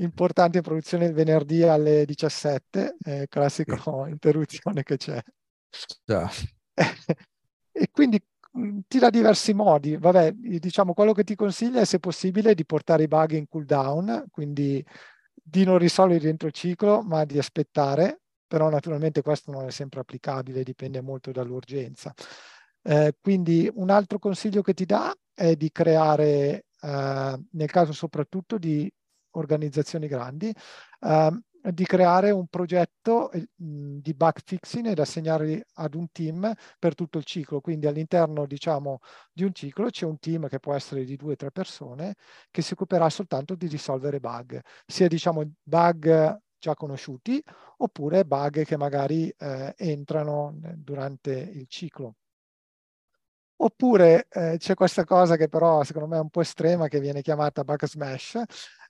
importante 0.01 0.59
in 0.59 0.65
produzione 0.65 1.07
il 1.07 1.13
venerdì 1.13 1.63
alle 1.63 2.05
17, 2.05 2.97
eh, 3.05 3.27
classico 3.29 3.77
sì. 3.77 4.11
interruzione 4.11 4.83
che 4.83 4.97
c'è. 4.97 5.21
Già. 6.05 6.31
e 7.73 7.89
quindi 7.91 8.23
mm, 8.59 8.81
ti 8.87 8.99
dà 8.99 9.11
diversi 9.11 9.53
modi. 9.55 9.97
Vabbè, 9.97 10.33
diciamo, 10.33 10.95
quello 10.95 11.13
che 11.13 11.25
ti 11.25 11.35
consiglia 11.35 11.81
è 11.81 11.85
se 11.85 11.99
possibile 11.99 12.55
di 12.55 12.65
portare 12.65 13.05
i 13.05 13.09
bug 13.09 13.33
in 13.33 13.49
cooldown, 13.49 14.27
quindi 14.31 14.85
di 15.35 15.65
non 15.65 15.79
risolvere 15.79 16.21
dentro 16.21 16.49
il 16.49 16.55
ciclo, 16.55 17.03
ma 17.03 17.25
di 17.25 17.39
aspettare, 17.39 18.21
però 18.47 18.69
naturalmente 18.69 19.23
questo 19.23 19.51
non 19.51 19.67
è 19.67 19.71
sempre 19.71 20.01
applicabile, 20.01 20.63
dipende 20.63 21.01
molto 21.01 21.31
dall'urgenza. 21.33 22.13
Eh, 22.83 23.15
quindi 23.21 23.71
un 23.75 23.91
altro 23.91 24.19
consiglio 24.19 24.63
che 24.63 24.75
ti 24.75 24.87
dà 24.87 25.15
è 25.35 25.55
di 25.55 25.71
creare, 25.71 26.67
eh, 26.81 27.39
nel 27.51 27.71
caso 27.71 27.93
soprattutto 27.93 28.59
di 28.59 28.91
organizzazioni 29.33 30.07
grandi, 30.07 30.53
eh, 31.01 31.41
di 31.63 31.85
creare 31.85 32.31
un 32.31 32.47
progetto 32.47 33.31
mh, 33.57 33.99
di 33.99 34.15
bug 34.15 34.39
fixing 34.45 34.87
ed 34.87 34.99
assegnarli 34.99 35.63
ad 35.75 35.95
un 35.95 36.11
team 36.11 36.53
per 36.79 36.95
tutto 36.95 37.19
il 37.19 37.25
ciclo. 37.25 37.61
Quindi 37.61 37.87
all'interno 37.87 38.47
diciamo, 38.47 39.01
di 39.33 39.45
un 39.45 39.53
ciclo 39.53 39.91
c'è 39.91 40.07
un 40.07 40.19
team 40.19 40.49
che 40.49 40.59
può 40.59 40.75
essere 40.75 41.05
di 41.05 41.17
due 41.17 41.33
o 41.33 41.37
tre 41.37 41.51
persone 41.51 42.15
che 42.51 42.63
si 42.63 42.73
occuperà 42.73 43.11
soltanto 43.11 43.55
di 43.55 43.67
risolvere 43.67 44.21
bug, 44.21 44.59
sia 44.87 45.09
diciamo 45.09 45.43
bug 45.63 46.39
già 46.59 46.75
conosciuti 46.75 47.43
oppure 47.79 48.25
bug 48.25 48.65
che 48.65 48.77
magari 48.77 49.29
eh, 49.39 49.75
entrano 49.77 50.59
durante 50.77 51.33
il 51.33 51.67
ciclo. 51.69 52.15
Oppure 53.63 54.27
eh, 54.31 54.57
c'è 54.59 54.75
questa 54.75 55.05
cosa 55.05 55.37
che 55.37 55.49
però 55.49 55.85
secondo 55.85 56.09
me 56.09 56.17
è 56.17 56.21
un 56.21 56.31
po' 56.31 56.41
estrema 56.41 56.89
che 56.89 56.99
viene 56.99 57.21
chiamata 57.21 57.63
bug 57.63 57.85
smash, 57.85 58.43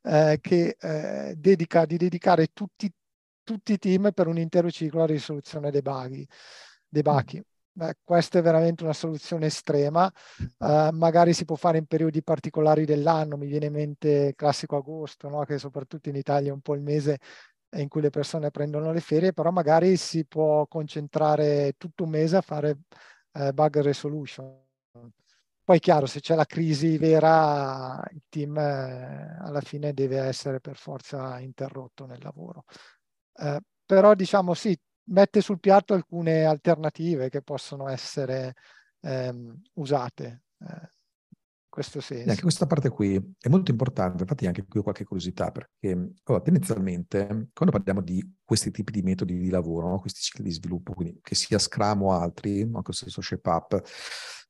eh, 0.03 0.39
che 0.41 0.77
eh, 0.79 1.35
dedica 1.37 1.85
di 1.85 1.97
dedicare 1.97 2.49
tutti, 2.53 2.89
tutti, 3.43 3.73
i 3.73 3.79
team 3.79 4.13
per 4.13 4.29
un 4.29 4.39
intero 4.39 4.71
ciclo 4.71 5.03
alla 5.03 5.13
risoluzione 5.13 5.73
dei 5.73 5.83
bughi. 5.83 6.27
Dei 6.89 7.03
bughi. 7.03 7.43
Beh, 7.73 7.97
questa 8.05 8.39
è 8.39 8.43
veramente 8.43 8.85
una 8.85 8.93
soluzione 8.93 9.47
estrema, 9.47 10.13
uh, 10.59 10.89
magari 10.91 11.33
si 11.33 11.45
può 11.45 11.55
fare 11.55 11.79
in 11.79 11.87
periodi 11.87 12.23
particolari 12.23 12.85
dell'anno, 12.85 13.37
mi 13.37 13.47
viene 13.47 13.67
in 13.67 13.73
mente 13.73 14.35
classico 14.35 14.77
agosto, 14.77 15.29
no? 15.29 15.45
che 15.45 15.57
soprattutto 15.57 16.09
in 16.09 16.17
Italia 16.17 16.51
è 16.51 16.53
un 16.53 16.61
po' 16.61 16.75
il 16.75 16.83
mese 16.83 17.19
in 17.77 17.89
cui 17.89 18.03
le 18.03 18.11
persone 18.11 18.51
prendono 18.51 18.93
le 18.93 19.01
ferie, 19.01 19.33
però 19.33 19.51
magari 19.51 19.97
si 19.97 20.27
può 20.27 20.67
concentrare 20.67 21.75
tutto 21.77 22.05
un 22.05 22.11
mese 22.11 22.37
a 22.37 22.41
fare 22.41 22.81
uh, 23.33 23.53
bug 23.53 23.81
resolution. 23.81 24.69
Poi 25.63 25.79
chiaro, 25.79 26.07
se 26.07 26.21
c'è 26.21 26.35
la 26.35 26.47
crisi 26.47 26.99
vera, 26.99 28.03
il 28.11 28.23
team 28.29 28.59
eh, 28.59 29.37
alla 29.41 29.61
fine 29.61 29.93
deve 29.93 30.19
essere 30.19 30.59
per 30.59 30.77
forza 30.77 31.39
interrotto 31.39 32.07
nel 32.07 32.21
lavoro. 32.23 32.65
Eh, 33.35 33.61
però 33.87 34.15
diciamo 34.15 34.55
sì, 34.55 34.77
mette 35.11 35.41
sul 35.41 35.61
piatto 35.61 35.95
alcune 35.95 36.45
alternative 36.45 37.29
che 37.29 37.43
possono 37.43 37.89
essere 37.89 38.55
ehm, 39.01 39.61
usate. 39.75 40.43
Eh, 40.59 40.91
questo 41.71 42.01
senso. 42.01 42.29
Anche 42.29 42.43
questa 42.43 42.67
parte 42.67 42.91
qui 42.91 43.15
è 43.39 43.49
molto 43.49 43.71
importante, 43.71 44.23
infatti 44.23 44.47
anche 44.47 44.67
qui 44.67 44.81
ho 44.81 44.83
qualche 44.83 45.05
curiosità, 45.05 45.51
perché 45.51 46.13
oh, 46.25 46.43
tendenzialmente 46.43 47.49
quando 47.55 47.75
parliamo 47.75 48.03
di 48.03 48.23
questi 48.45 48.71
tipi 48.71 48.93
di 48.93 49.03
metodi 49.03 49.39
di 49.39 49.49
lavoro, 49.49 49.89
no? 49.89 50.01
questi 50.01 50.21
cicli 50.21 50.43
di 50.43 50.51
sviluppo, 50.51 50.93
quindi 50.93 51.19
che 51.23 51.35
sia 51.35 51.59
Scrum 51.59 52.03
o 52.03 52.13
altri, 52.13 52.63
anche 52.63 52.81
lo 52.85 52.93
stesso 52.93 53.23
ShapeUp, 53.23 53.83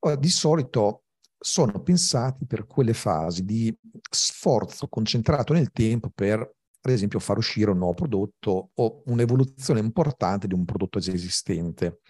oh, 0.00 0.16
di 0.16 0.30
solito 0.30 1.04
sono 1.38 1.80
pensati 1.82 2.46
per 2.46 2.66
quelle 2.66 2.94
fasi 2.94 3.44
di 3.44 3.74
sforzo 4.10 4.88
concentrato 4.88 5.52
nel 5.52 5.70
tempo 5.70 6.10
per 6.14 6.40
ad 6.82 6.92
esempio 6.92 7.18
far 7.18 7.36
uscire 7.36 7.70
un 7.70 7.78
nuovo 7.78 7.94
prodotto 7.94 8.70
o 8.74 9.02
un'evoluzione 9.06 9.80
importante 9.80 10.46
di 10.46 10.54
un 10.54 10.64
prodotto 10.64 10.98
già 10.98 11.12
esistente. 11.12 12.00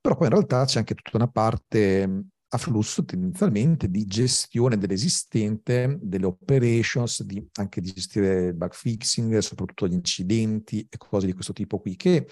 Però 0.00 0.16
poi 0.16 0.28
in 0.28 0.32
realtà 0.32 0.64
c'è 0.64 0.78
anche 0.78 0.94
tutta 0.94 1.18
una 1.18 1.28
parte 1.28 2.28
a 2.48 2.58
flusso 2.58 3.04
tendenzialmente 3.04 3.88
di 3.88 4.04
gestione 4.04 4.78
dell'esistente, 4.78 5.98
delle 6.00 6.26
operations, 6.26 7.22
di, 7.24 7.44
anche 7.54 7.80
di 7.80 7.92
gestire 7.92 8.54
bug 8.54 8.72
fixing, 8.72 9.38
soprattutto 9.38 9.88
gli 9.88 9.94
incidenti 9.94 10.86
e 10.88 10.96
cose 10.96 11.26
di 11.26 11.32
questo 11.32 11.52
tipo 11.52 11.80
qui, 11.80 11.96
che 11.96 12.26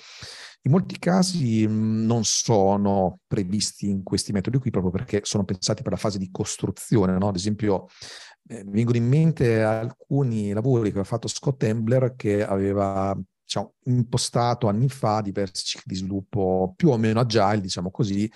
in 0.63 0.71
molti 0.71 0.99
casi 0.99 1.67
non 1.67 2.25
sono 2.25 3.19
previsti 3.27 3.89
in 3.89 4.03
questi 4.03 4.33
metodi 4.33 4.59
qui 4.59 4.71
proprio 4.71 4.93
perché 4.93 5.21
sono 5.25 5.45
pensati 5.45 5.83
per 5.83 5.93
la 5.93 5.99
fase 5.99 6.19
di 6.19 6.31
costruzione, 6.31 7.19
no? 7.19 7.29
ad 7.29 7.37
esempio 7.37 7.89
eh, 8.47 8.63
vengono 8.67 8.97
in 8.97 9.09
mente 9.09 9.63
alcuni 9.63 10.53
lavori 10.53 10.85
che 10.85 10.89
aveva 10.91 11.05
fatto 11.05 11.29
Scott 11.29 11.63
Embler 11.65 12.15
che 12.15 12.45
aveva 12.45 13.19
diciamo, 13.45 13.75
impostato 13.85 14.69
anni 14.69 14.89
fa 14.89 15.21
diversi 15.21 15.65
cicli 15.65 15.93
di 15.93 15.97
sviluppo 15.97 16.73
più 16.77 16.91
o 16.91 16.97
meno 16.97 17.21
agile, 17.21 17.61
diciamo 17.61 17.91
così, 17.91 18.31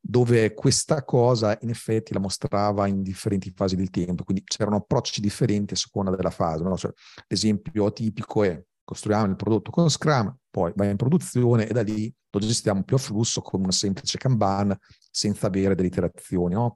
dove 0.00 0.54
questa 0.54 1.04
cosa 1.04 1.56
in 1.60 1.70
effetti 1.70 2.12
la 2.12 2.20
mostrava 2.20 2.86
in 2.86 3.02
differenti 3.02 3.52
fasi 3.54 3.76
del 3.76 3.90
tempo, 3.90 4.24
quindi 4.24 4.42
c'erano 4.44 4.76
approcci 4.76 5.20
differenti 5.20 5.74
a 5.74 5.76
seconda 5.76 6.14
della 6.14 6.30
fase. 6.30 6.62
No? 6.64 6.76
Cioè, 6.76 6.92
l'esempio 7.28 7.92
tipico 7.92 8.42
è 8.42 8.62
costruiamo 8.84 9.26
il 9.26 9.36
prodotto 9.36 9.70
con 9.70 9.88
Scrum, 9.88 10.34
poi 10.50 10.72
va 10.76 10.84
in 10.84 10.96
produzione 10.96 11.66
e 11.66 11.72
da 11.72 11.82
lì 11.82 12.14
lo 12.30 12.40
gestiamo 12.40 12.82
più 12.82 12.96
a 12.96 12.98
flusso 12.98 13.40
con 13.40 13.60
una 13.60 13.72
semplice 13.72 14.18
Kanban 14.18 14.76
senza 15.10 15.46
avere 15.46 15.74
delle 15.74 15.88
iterazioni. 15.88 16.54
No? 16.54 16.74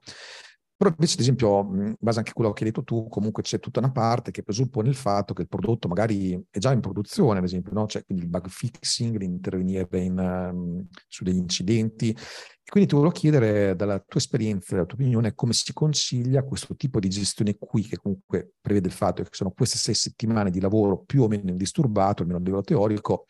Però 0.79 0.91
invece, 0.91 1.15
ad 1.15 1.19
esempio, 1.19 1.59
in 1.59 1.95
base 1.99 2.19
anche 2.19 2.29
a 2.29 2.33
quello 2.33 2.53
che 2.53 2.63
hai 2.63 2.69
detto 2.69 2.85
tu, 2.85 3.09
comunque 3.09 3.43
c'è 3.43 3.59
tutta 3.59 3.79
una 3.79 3.91
parte 3.91 4.31
che 4.31 4.43
presuppone 4.43 4.87
il 4.87 4.95
fatto 4.95 5.33
che 5.33 5.41
il 5.41 5.49
prodotto 5.49 5.89
magari 5.89 6.41
è 6.49 6.57
già 6.57 6.71
in 6.71 6.79
produzione, 6.79 7.39
ad 7.39 7.43
esempio, 7.43 7.73
no? 7.73 7.85
C'è 7.85 8.05
quindi 8.05 8.23
il 8.23 8.29
bug 8.29 8.47
fixing, 8.47 9.17
l'intervenire 9.17 9.85
in, 9.99 10.17
um, 10.17 10.87
su 11.05 11.25
degli 11.25 11.35
incidenti. 11.35 12.11
E 12.11 12.71
quindi 12.71 12.87
ti 12.87 12.95
volevo 12.95 13.11
chiedere, 13.11 13.75
dalla 13.75 13.99
tua 13.99 14.21
esperienza, 14.21 14.75
dalla 14.75 14.85
tua 14.85 14.97
opinione, 14.97 15.35
come 15.35 15.51
si 15.51 15.73
concilia 15.73 16.43
questo 16.43 16.73
tipo 16.77 17.01
di 17.01 17.09
gestione 17.09 17.57
qui, 17.57 17.83
che 17.83 17.97
comunque 17.97 18.53
prevede 18.61 18.87
il 18.87 18.93
fatto 18.93 19.21
che 19.21 19.29
sono 19.33 19.51
queste 19.51 19.77
sei 19.77 19.95
settimane 19.95 20.49
di 20.49 20.61
lavoro 20.61 21.03
più 21.03 21.23
o 21.23 21.27
meno 21.27 21.49
indisturbato, 21.49 22.21
almeno 22.21 22.39
a 22.39 22.41
livello 22.41 22.63
teorico, 22.63 23.25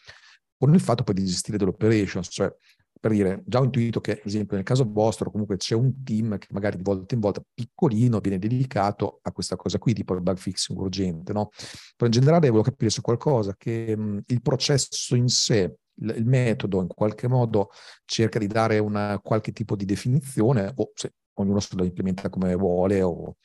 con 0.55 0.71
il 0.71 0.81
fatto 0.81 1.03
poi 1.03 1.15
di 1.15 1.25
gestire 1.25 1.57
delle 1.57 1.71
operations, 1.71 2.27
cioè 2.29 2.53
per 2.99 3.11
dire, 3.11 3.43
già 3.45 3.59
ho 3.59 3.63
intuito 3.63 4.01
che, 4.01 4.11
ad 4.11 4.25
esempio, 4.25 4.55
nel 4.55 4.65
caso 4.65 4.85
vostro, 4.85 5.31
comunque 5.31 5.55
c'è 5.55 5.73
un 5.73 6.03
team 6.03 6.37
che 6.37 6.47
magari 6.51 6.75
di 6.75 6.83
volta 6.83 7.15
in 7.15 7.21
volta 7.21 7.41
piccolino 7.53 8.19
viene 8.19 8.37
dedicato 8.37 9.19
a 9.21 9.31
questa 9.31 9.55
cosa 9.55 9.77
qui, 9.77 9.93
tipo 9.93 10.13
il 10.13 10.21
bug 10.21 10.37
fixing 10.37 10.77
urgente, 10.77 11.31
no? 11.31 11.49
Però 11.95 12.05
in 12.05 12.11
generale 12.11 12.49
volevo 12.49 12.63
capire 12.63 12.89
se 12.89 13.01
qualcosa 13.01 13.55
che 13.55 13.95
mh, 13.95 14.23
il 14.27 14.41
processo 14.41 15.15
in 15.15 15.29
sé, 15.29 15.77
il, 16.01 16.13
il, 16.17 16.25
metodo 16.25 16.81
in 16.81 16.87
qualche 16.87 17.29
modo 17.29 17.69
cerca 18.03 18.37
di 18.37 18.47
dare 18.47 18.79
una 18.79 19.19
qualche 19.19 19.53
tipo 19.53 19.75
di 19.75 19.85
definizione 19.85 20.71
o 20.75 20.91
se 20.93 21.13
ognuno 21.35 21.59
se 21.61 21.75
lo 21.77 21.85
implementa 21.85 22.29
come 22.29 22.53
vuole 22.55 23.01
o, 23.01 23.35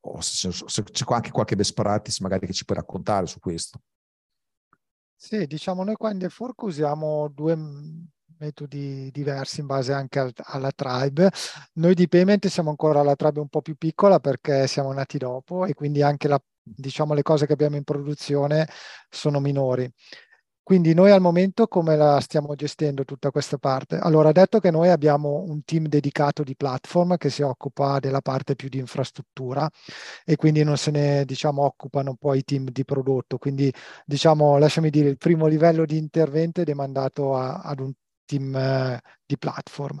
o 0.00 0.20
se, 0.20 0.50
se 0.50 0.82
c'è 0.82 1.04
anche 1.08 1.30
qualche 1.30 1.54
best 1.54 1.72
practice 1.72 2.18
magari 2.20 2.46
che 2.46 2.52
ci 2.52 2.64
puoi 2.64 2.78
raccontare 2.78 3.26
su 3.26 3.38
questo. 3.38 3.80
Sì, 5.14 5.46
diciamo 5.46 5.84
noi 5.84 5.96
qua 5.96 6.10
in 6.10 6.18
The 6.18 6.28
Fork 6.28 6.62
usiamo 6.62 7.28
due 7.28 7.56
metodi 8.38 9.10
diversi 9.12 9.60
in 9.60 9.66
base 9.66 9.92
anche 9.92 10.18
al, 10.18 10.32
alla 10.36 10.70
tribe. 10.72 11.30
Noi 11.74 11.94
di 11.94 12.08
payment 12.08 12.46
siamo 12.46 12.70
ancora 12.70 13.02
la 13.02 13.16
tribe 13.16 13.40
un 13.40 13.48
po' 13.48 13.62
più 13.62 13.76
piccola 13.76 14.20
perché 14.20 14.66
siamo 14.66 14.92
nati 14.92 15.18
dopo 15.18 15.64
e 15.66 15.74
quindi 15.74 16.02
anche 16.02 16.28
la, 16.28 16.40
diciamo, 16.62 17.14
le 17.14 17.22
cose 17.22 17.46
che 17.46 17.52
abbiamo 17.52 17.76
in 17.76 17.84
produzione 17.84 18.68
sono 19.08 19.40
minori. 19.40 19.90
Quindi 20.68 20.92
noi 20.92 21.10
al 21.10 21.22
momento 21.22 21.66
come 21.66 21.96
la 21.96 22.20
stiamo 22.20 22.54
gestendo 22.54 23.06
tutta 23.06 23.30
questa 23.30 23.56
parte? 23.56 23.96
Allora, 23.96 24.32
detto 24.32 24.60
che 24.60 24.70
noi 24.70 24.90
abbiamo 24.90 25.42
un 25.46 25.64
team 25.64 25.86
dedicato 25.86 26.42
di 26.42 26.54
platform 26.54 27.16
che 27.16 27.30
si 27.30 27.40
occupa 27.40 27.98
della 28.00 28.20
parte 28.20 28.54
più 28.54 28.68
di 28.68 28.76
infrastruttura 28.76 29.66
e 30.26 30.36
quindi 30.36 30.62
non 30.64 30.76
se 30.76 30.90
ne 30.90 31.24
diciamo 31.24 31.62
occupano 31.62 32.16
poi 32.16 32.40
i 32.40 32.44
team 32.44 32.68
di 32.68 32.84
prodotto. 32.84 33.38
Quindi 33.38 33.72
diciamo, 34.04 34.58
lasciami 34.58 34.90
dire, 34.90 35.08
il 35.08 35.16
primo 35.16 35.46
livello 35.46 35.86
di 35.86 35.96
intervento 35.96 36.60
è 36.60 36.64
demandato 36.64 37.34
a, 37.34 37.60
ad 37.62 37.80
un 37.80 37.92
team 38.28 38.54
eh, 38.54 39.00
di 39.24 39.38
platform. 39.38 39.98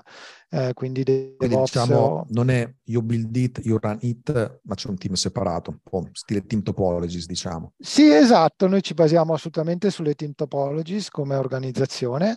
Eh, 0.50 0.72
quindi, 0.74 1.02
quindi 1.36 1.56
diciamo, 1.56 2.26
non 2.28 2.50
è 2.50 2.70
you 2.84 3.02
build 3.02 3.34
it, 3.34 3.60
you 3.64 3.78
run 3.80 3.98
it, 4.02 4.60
ma 4.62 4.74
c'è 4.74 4.88
un 4.88 4.98
team 4.98 5.14
separato, 5.14 5.70
un 5.70 5.78
po' 5.82 6.08
stile 6.12 6.44
team 6.44 6.62
topologies, 6.62 7.26
diciamo. 7.26 7.72
Sì, 7.78 8.10
esatto, 8.10 8.68
noi 8.68 8.82
ci 8.82 8.92
basiamo 8.92 9.32
assolutamente 9.32 9.90
sulle 9.90 10.14
team 10.14 10.32
topologies 10.34 11.08
come 11.08 11.36
organizzazione, 11.36 12.36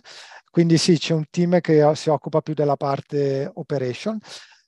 quindi 0.50 0.78
sì, 0.78 0.98
c'è 0.98 1.12
un 1.12 1.24
team 1.30 1.60
che 1.60 1.92
si 1.94 2.08
occupa 2.08 2.40
più 2.40 2.54
della 2.54 2.76
parte 2.76 3.50
operation, 3.54 4.18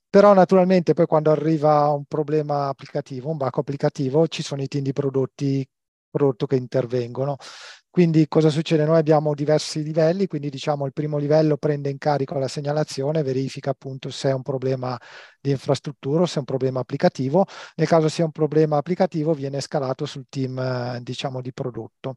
però 0.09 0.35
naturalmente 0.35 0.93
poi 0.93 1.07
quando 1.07 1.31
arriva 1.31 1.89
un 1.89 2.05
problema 2.05 2.68
applicativo, 2.68 3.31
un 3.31 3.39
bug 3.39 3.59
applicativo, 3.59 4.29
ci 4.29 4.43
sono 4.43 4.62
i 4.62 4.68
team 4.68 4.85
di 4.85 4.93
prodotti 4.93 5.66
prodotto 6.14 6.47
che 6.47 6.55
intervengono. 6.55 7.37
Quindi 7.95 8.26
cosa 8.26 8.51
succede? 8.51 8.84
Noi 8.84 8.99
abbiamo 8.99 9.34
diversi 9.34 9.84
livelli, 9.84 10.26
quindi 10.26 10.51
diciamo 10.51 10.84
il 10.84 10.92
primo 10.92 11.16
livello 11.16 11.57
prende 11.57 11.90
in 11.90 11.99
carico 11.99 12.36
la 12.40 12.49
segnalazione, 12.49 13.22
verifica 13.22 13.70
appunto 13.70 14.11
se 14.11 14.30
è 14.30 14.32
un 14.32 14.42
problema 14.42 14.99
di 15.40 15.51
infrastruttura 15.53 16.22
o 16.22 16.26
se 16.26 16.34
è 16.36 16.38
un 16.40 16.45
problema 16.45 16.80
applicativo. 16.80 17.47
Nel 17.76 17.86
caso 17.86 18.09
sia 18.09 18.24
un 18.24 18.32
problema 18.32 18.78
applicativo 18.78 19.32
viene 19.32 19.61
scalato 19.61 20.07
sul 20.07 20.26
team 20.28 20.99
diciamo 21.03 21.40
di 21.40 21.53
prodotto. 21.53 22.16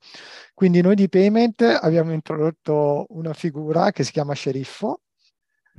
Quindi 0.55 0.81
noi 0.81 0.95
di 0.95 1.09
payment 1.09 1.61
abbiamo 1.61 2.11
introdotto 2.11 3.05
una 3.09 3.33
figura 3.33 3.91
che 3.91 4.03
si 4.03 4.11
chiama 4.11 4.33
sceriffo, 4.33 5.01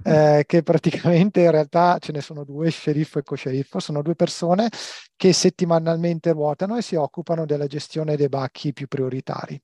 eh, 0.02 0.44
che 0.46 0.62
praticamente 0.62 1.40
in 1.40 1.50
realtà 1.50 1.98
ce 1.98 2.12
ne 2.12 2.20
sono 2.20 2.44
due, 2.44 2.70
sceriffo 2.70 3.18
e 3.18 3.22
co-sceriffo, 3.22 3.80
sono 3.80 4.02
due 4.02 4.14
persone 4.14 4.68
che 5.16 5.32
settimanalmente 5.32 6.32
ruotano 6.32 6.76
e 6.76 6.82
si 6.82 6.94
occupano 6.94 7.44
della 7.44 7.66
gestione 7.66 8.16
dei 8.16 8.28
bacchi 8.28 8.72
più 8.72 8.86
prioritari. 8.88 9.60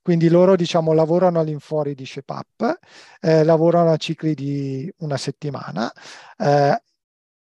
Quindi 0.00 0.28
loro 0.28 0.56
diciamo 0.56 0.92
lavorano 0.92 1.40
all'infuori 1.40 1.94
di 1.94 2.06
ShapeUp, 2.06 2.78
eh, 3.20 3.44
lavorano 3.44 3.90
a 3.92 3.96
cicli 3.96 4.34
di 4.34 4.92
una 4.98 5.16
settimana, 5.16 5.92
eh, 6.38 6.82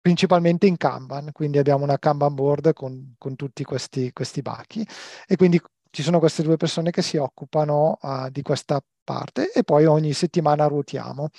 principalmente 0.00 0.66
in 0.66 0.76
Kanban, 0.76 1.32
quindi 1.32 1.58
abbiamo 1.58 1.84
una 1.84 1.98
Kanban 1.98 2.34
board 2.34 2.72
con, 2.72 3.14
con 3.18 3.36
tutti 3.36 3.64
questi, 3.64 4.12
questi 4.12 4.42
bachi 4.42 4.86
e 5.26 5.36
quindi 5.36 5.60
ci 5.90 6.02
sono 6.02 6.18
queste 6.18 6.42
due 6.42 6.56
persone 6.56 6.90
che 6.90 7.02
si 7.02 7.16
occupano 7.16 7.98
uh, 8.00 8.28
di 8.30 8.42
questa 8.42 8.82
parte 9.04 9.52
e 9.52 9.64
poi 9.64 9.86
ogni 9.86 10.12
settimana 10.12 10.66
ruotiamo 10.66 11.30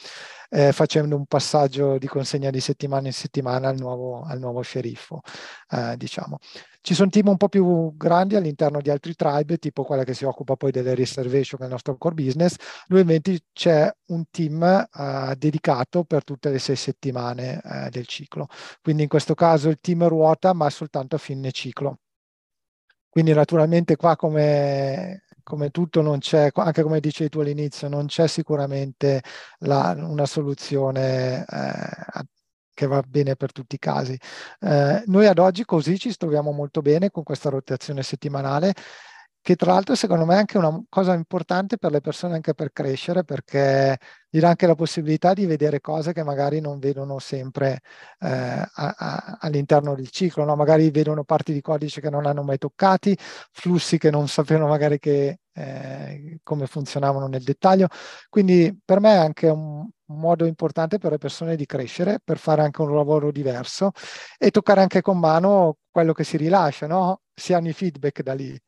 eh, 0.49 0.71
facendo 0.71 1.15
un 1.15 1.25
passaggio 1.25 1.97
di 1.97 2.07
consegna 2.07 2.49
di 2.49 2.59
settimana 2.59 3.07
in 3.07 3.13
settimana 3.13 3.69
al 3.69 3.77
nuovo, 3.77 4.23
al 4.23 4.39
nuovo 4.39 4.61
sceriffo, 4.61 5.21
eh, 5.69 5.95
diciamo. 5.95 6.39
Ci 6.81 6.95
sono 6.95 7.09
team 7.09 7.27
un 7.27 7.37
po' 7.37 7.49
più 7.49 7.95
grandi 7.95 8.35
all'interno 8.35 8.81
di 8.81 8.89
altri 8.89 9.13
tribe, 9.13 9.57
tipo 9.57 9.83
quella 9.83 10.03
che 10.03 10.13
si 10.13 10.23
occupa 10.25 10.55
poi 10.55 10.71
delle 10.71 10.95
reservation 10.95 11.59
nel 11.61 11.69
nostro 11.69 11.97
core 11.97 12.15
business. 12.15 12.55
Lui 12.87 13.01
invece 13.01 13.41
c'è 13.53 13.91
un 14.07 14.23
team 14.31 14.63
eh, 14.63 15.35
dedicato 15.37 16.03
per 16.05 16.23
tutte 16.23 16.49
le 16.49 16.59
sei 16.59 16.75
settimane 16.75 17.61
eh, 17.63 17.89
del 17.89 18.07
ciclo. 18.07 18.47
Quindi 18.81 19.03
in 19.03 19.09
questo 19.09 19.35
caso 19.35 19.69
il 19.69 19.79
team 19.79 20.07
ruota, 20.07 20.53
ma 20.53 20.69
soltanto 20.69 21.15
a 21.15 21.19
fine 21.19 21.51
ciclo. 21.51 21.99
Quindi 23.09 23.33
naturalmente 23.33 23.95
qua 23.95 24.15
come, 24.15 25.23
come 25.43 25.69
tutto 25.71 26.01
non 26.01 26.19
c'è, 26.19 26.51
anche 26.53 26.83
come 26.83 26.99
dicevi 26.99 27.29
tu 27.29 27.39
all'inizio, 27.39 27.87
non 27.89 28.05
c'è 28.05 28.27
sicuramente 28.27 29.21
la, 29.59 29.95
una 29.97 30.25
soluzione 30.25 31.45
eh, 31.45 32.23
che 32.73 32.87
va 32.87 33.01
bene 33.05 33.35
per 33.35 33.51
tutti 33.51 33.75
i 33.75 33.79
casi. 33.79 34.17
Eh, 34.61 35.03
noi 35.07 35.25
ad 35.27 35.39
oggi 35.39 35.65
così 35.65 35.97
ci 35.99 36.15
troviamo 36.15 36.51
molto 36.51 36.81
bene 36.81 37.11
con 37.11 37.23
questa 37.23 37.49
rotazione 37.49 38.03
settimanale 38.03 38.73
che 39.49 39.55
tra 39.55 39.73
l'altro 39.73 39.95
secondo 39.95 40.25
me 40.25 40.35
è 40.35 40.37
anche 40.37 40.59
una 40.59 40.79
cosa 40.89 41.15
importante 41.15 41.77
per 41.79 41.89
le 41.91 42.01
persone 42.01 42.35
anche 42.35 42.53
per 42.53 42.71
crescere 42.71 43.23
perché 43.23 43.97
gli 44.29 44.39
dà 44.39 44.49
anche 44.49 44.67
la 44.67 44.75
possibilità 44.75 45.33
di 45.33 45.47
vedere 45.47 45.81
cose 45.81 46.13
che 46.13 46.23
magari 46.23 46.59
non 46.59 46.77
vedono 46.77 47.17
sempre 47.17 47.79
eh, 48.19 48.27
a, 48.27 48.69
a, 48.71 49.37
all'interno 49.39 49.95
del 49.95 50.09
ciclo, 50.11 50.43
no? 50.45 50.55
magari 50.55 50.91
vedono 50.91 51.23
parti 51.23 51.51
di 51.51 51.61
codice 51.61 51.99
che 51.99 52.11
non 52.11 52.27
hanno 52.27 52.43
mai 52.43 52.59
toccati, 52.59 53.17
flussi 53.51 53.97
che 53.97 54.11
non 54.11 54.27
sapevano 54.27 54.67
magari 54.67 54.99
che, 54.99 55.39
eh, 55.51 56.39
come 56.43 56.67
funzionavano 56.67 57.25
nel 57.25 57.41
dettaglio. 57.41 57.87
Quindi 58.29 58.79
per 58.85 58.99
me 58.99 59.13
è 59.13 59.17
anche 59.17 59.47
un, 59.47 59.87
modo 60.11 60.45
importante 60.45 60.97
per 60.99 61.11
le 61.11 61.17
persone 61.17 61.55
di 61.55 61.65
crescere, 61.65 62.19
per 62.23 62.37
fare 62.37 62.61
anche 62.63 62.81
un 62.81 62.95
lavoro 62.95 63.31
diverso 63.31 63.91
e 64.37 64.51
toccare 64.51 64.81
anche 64.81 65.01
con 65.01 65.19
mano 65.19 65.77
quello 65.91 66.13
che 66.13 66.23
si 66.23 66.37
rilascia, 66.37 66.87
no? 66.87 67.21
si 67.33 67.53
hanno 67.53 67.69
i 67.69 67.73
feedback 67.73 68.21
da 68.21 68.33
lì 68.33 68.59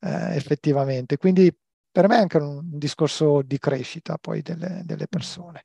eh, 0.00 0.34
effettivamente. 0.34 1.16
Quindi 1.16 1.54
per 1.90 2.08
me 2.08 2.16
è 2.16 2.20
anche 2.20 2.36
un, 2.38 2.56
un 2.56 2.78
discorso 2.78 3.42
di 3.42 3.58
crescita 3.58 4.16
poi 4.18 4.42
delle, 4.42 4.82
delle 4.84 5.06
persone. 5.08 5.62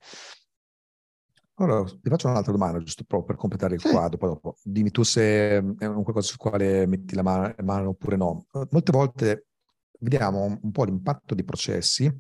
Allora, 1.57 1.85
ti 1.85 2.09
faccio 2.09 2.27
un'altra 2.27 2.51
domanda, 2.51 2.79
giusto 2.79 3.05
proprio 3.05 3.29
per 3.29 3.37
completare 3.37 3.75
il 3.75 3.79
sì. 3.79 3.89
quadro, 3.89 4.17
poi 4.17 4.29
dopo 4.29 4.57
dimmi 4.61 4.91
tu 4.91 5.03
se 5.03 5.57
è 5.57 5.85
un 5.85 6.03
qualcosa 6.03 6.27
sul 6.27 6.37
quale 6.37 6.85
metti 6.85 7.15
la 7.15 7.21
mano, 7.21 7.55
mano 7.63 7.89
oppure 7.89 8.17
no. 8.17 8.45
Molte 8.71 8.91
volte 8.91 9.45
vediamo 9.99 10.59
un 10.61 10.71
po' 10.71 10.83
l'impatto 10.83 11.33
dei 11.33 11.45
processi 11.45 12.11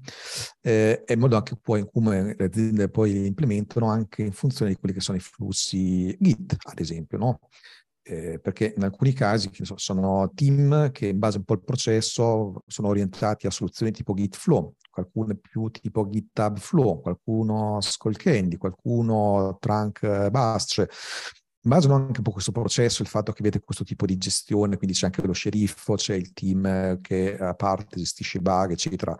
eh, 0.61 1.03
e 1.05 1.13
il 1.13 1.19
modo 1.19 1.35
anche 1.35 1.57
poi 1.61 1.81
in 1.81 1.89
come 1.91 2.33
le 2.37 2.45
aziende 2.45 2.89
poi 2.89 3.11
li 3.11 3.27
implementano 3.27 3.87
anche 3.87 4.21
in 4.21 4.31
funzione 4.31 4.71
di 4.71 4.77
quelli 4.77 4.93
che 4.93 5.01
sono 5.01 5.17
i 5.17 5.21
flussi 5.21 6.15
Git, 6.17 6.55
ad 6.57 6.79
esempio, 6.79 7.17
no? 7.17 7.39
Eh, 8.07 8.39
perché 8.39 8.75
in 8.77 8.83
alcuni 8.83 9.13
casi 9.13 9.49
so, 9.63 9.77
sono 9.77 10.31
team 10.35 10.91
che 10.91 11.07
in 11.07 11.17
base 11.17 11.37
un 11.37 11.43
po' 11.43 11.53
al 11.53 11.63
processo 11.63 12.61
sono 12.67 12.89
orientati 12.89 13.47
a 13.47 13.49
soluzioni 13.49 13.91
tipo 13.91 14.13
Git 14.13 14.35
Flow, 14.35 14.75
qualcuno 14.91 15.33
più 15.35 15.69
tipo 15.71 16.07
GitHub 16.07 16.59
Flow, 16.59 17.01
qualcuno 17.01 17.81
Skullcandy, 17.81 18.57
qualcuno 18.57 19.57
Trunk 19.59 20.29
Bus, 20.29 20.85
Immagino 21.65 21.95
anche 21.95 22.17
un 22.17 22.23
po' 22.23 22.31
questo 22.31 22.51
processo, 22.51 23.01
il 23.01 23.07
fatto 23.07 23.31
che 23.31 23.41
avete 23.41 23.59
questo 23.59 23.83
tipo 23.83 24.05
di 24.05 24.17
gestione, 24.17 24.77
quindi 24.77 24.95
c'è 24.95 25.07
anche 25.07 25.25
lo 25.25 25.33
sceriffo, 25.33 25.95
c'è 25.95 26.13
il 26.13 26.31
team 26.31 27.01
che 27.01 27.35
a 27.35 27.55
parte 27.55 27.97
gestisce 27.97 28.37
i 28.37 28.41
bug, 28.41 28.69
eccetera. 28.69 29.17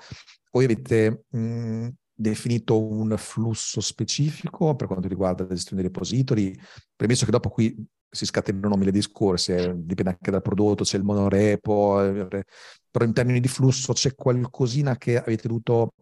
Voi 0.52 0.66
avete 0.66 1.24
mh, 1.28 1.88
definito 2.14 2.80
un 2.80 3.16
flusso 3.18 3.82
specifico 3.82 4.76
per 4.76 4.86
quanto 4.86 5.08
riguarda 5.08 5.44
la 5.44 5.56
gestione 5.56 5.82
dei 5.82 5.92
repository, 5.92 6.56
premesso 6.96 7.26
che 7.26 7.32
dopo 7.32 7.50
qui 7.50 7.84
si 8.10 8.26
scatenano 8.26 8.76
mille 8.76 8.92
discorsi, 8.92 9.52
eh, 9.52 9.74
dipende 9.76 10.12
anche 10.12 10.32
dal 10.32 10.42
prodotto, 10.42 10.84
c'è 10.84 10.98
il 10.98 11.04
monorepo, 11.04 12.02
eh, 12.02 12.46
però 12.90 13.06
in 13.06 13.14
termini 13.14 13.40
di 13.40 13.48
flusso 13.48 13.94
c'è 13.94 14.16
qualcosina 14.16 14.98
che 14.98 15.18
avete 15.18 15.48
dovuto 15.48 15.94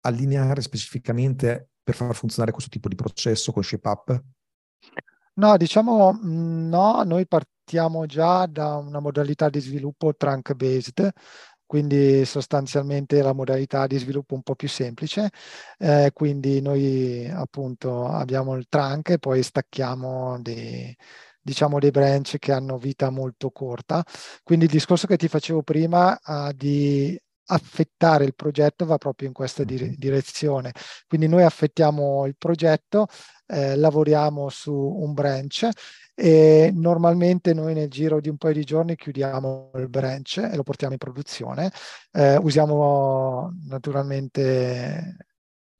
allineare 0.00 0.60
specificamente 0.60 1.70
per 1.82 1.94
far 1.94 2.14
funzionare 2.14 2.52
questo 2.52 2.70
tipo 2.70 2.88
di 2.88 2.94
processo 2.94 3.52
con 3.52 3.62
ShapeUp? 3.62 4.22
No, 5.34 5.56
diciamo 5.56 6.12
mm, 6.12 6.68
no, 6.68 7.02
noi 7.04 7.26
partiamo 7.26 8.06
già 8.06 8.46
da 8.46 8.76
una 8.76 9.00
modalità 9.00 9.48
di 9.48 9.60
sviluppo 9.60 10.14
trunk-based, 10.14 11.10
quindi 11.66 12.24
sostanzialmente 12.24 13.20
la 13.20 13.32
modalità 13.32 13.86
di 13.86 13.98
sviluppo 13.98 14.34
un 14.34 14.42
po' 14.42 14.54
più 14.54 14.68
semplice, 14.68 15.30
eh, 15.78 16.10
quindi 16.12 16.60
noi 16.60 17.28
appunto 17.28 18.06
abbiamo 18.06 18.54
il 18.54 18.66
trunk 18.68 19.10
e 19.10 19.18
poi 19.18 19.42
stacchiamo 19.42 20.40
dei, 20.40 20.96
diciamo 21.44 21.78
dei 21.78 21.90
branch 21.90 22.38
che 22.38 22.52
hanno 22.52 22.78
vita 22.78 23.10
molto 23.10 23.50
corta. 23.50 24.02
Quindi 24.42 24.64
il 24.64 24.70
discorso 24.70 25.06
che 25.06 25.16
ti 25.16 25.28
facevo 25.28 25.62
prima 25.62 26.18
uh, 26.24 26.52
di 26.52 27.20
affettare 27.46 28.24
il 28.24 28.34
progetto 28.34 28.86
va 28.86 28.96
proprio 28.96 29.28
in 29.28 29.34
questa 29.34 29.64
dire- 29.64 29.94
direzione. 29.96 30.72
Quindi 31.06 31.28
noi 31.28 31.42
affettiamo 31.42 32.24
il 32.26 32.36
progetto, 32.38 33.06
eh, 33.46 33.76
lavoriamo 33.76 34.48
su 34.48 34.72
un 34.72 35.12
branch 35.12 35.68
e 36.14 36.70
normalmente 36.72 37.52
noi 37.52 37.74
nel 37.74 37.90
giro 37.90 38.20
di 38.20 38.28
un 38.28 38.36
paio 38.36 38.54
di 38.54 38.64
giorni 38.64 38.96
chiudiamo 38.96 39.72
il 39.74 39.88
branch 39.88 40.38
e 40.38 40.56
lo 40.56 40.62
portiamo 40.62 40.94
in 40.94 40.98
produzione. 40.98 41.70
Eh, 42.12 42.36
usiamo 42.36 43.52
naturalmente 43.68 45.16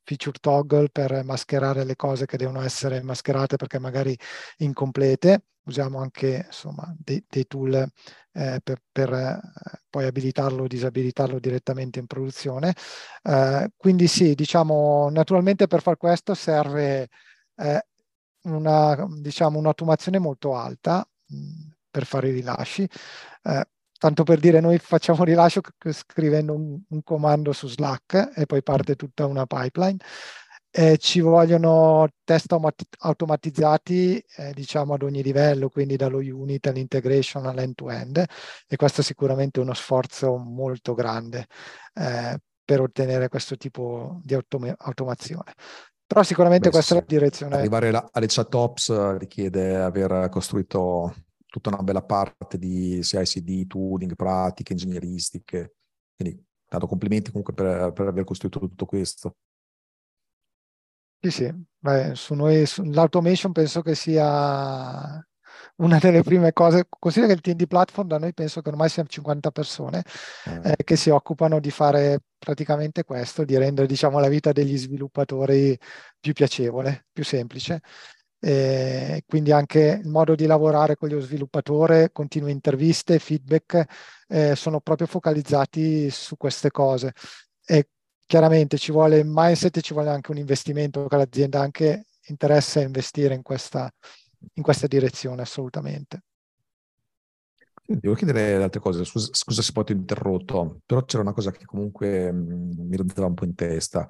feature 0.04 0.38
toggle 0.40 0.88
per 0.90 1.24
mascherare 1.24 1.84
le 1.84 1.96
cose 1.96 2.26
che 2.26 2.36
devono 2.36 2.62
essere 2.62 3.02
mascherate 3.02 3.56
perché 3.56 3.78
magari 3.78 4.16
incomplete. 4.58 5.44
Usiamo 5.66 5.98
anche 5.98 6.44
insomma, 6.46 6.94
dei, 6.98 7.24
dei 7.26 7.46
tool 7.46 7.74
eh, 8.32 8.60
per, 8.62 8.82
per 8.92 9.12
eh, 9.12 9.40
poi 9.88 10.04
abilitarlo 10.04 10.64
o 10.64 10.66
disabilitarlo 10.66 11.38
direttamente 11.38 11.98
in 11.98 12.06
produzione. 12.06 12.74
Eh, 13.22 13.70
quindi 13.76 14.06
sì, 14.06 14.34
diciamo, 14.34 15.08
naturalmente 15.10 15.66
per 15.66 15.80
far 15.80 15.96
questo 15.96 16.34
serve 16.34 17.08
eh, 17.56 17.86
una, 18.42 19.06
diciamo, 19.20 19.58
un'automazione 19.58 20.18
molto 20.18 20.54
alta 20.54 21.08
mh, 21.28 21.70
per 21.90 22.04
fare 22.04 22.28
i 22.28 22.32
rilasci. 22.32 22.86
Eh, 23.42 23.66
tanto 24.04 24.22
per 24.22 24.38
dire, 24.38 24.60
noi 24.60 24.76
facciamo 24.76 25.24
rilascio 25.24 25.62
scrivendo 25.90 26.52
un, 26.52 26.78
un, 26.86 27.02
comando 27.02 27.54
su 27.54 27.68
Slack 27.68 28.32
e 28.34 28.44
poi 28.44 28.62
parte 28.62 28.96
tutta 28.96 29.24
una 29.24 29.46
pipeline. 29.46 29.96
Eh, 30.70 30.98
ci 30.98 31.20
vogliono 31.20 32.08
test 32.22 32.52
automati- 32.52 32.84
automatizzati, 32.98 34.22
eh, 34.36 34.52
diciamo, 34.52 34.92
ad 34.92 35.04
ogni 35.04 35.22
livello, 35.22 35.70
quindi 35.70 35.96
dallo 35.96 36.18
unit 36.18 36.66
all'integration 36.66 37.46
all'end-to-end, 37.46 38.22
e 38.68 38.76
questo 38.76 39.00
è 39.00 39.04
sicuramente 39.04 39.60
uno 39.60 39.72
sforzo 39.72 40.36
molto 40.36 40.92
grande 40.92 41.46
eh, 41.94 42.38
per 42.62 42.80
ottenere 42.82 43.28
questo 43.28 43.56
tipo 43.56 44.20
di 44.22 44.34
autom- 44.34 44.74
automazione. 44.76 45.54
Però 46.06 46.22
sicuramente 46.22 46.68
Beh, 46.68 46.74
questa 46.74 46.92
sì. 46.92 47.00
è 47.00 47.02
la 47.02 47.06
direzione. 47.08 47.56
Arrivare 47.56 47.90
la, 47.90 48.06
alle 48.12 48.26
chat 48.28 48.54
ops 48.54 49.16
richiede 49.16 49.76
aver 49.76 50.28
costruito 50.28 51.14
tutta 51.54 51.68
una 51.68 51.84
bella 51.84 52.02
parte 52.02 52.58
di 52.58 53.00
CICD, 53.00 53.68
tooling, 53.68 54.16
pratiche, 54.16 54.72
ingegneristiche. 54.72 55.76
Quindi, 56.16 56.44
tanto 56.68 56.88
complimenti 56.88 57.30
comunque 57.30 57.54
per, 57.54 57.92
per 57.92 58.08
aver 58.08 58.24
costruito 58.24 58.58
tutto 58.58 58.86
questo. 58.86 59.36
Sì, 61.20 61.30
sì, 61.30 61.54
Beh, 61.78 62.16
su 62.16 62.34
noi 62.34 62.66
su, 62.66 62.82
l'automation 62.82 63.52
penso 63.52 63.82
che 63.82 63.94
sia 63.94 65.24
una 65.76 65.98
delle 65.98 66.22
prime 66.24 66.52
cose, 66.52 66.86
considera 66.88 67.32
che 67.32 67.38
il 67.38 67.54
TND 67.54 67.68
platform 67.68 68.08
da 68.08 68.18
noi 68.18 68.34
penso 68.34 68.60
che 68.60 68.70
ormai 68.70 68.88
siamo 68.88 69.08
50 69.08 69.50
persone 69.52 70.02
eh. 70.46 70.72
eh, 70.76 70.84
che 70.84 70.96
si 70.96 71.10
occupano 71.10 71.60
di 71.60 71.70
fare 71.70 72.18
praticamente 72.36 73.04
questo, 73.04 73.44
di 73.44 73.56
rendere 73.56 73.86
diciamo, 73.86 74.18
la 74.18 74.28
vita 74.28 74.50
degli 74.50 74.76
sviluppatori 74.76 75.78
più 76.18 76.32
piacevole, 76.32 77.06
più 77.12 77.22
semplice. 77.22 77.80
E 78.46 79.22
quindi 79.26 79.52
anche 79.52 80.00
il 80.02 80.08
modo 80.10 80.34
di 80.34 80.44
lavorare 80.44 80.96
con 80.96 81.08
lo 81.08 81.18
sviluppatore, 81.18 82.12
continue 82.12 82.50
interviste, 82.50 83.18
feedback, 83.18 83.86
eh, 84.28 84.54
sono 84.54 84.80
proprio 84.80 85.06
focalizzati 85.06 86.10
su 86.10 86.36
queste 86.36 86.70
cose. 86.70 87.14
E 87.64 87.88
chiaramente 88.26 88.76
ci 88.76 88.92
vuole 88.92 89.22
mindset 89.24 89.78
e 89.78 89.80
ci 89.80 89.94
vuole 89.94 90.10
anche 90.10 90.30
un 90.30 90.36
investimento 90.36 91.06
che 91.06 91.16
l'azienda 91.16 91.60
anche 91.60 92.04
interessa 92.26 92.82
investire 92.82 93.34
in 93.34 93.40
questa, 93.40 93.90
in 94.54 94.62
questa 94.62 94.86
direzione 94.86 95.40
assolutamente. 95.40 96.24
Devo 97.86 98.14
chiedere 98.14 98.54
altre 98.62 98.80
cose, 98.80 99.04
scusa, 99.04 99.28
scusa 99.32 99.60
se 99.60 99.72
poi 99.72 99.84
ti 99.84 99.92
ho 99.92 99.96
interrotto, 99.96 100.80
però 100.86 101.04
c'era 101.04 101.22
una 101.22 101.34
cosa 101.34 101.50
che 101.50 101.66
comunque 101.66 102.32
mh, 102.32 102.86
mi 102.88 102.96
rompeva 102.96 103.26
un 103.26 103.34
po' 103.34 103.44
in 103.44 103.54
testa. 103.54 104.08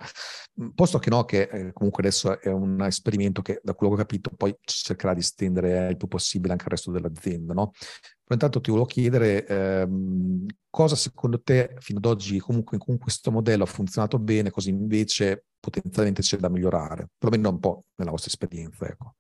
Posto 0.77 1.01
che 1.01 1.11
no, 1.11 1.25
che 1.25 1.43
eh, 1.51 1.72
comunque 1.72 2.05
adesso 2.05 2.41
è 2.41 2.51
un 2.53 2.81
esperimento 2.83 3.43
che 3.43 3.61
da 3.64 3.75
quello 3.75 3.95
che 3.95 4.01
ho 4.01 4.05
capito 4.05 4.31
poi 4.37 4.57
cercherà 4.62 5.12
di 5.12 5.22
stendere 5.22 5.89
il 5.91 5.97
più 5.97 6.07
possibile 6.07 6.53
anche 6.53 6.64
al 6.64 6.70
resto 6.70 6.93
dell'azienda, 6.93 7.53
no? 7.53 7.72
Però 7.72 8.35
intanto 8.35 8.61
ti 8.61 8.70
volevo 8.70 8.87
chiedere 8.87 9.45
ehm, 9.45 10.47
cosa 10.70 10.95
secondo 10.95 11.43
te 11.43 11.75
fino 11.81 11.99
ad 11.99 12.05
oggi 12.07 12.39
comunque 12.39 12.79
con 12.79 12.97
questo 12.97 13.33
modello 13.33 13.64
ha 13.64 13.66
funzionato 13.66 14.20
bene, 14.20 14.51
così 14.51 14.70
invece 14.70 15.47
potenzialmente 15.59 16.22
c'è 16.22 16.37
da 16.37 16.49
migliorare, 16.49 17.09
perlomeno 17.18 17.49
un 17.51 17.59
po' 17.59 17.83
nella 17.97 18.11
vostra 18.12 18.31
esperienza, 18.31 18.87
ecco. 18.87 19.14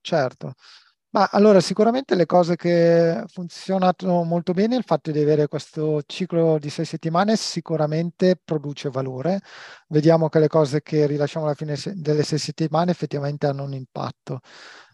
Certo. 0.00 0.54
Ma 1.14 1.28
allora 1.30 1.60
sicuramente 1.60 2.16
le 2.16 2.26
cose 2.26 2.56
che 2.56 3.10
hanno 3.10 3.28
funzionato 3.28 4.24
molto 4.24 4.52
bene, 4.52 4.74
il 4.74 4.82
fatto 4.84 5.12
di 5.12 5.20
avere 5.20 5.46
questo 5.46 6.02
ciclo 6.06 6.58
di 6.58 6.70
sei 6.70 6.84
settimane 6.84 7.36
sicuramente 7.36 8.36
produce 8.42 8.90
valore. 8.90 9.40
Vediamo 9.86 10.28
che 10.28 10.40
le 10.40 10.48
cose 10.48 10.82
che 10.82 11.06
rilasciamo 11.06 11.44
alla 11.44 11.54
fine 11.54 11.76
delle 11.94 12.24
sei 12.24 12.38
settimane 12.38 12.90
effettivamente 12.90 13.46
hanno 13.46 13.62
un 13.62 13.74
impatto. 13.74 14.40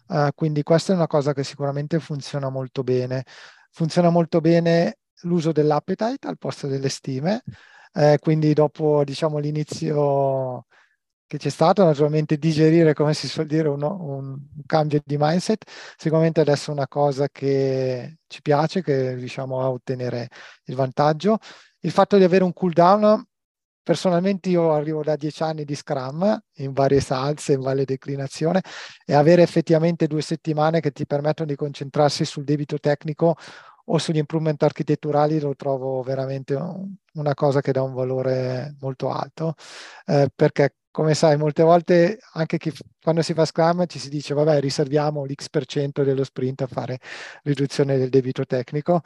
Uh, 0.09 0.27
quindi 0.35 0.61
questa 0.61 0.93
è 0.93 0.95
una 0.95 1.07
cosa 1.07 1.33
che 1.33 1.43
sicuramente 1.43 1.99
funziona 1.99 2.49
molto 2.49 2.83
bene. 2.83 3.23
Funziona 3.71 4.11
molto 4.11 4.41
bene 4.41 4.99
l'uso 5.23 5.51
dell'appetite 5.51 6.27
al 6.27 6.37
posto 6.37 6.67
delle 6.67 6.89
stime. 6.89 7.41
Eh, 7.93 8.17
quindi 8.19 8.53
dopo 8.53 9.03
diciamo, 9.03 9.39
l'inizio 9.39 10.67
che 11.31 11.37
c'è 11.37 11.49
stato, 11.49 11.85
naturalmente 11.85 12.35
digerire, 12.35 12.93
come 12.93 13.13
si 13.13 13.29
suol 13.29 13.45
dire, 13.45 13.69
uno, 13.69 13.97
un, 14.01 14.37
cambio 14.65 14.99
di 15.01 15.15
mindset, 15.17 15.63
sicuramente 15.95 16.41
adesso 16.41 16.71
è 16.71 16.73
una 16.73 16.89
cosa 16.89 17.29
che 17.29 18.17
ci 18.27 18.41
piace, 18.41 18.83
che 18.83 19.13
riusciamo 19.15 19.61
a 19.61 19.69
ottenere 19.69 20.27
il 20.65 20.75
vantaggio. 20.75 21.37
Il 21.79 21.91
fatto 21.91 22.17
di 22.17 22.25
avere 22.25 22.43
un 22.43 22.51
cooldown, 22.51 23.25
personalmente 23.81 24.49
io 24.49 24.73
arrivo 24.73 25.03
da 25.03 25.15
dieci 25.15 25.41
anni 25.41 25.63
di 25.63 25.73
Scrum, 25.73 26.37
in 26.55 26.73
varie 26.73 26.99
salse, 26.99 27.53
in 27.53 27.61
varie 27.61 27.85
declinazioni, 27.85 28.59
e 29.05 29.13
avere 29.13 29.41
effettivamente 29.41 30.07
due 30.07 30.21
settimane 30.21 30.81
che 30.81 30.91
ti 30.91 31.05
permettono 31.05 31.47
di 31.47 31.55
concentrarsi 31.55 32.25
sul 32.25 32.43
debito 32.43 32.77
tecnico 32.77 33.37
o 33.85 33.97
sugli 33.97 34.17
improvement 34.17 34.61
architetturali 34.63 35.39
lo 35.39 35.55
trovo 35.55 36.01
veramente 36.01 36.55
una 37.13 37.33
cosa 37.33 37.61
che 37.61 37.71
dà 37.71 37.81
un 37.81 37.93
valore 37.93 38.75
molto 38.81 39.09
alto, 39.09 39.55
eh, 40.05 40.29
perché 40.35 40.75
come 40.91 41.13
sai, 41.13 41.37
molte 41.37 41.63
volte 41.63 42.19
anche 42.33 42.57
chi, 42.57 42.71
quando 43.01 43.21
si 43.21 43.33
fa 43.33 43.45
Scrum 43.45 43.85
ci 43.87 43.99
si 43.99 44.09
dice 44.09 44.33
vabbè 44.33 44.59
riserviamo 44.59 45.25
l'X% 45.25 46.03
dello 46.03 46.23
sprint 46.23 46.61
a 46.61 46.67
fare 46.67 46.99
riduzione 47.43 47.97
del 47.97 48.09
debito 48.09 48.45
tecnico, 48.45 49.01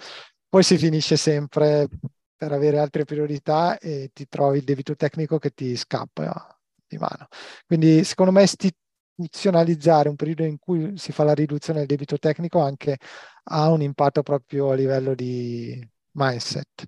poi 0.49 0.63
si 0.63 0.77
finisce 0.77 1.15
sempre 1.17 1.87
per 2.35 2.51
avere 2.51 2.79
altre 2.79 3.05
priorità 3.05 3.77
e 3.77 4.09
ti 4.13 4.27
trovi 4.27 4.57
il 4.59 4.63
debito 4.63 4.95
tecnico 4.95 5.37
che 5.37 5.51
ti 5.51 5.75
scappa 5.75 6.59
di 6.87 6.97
mano. 6.97 7.27
Quindi 7.65 8.03
secondo 8.03 8.31
me 8.31 8.43
istituzionalizzare 8.43 10.09
un 10.09 10.15
periodo 10.15 10.43
in 10.43 10.57
cui 10.59 10.97
si 10.97 11.11
fa 11.11 11.23
la 11.23 11.33
riduzione 11.33 11.79
del 11.79 11.87
debito 11.87 12.17
tecnico 12.17 12.59
anche 12.61 12.97
ha 13.43 13.69
un 13.69 13.81
impatto 13.81 14.21
proprio 14.23 14.71
a 14.71 14.75
livello 14.75 15.13
di 15.15 15.87
mindset. 16.11 16.85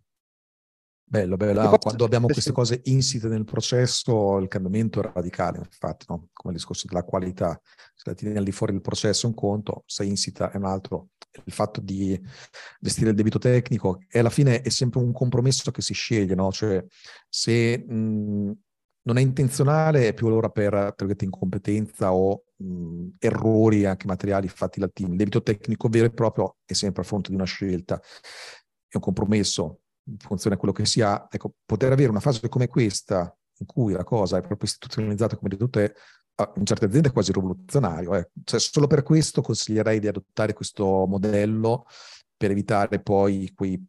Bello, 1.09 1.37
bello. 1.37 1.61
Ah, 1.61 1.77
quando 1.77 2.03
abbiamo 2.03 2.27
queste 2.27 2.51
cose 2.51 2.81
insite 2.83 3.29
nel 3.29 3.45
processo, 3.45 4.39
il 4.39 4.49
cambiamento 4.49 4.99
è 4.99 5.09
radicale, 5.13 5.59
infatti, 5.59 6.05
no? 6.09 6.27
come 6.33 6.53
il 6.53 6.59
discorso 6.59 6.85
della 6.85 7.03
qualità. 7.03 7.57
Se 7.95 8.09
la 8.09 8.13
tieni 8.13 8.35
al 8.37 8.43
di 8.43 8.51
fuori 8.51 8.73
del 8.73 8.81
processo 8.81 9.25
è 9.25 9.29
un 9.29 9.35
conto, 9.35 9.83
se 9.85 10.03
insita 10.03 10.51
è 10.51 10.57
un 10.57 10.65
altro. 10.65 11.11
Il 11.45 11.53
fatto 11.53 11.79
di 11.79 12.19
gestire 12.81 13.11
il 13.11 13.15
debito 13.15 13.39
tecnico 13.39 13.99
e 14.09 14.19
alla 14.19 14.29
fine 14.29 14.59
è 14.59 14.67
sempre 14.67 14.99
un 14.99 15.13
compromesso 15.13 15.71
che 15.71 15.81
si 15.81 15.93
sceglie, 15.93 16.35
no? 16.35 16.51
Cioè, 16.51 16.83
se 17.29 17.77
mh, 17.77 18.51
non 19.03 19.17
è 19.17 19.21
intenzionale, 19.21 20.09
è 20.09 20.13
più 20.13 20.27
allora 20.27 20.49
per 20.49 20.93
incompetenza 21.19 22.13
o 22.13 22.43
mh, 22.57 23.07
errori 23.19 23.85
anche 23.85 24.07
materiali 24.07 24.49
fatti 24.49 24.81
dal 24.81 24.91
team. 24.91 25.11
Il 25.11 25.17
debito 25.17 25.41
tecnico 25.41 25.87
vero 25.87 26.07
e 26.07 26.11
proprio 26.11 26.57
è 26.65 26.73
sempre 26.73 27.03
a 27.03 27.05
fronte 27.05 27.29
di 27.29 27.35
una 27.35 27.45
scelta, 27.45 27.97
è 28.89 28.95
un 28.95 29.01
compromesso 29.01 29.83
in 30.07 30.17
funzione 30.17 30.55
a 30.55 30.59
quello 30.59 30.73
che 30.73 30.85
si 30.85 31.01
ha, 31.01 31.27
ecco, 31.29 31.55
poter 31.65 31.91
avere 31.91 32.09
una 32.09 32.19
fase 32.19 32.47
come 32.49 32.67
questa, 32.67 33.35
in 33.59 33.65
cui 33.65 33.93
la 33.93 34.03
cosa 34.03 34.37
è 34.37 34.41
proprio 34.41 34.67
istituzionalizzata 34.67 35.35
come 35.35 35.49
di 35.49 35.57
tutte, 35.57 35.95
in 36.55 36.65
certe 36.65 36.85
aziende 36.85 37.09
è 37.09 37.11
quasi 37.11 37.31
rivoluzionario. 37.31 38.15
Eh. 38.15 38.29
Cioè, 38.43 38.59
solo 38.59 38.87
per 38.87 39.03
questo 39.03 39.41
consiglierei 39.41 39.99
di 39.99 40.07
adottare 40.07 40.53
questo 40.53 41.05
modello 41.07 41.85
per 42.35 42.51
evitare 42.51 43.01
poi 43.01 43.51
quei, 43.55 43.83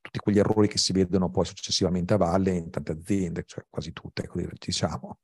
tutti 0.00 0.18
quegli 0.18 0.38
errori 0.38 0.66
che 0.66 0.78
si 0.78 0.92
vedono 0.92 1.30
poi 1.30 1.44
successivamente 1.44 2.14
a 2.14 2.16
valle 2.16 2.50
in 2.50 2.70
tante 2.70 2.92
aziende, 2.92 3.44
cioè 3.46 3.64
quasi 3.70 3.92
tutte, 3.92 4.26
così 4.26 4.48
diciamo. 4.58 5.18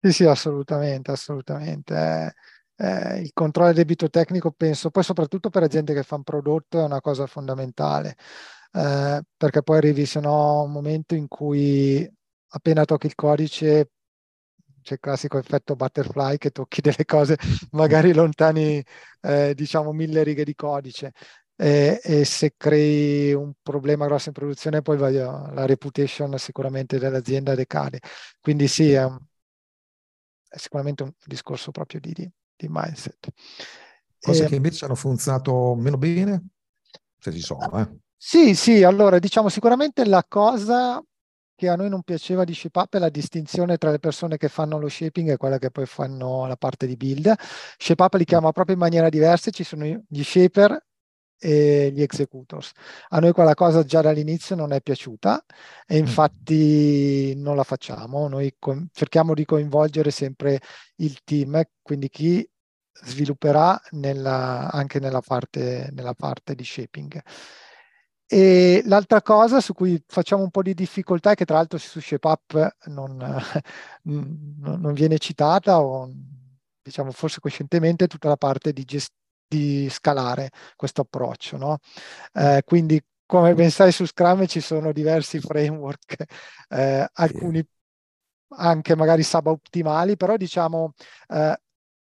Sì, 0.00 0.12
sì, 0.12 0.24
assolutamente, 0.24 1.12
assolutamente. 1.12 1.94
Eh, 1.94 2.34
eh, 2.78 3.20
il 3.20 3.30
controllo 3.32 3.68
del 3.68 3.78
debito 3.78 4.10
tecnico, 4.10 4.50
penso, 4.50 4.90
poi 4.90 5.04
soprattutto 5.04 5.50
per 5.50 5.62
aziende 5.62 5.94
che 5.94 6.02
fanno 6.02 6.24
prodotto, 6.24 6.80
è 6.80 6.84
una 6.84 7.00
cosa 7.00 7.26
fondamentale 7.26 8.16
eh, 8.76 9.22
perché 9.36 9.62
poi 9.62 9.78
arrivi 9.78 10.04
se 10.04 10.20
no 10.20 10.58
a 10.58 10.62
un 10.62 10.70
momento 10.70 11.14
in 11.14 11.28
cui 11.28 12.06
appena 12.48 12.84
tocchi 12.84 13.06
il 13.06 13.14
codice 13.14 13.90
c'è 14.82 14.94
il 14.94 15.00
classico 15.00 15.38
effetto 15.38 15.74
butterfly 15.74 16.36
che 16.36 16.50
tocchi 16.50 16.82
delle 16.82 17.06
cose 17.06 17.36
magari 17.72 18.12
lontani 18.12 18.84
eh, 19.22 19.54
diciamo 19.54 19.92
mille 19.92 20.22
righe 20.22 20.44
di 20.44 20.54
codice. 20.54 21.12
E, 21.58 22.00
e, 22.02 22.24
se 22.26 22.52
crei 22.54 23.32
un 23.32 23.54
problema 23.62 24.04
grosso 24.04 24.28
in 24.28 24.34
produzione 24.34 24.82
poi 24.82 24.98
voglio, 24.98 25.50
la 25.54 25.64
reputation 25.64 26.38
sicuramente 26.38 26.98
dell'azienda 26.98 27.54
decade. 27.54 27.98
Quindi 28.42 28.68
sì 28.68 28.92
è, 28.92 29.04
un, 29.04 29.18
è 30.46 30.58
sicuramente 30.58 31.02
un 31.02 31.12
discorso 31.24 31.70
proprio 31.70 31.98
di, 31.98 32.12
di, 32.12 32.30
di 32.54 32.66
mindset. 32.68 33.28
Cose 34.20 34.44
e, 34.44 34.48
che 34.48 34.54
invece 34.54 34.84
hanno 34.84 34.94
funzionato 34.94 35.74
meno 35.74 35.96
bene? 35.96 36.48
Se 37.18 37.32
ci 37.32 37.40
sono 37.40 37.80
eh. 37.80 38.04
Sì, 38.18 38.54
sì, 38.54 38.82
allora 38.82 39.18
diciamo 39.18 39.48
sicuramente 39.48 40.04
la 40.06 40.24
cosa 40.26 41.02
che 41.54 41.68
a 41.68 41.76
noi 41.76 41.88
non 41.88 42.02
piaceva 42.02 42.44
di 42.44 42.54
ShapeUp 42.54 42.96
è 42.96 42.98
la 42.98 43.08
distinzione 43.08 43.78
tra 43.78 43.90
le 43.90 43.98
persone 43.98 44.36
che 44.36 44.48
fanno 44.48 44.78
lo 44.78 44.88
shaping 44.88 45.30
e 45.30 45.36
quelle 45.36 45.58
che 45.58 45.70
poi 45.70 45.86
fanno 45.86 46.46
la 46.46 46.56
parte 46.56 46.86
di 46.86 46.96
build. 46.96 47.32
ShapeUp 47.78 48.14
li 48.14 48.24
chiama 48.24 48.52
proprio 48.52 48.74
in 48.74 48.80
maniera 48.80 49.08
diversa, 49.08 49.50
ci 49.50 49.64
sono 49.64 49.84
gli 49.84 50.22
shaper 50.22 50.78
e 51.38 51.90
gli 51.94 52.02
executors. 52.02 52.72
A 53.08 53.20
noi 53.20 53.32
quella 53.32 53.54
cosa 53.54 53.84
già 53.84 54.00
dall'inizio 54.02 54.54
non 54.54 54.72
è 54.72 54.80
piaciuta 54.80 55.44
e 55.86 55.96
mm. 55.96 55.98
infatti 55.98 57.34
non 57.36 57.56
la 57.56 57.64
facciamo. 57.64 58.28
Noi 58.28 58.54
cerchiamo 58.92 59.34
di 59.34 59.44
coinvolgere 59.44 60.10
sempre 60.10 60.60
il 60.96 61.22
team, 61.24 61.62
quindi 61.82 62.08
chi 62.08 62.48
svilupperà 62.92 63.80
nella, 63.92 64.70
anche 64.70 65.00
nella 65.00 65.20
parte, 65.20 65.90
nella 65.92 66.14
parte 66.14 66.54
di 66.54 66.64
shaping. 66.64 67.22
E 68.28 68.82
l'altra 68.86 69.22
cosa 69.22 69.60
su 69.60 69.72
cui 69.72 70.02
facciamo 70.06 70.42
un 70.42 70.50
po' 70.50 70.62
di 70.62 70.74
difficoltà 70.74 71.30
è 71.32 71.34
che 71.34 71.44
tra 71.44 71.56
l'altro 71.56 71.78
su 71.78 72.00
ShapeUp 72.00 72.76
non, 72.86 73.40
non 74.02 74.92
viene 74.94 75.18
citata 75.18 75.80
o 75.80 76.10
diciamo 76.82 77.12
forse 77.12 77.40
coscientemente 77.40 78.06
tutta 78.06 78.28
la 78.28 78.36
parte 78.36 78.72
di, 78.72 78.84
gest- 78.84 79.14
di 79.46 79.88
scalare 79.90 80.50
questo 80.74 81.02
approccio. 81.02 81.56
No? 81.56 81.78
Eh, 82.32 82.62
quindi 82.64 83.00
come 83.26 83.54
ben 83.54 83.70
sai 83.70 83.92
su 83.92 84.06
Scrum 84.06 84.46
ci 84.46 84.60
sono 84.60 84.92
diversi 84.92 85.40
framework, 85.40 86.24
eh, 86.68 87.08
alcuni 87.12 87.64
anche 88.58 88.94
magari 88.96 89.22
subottimali, 89.22 90.16
però 90.16 90.36
diciamo 90.36 90.92
eh, 91.28 91.60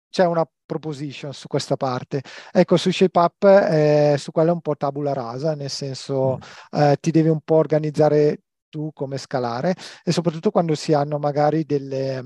c'è 0.09 0.26
una 0.26 0.45
proposition 0.72 1.34
su 1.34 1.47
questa 1.47 1.76
parte. 1.76 2.22
Ecco, 2.51 2.78
su 2.78 2.91
ShapeUp 2.91 3.43
eh, 3.43 4.15
su 4.17 4.32
quella 4.32 4.51
è 4.51 4.53
un 4.53 4.61
po' 4.61 4.78
tabula 4.78 5.11
rasa, 5.11 5.53
nel 5.53 5.69
senso 5.69 6.38
mm. 6.38 6.80
eh, 6.80 6.97
ti 7.01 7.11
devi 7.11 7.28
un 7.28 7.41
po' 7.41 7.55
organizzare 7.55 8.43
tu 8.69 8.91
come 8.93 9.17
scalare 9.17 9.76
e 10.01 10.13
soprattutto 10.13 10.49
quando 10.49 10.76
si 10.76 10.93
hanno 10.93 11.19
magari 11.19 11.65
delle, 11.65 12.24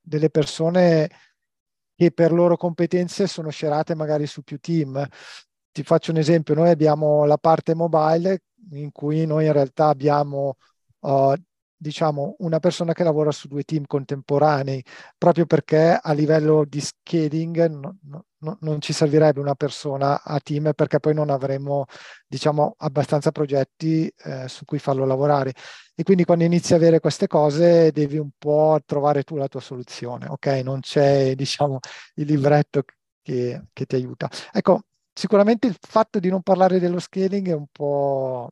delle 0.00 0.30
persone 0.30 1.10
che 1.96 2.12
per 2.12 2.32
loro 2.32 2.56
competenze 2.56 3.26
sono 3.26 3.50
scerate 3.50 3.96
magari 3.96 4.26
su 4.26 4.42
più 4.42 4.58
team. 4.60 5.04
Ti 5.72 5.82
faccio 5.82 6.12
un 6.12 6.18
esempio, 6.18 6.54
noi 6.54 6.70
abbiamo 6.70 7.24
la 7.24 7.38
parte 7.38 7.74
mobile 7.74 8.42
in 8.70 8.92
cui 8.92 9.26
noi 9.26 9.46
in 9.46 9.52
realtà 9.52 9.88
abbiamo 9.88 10.56
uh, 11.00 11.34
diciamo, 11.76 12.36
una 12.38 12.58
persona 12.58 12.92
che 12.92 13.04
lavora 13.04 13.30
su 13.30 13.48
due 13.48 13.62
team 13.62 13.84
contemporanei, 13.86 14.82
proprio 15.18 15.46
perché 15.46 15.98
a 16.00 16.12
livello 16.12 16.64
di 16.64 16.80
scaling 16.80 17.66
no, 17.68 17.96
no, 18.38 18.58
non 18.60 18.80
ci 18.80 18.92
servirebbe 18.92 19.40
una 19.40 19.54
persona 19.54 20.22
a 20.22 20.38
team 20.40 20.72
perché 20.74 21.00
poi 21.00 21.14
non 21.14 21.30
avremo, 21.30 21.84
diciamo, 22.26 22.74
abbastanza 22.78 23.30
progetti 23.32 24.12
eh, 24.24 24.48
su 24.48 24.64
cui 24.64 24.78
farlo 24.78 25.04
lavorare. 25.04 25.52
E 25.94 26.02
quindi 26.02 26.24
quando 26.24 26.44
inizi 26.44 26.72
a 26.72 26.76
avere 26.76 27.00
queste 27.00 27.26
cose 27.26 27.90
devi 27.92 28.18
un 28.18 28.30
po' 28.36 28.80
trovare 28.84 29.22
tu 29.22 29.36
la 29.36 29.48
tua 29.48 29.60
soluzione, 29.60 30.26
ok? 30.26 30.46
Non 30.64 30.80
c'è, 30.80 31.34
diciamo, 31.34 31.78
il 32.14 32.26
libretto 32.26 32.82
che, 33.22 33.62
che 33.72 33.86
ti 33.86 33.94
aiuta. 33.94 34.28
Ecco, 34.52 34.82
sicuramente 35.12 35.66
il 35.66 35.76
fatto 35.80 36.18
di 36.18 36.28
non 36.28 36.42
parlare 36.42 36.78
dello 36.80 36.98
scaling 36.98 37.48
è 37.48 37.54
un 37.54 37.66
po' 37.70 38.50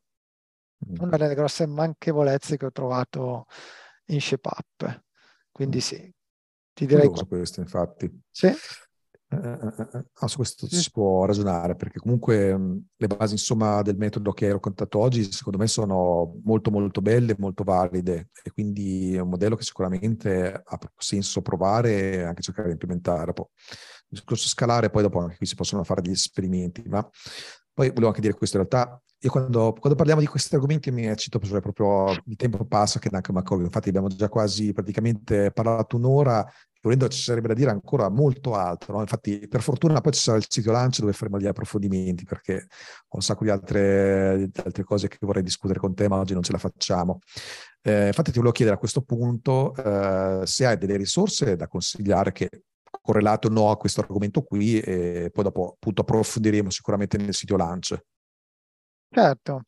una 0.98 1.16
delle 1.16 1.34
grosse 1.34 1.66
manchevolezze 1.66 2.56
che 2.56 2.66
ho 2.66 2.72
trovato 2.72 3.46
in 4.06 4.20
ShapeUp. 4.20 5.04
Quindi 5.50 5.80
sì, 5.80 6.12
ti 6.72 6.86
direi... 6.86 7.06
Curioso 7.06 7.26
questo, 7.26 7.60
infatti. 7.60 8.10
Sì. 8.30 8.52
Eh, 9.32 9.36
eh, 9.36 9.88
eh, 9.94 10.04
ah, 10.12 10.28
su 10.28 10.36
questo 10.36 10.66
si 10.68 10.90
può 10.90 11.24
ragionare 11.24 11.74
perché 11.74 11.98
comunque 11.98 12.54
mh, 12.54 12.86
le 12.96 13.06
basi 13.06 13.32
insomma 13.32 13.80
del 13.80 13.96
metodo 13.96 14.32
che 14.32 14.44
hai 14.44 14.52
raccontato 14.52 14.98
oggi 14.98 15.32
secondo 15.32 15.56
me 15.58 15.66
sono 15.68 16.38
molto 16.44 16.70
molto 16.70 17.00
belle, 17.00 17.34
molto 17.38 17.64
valide 17.64 18.28
e 18.42 18.50
quindi 18.50 19.14
è 19.14 19.20
un 19.20 19.30
modello 19.30 19.56
che 19.56 19.62
sicuramente 19.64 20.52
ha 20.62 20.78
senso 20.98 21.40
provare 21.40 22.12
e 22.12 22.22
anche 22.24 22.42
cercare 22.42 22.66
di 22.66 22.72
implementare. 22.72 23.32
Poi, 23.32 23.46
il 24.12 24.18
discorso 24.18 24.48
scalare 24.48 24.90
poi 24.90 25.02
dopo 25.02 25.20
anche 25.20 25.36
qui 25.38 25.46
si 25.46 25.54
possono 25.54 25.82
fare 25.82 26.02
degli 26.02 26.12
esperimenti, 26.12 26.82
ma 26.86 27.02
poi 27.72 27.88
volevo 27.88 28.08
anche 28.08 28.20
dire 28.20 28.34
questo 28.34 28.58
in 28.58 28.66
realtà 28.68 29.02
io 29.24 29.30
quando, 29.30 29.72
quando, 29.78 29.96
parliamo 29.96 30.20
di 30.20 30.26
questi 30.26 30.56
argomenti 30.56 30.90
mi 30.90 31.06
eccito 31.06 31.38
proprio 31.38 32.10
il 32.26 32.34
tempo 32.34 32.64
passa 32.64 32.98
che 32.98 33.08
neanche 33.08 33.30
accorgo. 33.32 33.62
Infatti 33.62 33.88
abbiamo 33.88 34.08
già 34.08 34.28
quasi 34.28 34.72
praticamente 34.72 35.52
parlato 35.52 35.96
un'ora, 35.96 36.44
volendo 36.80 37.06
ci 37.06 37.22
sarebbe 37.22 37.46
da 37.46 37.54
dire 37.54 37.70
ancora 37.70 38.08
molto 38.10 38.54
altro. 38.54 38.94
No? 38.94 39.00
Infatti 39.00 39.46
per 39.46 39.62
fortuna 39.62 40.00
poi 40.00 40.12
ci 40.12 40.20
sarà 40.20 40.38
il 40.38 40.46
sito 40.48 40.72
lancio 40.72 41.02
dove 41.02 41.12
faremo 41.12 41.38
gli 41.38 41.46
approfondimenti 41.46 42.24
perché 42.24 42.66
ho 43.08 43.16
un 43.16 43.22
sacco 43.22 43.44
di 43.44 43.50
altre, 43.50 44.50
di 44.50 44.60
altre 44.64 44.82
cose 44.82 45.06
che 45.06 45.18
vorrei 45.20 45.44
discutere 45.44 45.78
con 45.78 45.94
te 45.94 46.08
ma 46.08 46.18
oggi 46.18 46.32
non 46.32 46.42
ce 46.42 46.50
la 46.50 46.58
facciamo. 46.58 47.20
Eh, 47.80 48.08
infatti 48.08 48.32
ti 48.32 48.38
volevo 48.38 48.54
chiedere 48.54 48.76
a 48.76 48.80
questo 48.80 49.02
punto 49.02 49.72
eh, 49.76 50.44
se 50.46 50.66
hai 50.66 50.76
delle 50.76 50.96
risorse 50.96 51.54
da 51.54 51.68
consigliare 51.68 52.32
che 52.32 52.48
correlato 53.00 53.46
o 53.46 53.50
no 53.50 53.70
a 53.70 53.76
questo 53.76 54.00
argomento 54.00 54.42
qui 54.42 54.80
e 54.80 55.30
poi 55.32 55.44
dopo 55.44 55.74
appunto 55.74 56.00
approfondiremo 56.00 56.70
sicuramente 56.70 57.16
nel 57.18 57.34
sito 57.34 57.56
lancio. 57.56 58.02
Certo. 59.14 59.62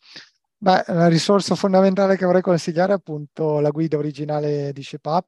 Beh, 0.57 0.85
la 0.89 1.09
risorsa 1.09 1.55
fondamentale 1.55 2.17
che 2.17 2.25
vorrei 2.25 2.41
consigliare 2.43 2.93
è 2.93 2.97
appunto 2.97 3.61
la 3.61 3.71
guida 3.71 3.99
originale 3.99 4.73
di 4.73 4.83
ShapeUp, 4.83 5.27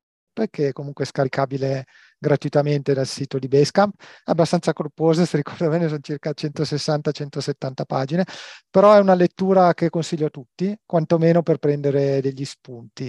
che 0.51 0.69
è 0.69 0.73
comunque 0.73 1.05
scaricabile 1.05 1.85
gratuitamente 2.19 2.95
dal 2.95 3.07
sito 3.07 3.39
di 3.39 3.49
Basecamp. 3.49 3.95
È 4.25 4.31
abbastanza 4.31 4.73
corposa, 4.73 5.27
se 5.27 5.37
ricordo 5.37 5.69
bene 5.69 5.89
sono 5.89 6.01
circa 6.01 6.33
160-170 6.33 7.85
pagine, 7.85 8.25
però 8.71 8.95
è 8.95 8.99
una 9.01 9.14
lettura 9.14 9.75
che 9.75 9.91
consiglio 9.91 10.27
a 10.27 10.31
tutti, 10.31 10.75
quantomeno 10.87 11.43
per 11.43 11.59
prendere 11.59 12.21
degli 12.23 12.45
spunti. 12.47 13.09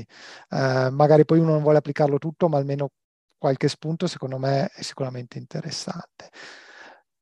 Eh, 0.49 0.89
magari 0.91 1.23
poi 1.25 1.39
uno 1.39 1.53
non 1.53 1.61
vuole 1.63 1.77
applicarlo 1.77 2.17
tutto, 2.17 2.49
ma 2.49 2.57
almeno 2.57 2.89
qualche 3.37 3.69
spunto 3.69 4.07
secondo 4.07 4.37
me 4.37 4.67
è 4.73 4.81
sicuramente 4.81 5.37
interessante. 5.37 6.29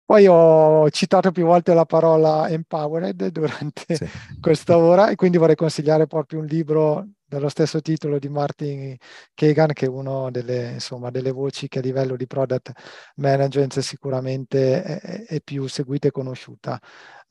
Poi 0.05 0.27
ho 0.27 0.87
citato 0.91 1.31
più 1.31 1.45
volte 1.45 1.73
la 1.73 1.85
parola 1.85 2.47
empowered 2.47 3.27
durante 3.29 3.95
sì. 3.95 4.07
questa 4.39 4.77
ora 4.77 5.09
e 5.09 5.15
quindi 5.15 5.37
vorrei 5.37 5.55
consigliare 5.55 6.05
proprio 6.05 6.39
un 6.39 6.45
libro 6.45 7.07
dello 7.25 7.49
stesso 7.49 7.81
titolo 7.81 8.19
di 8.19 8.29
Martin 8.29 8.95
Kagan, 9.33 9.73
che 9.73 9.87
è 9.87 9.89
una 9.89 10.29
delle, 10.29 10.73
insomma, 10.73 11.09
delle 11.09 11.31
voci 11.31 11.67
che 11.67 11.79
a 11.79 11.81
livello 11.81 12.15
di 12.15 12.27
product 12.27 12.71
management 13.15 13.79
sicuramente 13.79 14.83
è, 14.83 15.25
è 15.25 15.41
più 15.41 15.65
seguita 15.67 16.07
e 16.07 16.11
conosciuta 16.11 16.79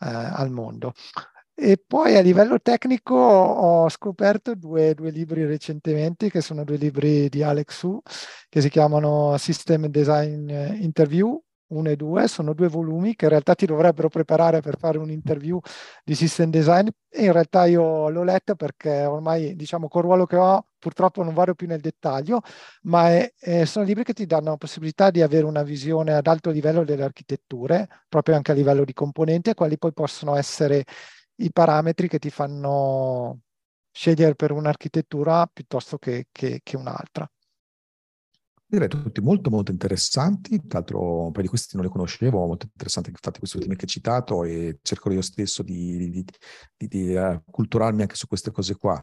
eh, 0.00 0.06
al 0.08 0.50
mondo. 0.50 0.94
E 1.54 1.80
poi 1.86 2.16
a 2.16 2.20
livello 2.20 2.60
tecnico 2.60 3.14
ho 3.14 3.88
scoperto 3.88 4.56
due, 4.56 4.94
due, 4.94 5.10
libri 5.10 5.46
recentemente, 5.46 6.28
che 6.28 6.40
sono 6.40 6.64
due 6.64 6.76
libri 6.76 7.28
di 7.28 7.44
Alex 7.44 7.76
Su, 7.76 8.00
che 8.48 8.60
si 8.60 8.68
chiamano 8.68 9.36
System 9.38 9.86
Design 9.86 10.50
Interview 10.80 11.40
1 11.68 11.90
e 11.90 11.96
2, 11.96 12.28
sono 12.28 12.52
due 12.52 12.68
volumi 12.68 13.14
che 13.14 13.24
in 13.24 13.30
realtà 13.30 13.54
ti 13.54 13.66
dovrebbero 13.66 14.08
preparare 14.08 14.60
per 14.60 14.78
fare 14.78 14.98
un 14.98 15.10
interview 15.10 15.58
di 16.04 16.14
system 16.14 16.50
design 16.50 16.88
e 17.08 17.24
in 17.24 17.32
realtà 17.32 17.66
io 17.66 18.08
l'ho 18.08 18.22
letto 18.22 18.54
perché 18.54 19.04
ormai 19.04 19.54
diciamo 19.56 19.88
col 19.88 20.02
ruolo 20.02 20.26
che 20.26 20.36
ho 20.36 20.66
purtroppo 20.78 21.22
non 21.22 21.32
vado 21.32 21.54
più 21.54 21.66
nel 21.66 21.80
dettaglio, 21.80 22.42
ma 22.82 23.08
è, 23.10 23.32
è, 23.38 23.64
sono 23.64 23.86
libri 23.86 24.04
che 24.04 24.12
ti 24.12 24.26
danno 24.26 24.50
la 24.50 24.56
possibilità 24.56 25.10
di 25.10 25.22
avere 25.22 25.46
una 25.46 25.62
visione 25.62 26.12
ad 26.12 26.26
alto 26.26 26.50
livello 26.50 26.84
delle 26.84 27.04
architetture, 27.04 27.88
proprio 28.08 28.36
anche 28.36 28.52
a 28.52 28.54
livello 28.54 28.84
di 28.84 28.92
componenti, 28.92 29.54
quali 29.54 29.78
poi 29.78 29.92
possono 29.94 30.36
essere 30.36 30.84
i 31.36 31.50
parametri 31.52 32.08
che 32.08 32.18
ti 32.18 32.30
fanno 32.30 33.40
scegliere 33.90 34.34
per 34.34 34.50
un'architettura 34.52 35.46
piuttosto 35.46 35.98
che, 35.98 36.26
che, 36.32 36.60
che 36.62 36.76
un'altra. 36.76 37.26
Direi 38.66 38.88
tutti 38.88 39.20
molto 39.20 39.50
molto 39.50 39.70
interessanti, 39.70 40.56
tra 40.66 40.78
l'altro 40.78 41.26
un 41.26 41.30
paio 41.30 41.42
di 41.42 41.48
questi 41.48 41.76
non 41.76 41.84
li 41.84 41.90
conoscevo, 41.90 42.46
molto 42.46 42.66
interessanti 42.66 43.10
infatti 43.10 43.38
questi 43.38 43.56
ultimi 43.56 43.76
che 43.76 43.82
hai 43.82 43.90
citato 43.90 44.42
e 44.42 44.78
cerco 44.82 45.12
io 45.12 45.20
stesso 45.20 45.62
di, 45.62 45.96
di, 45.96 46.24
di, 46.76 46.88
di 46.88 47.14
uh, 47.14 47.40
culturarmi 47.48 48.02
anche 48.02 48.16
su 48.16 48.26
queste 48.26 48.50
cose 48.50 48.74
qua. 48.76 49.02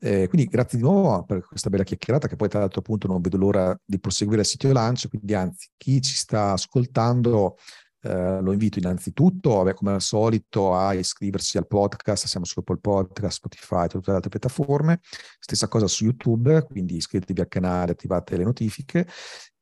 Eh, 0.00 0.28
quindi 0.28 0.46
grazie 0.46 0.78
di 0.78 0.84
nuovo 0.84 1.24
per 1.24 1.44
questa 1.44 1.70
bella 1.70 1.82
chiacchierata 1.82 2.28
che 2.28 2.36
poi 2.36 2.48
tra 2.48 2.60
l'altro 2.60 2.78
appunto 2.78 3.08
non 3.08 3.20
vedo 3.20 3.36
l'ora 3.36 3.76
di 3.84 3.98
proseguire 3.98 4.42
il 4.42 4.46
sito 4.46 4.70
lancio, 4.72 5.08
quindi 5.08 5.34
anzi 5.34 5.70
chi 5.76 6.00
ci 6.00 6.14
sta 6.14 6.52
ascoltando 6.52 7.56
eh, 8.00 8.40
lo 8.40 8.52
invito 8.52 8.78
innanzitutto, 8.78 9.54
vabbè, 9.56 9.74
come 9.74 9.92
al 9.92 10.00
solito, 10.00 10.74
a 10.74 10.94
iscriversi 10.94 11.58
al 11.58 11.66
podcast, 11.66 12.26
siamo 12.26 12.46
su 12.46 12.60
Apple 12.60 12.78
Podcast, 12.78 13.38
Spotify, 13.38 13.86
tutte 13.86 14.10
le 14.10 14.16
altre 14.16 14.30
piattaforme. 14.30 15.00
Stessa 15.38 15.68
cosa 15.68 15.86
su 15.86 16.04
YouTube, 16.04 16.64
quindi 16.64 16.96
iscrivetevi 16.96 17.40
al 17.40 17.48
canale, 17.48 17.92
attivate 17.92 18.36
le 18.36 18.44
notifiche. 18.44 19.06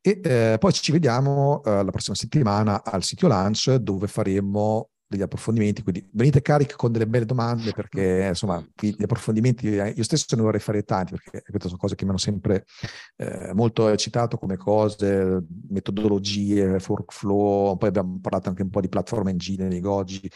E 0.01 0.21
eh, 0.23 0.57
poi 0.59 0.71
ci 0.71 0.91
vediamo 0.91 1.61
eh, 1.65 1.83
la 1.83 1.91
prossima 1.91 2.15
settimana 2.15 2.83
al 2.83 3.03
sito 3.03 3.27
Lunch 3.27 3.75
dove 3.75 4.07
faremo 4.07 4.89
degli 5.07 5.21
approfondimenti, 5.21 5.83
quindi 5.83 6.07
venite 6.13 6.41
carichi 6.41 6.75
con 6.75 6.91
delle 6.91 7.07
belle 7.07 7.25
domande 7.25 7.71
perché 7.71 8.25
insomma 8.27 8.63
gli 8.79 9.01
approfondimenti 9.01 9.77
eh, 9.77 9.93
io 9.95 10.03
stesso 10.03 10.35
ne 10.35 10.41
vorrei 10.41 10.59
fare 10.59 10.83
tanti 10.83 11.11
perché 11.11 11.43
queste 11.47 11.67
sono 11.67 11.79
cose 11.79 11.95
che 11.95 12.03
mi 12.03 12.09
hanno 12.09 12.19
sempre 12.19 12.65
eh, 13.15 13.53
molto 13.53 13.87
eccitato 13.89 14.37
come 14.37 14.57
cose, 14.57 15.43
metodologie, 15.69 16.77
workflow, 16.85 17.77
poi 17.77 17.89
abbiamo 17.89 18.19
parlato 18.21 18.49
anche 18.49 18.63
un 18.63 18.69
po' 18.69 18.81
di 18.81 18.89
platform 18.89 19.29
engineering 19.29 19.85
oggi, 19.85 20.29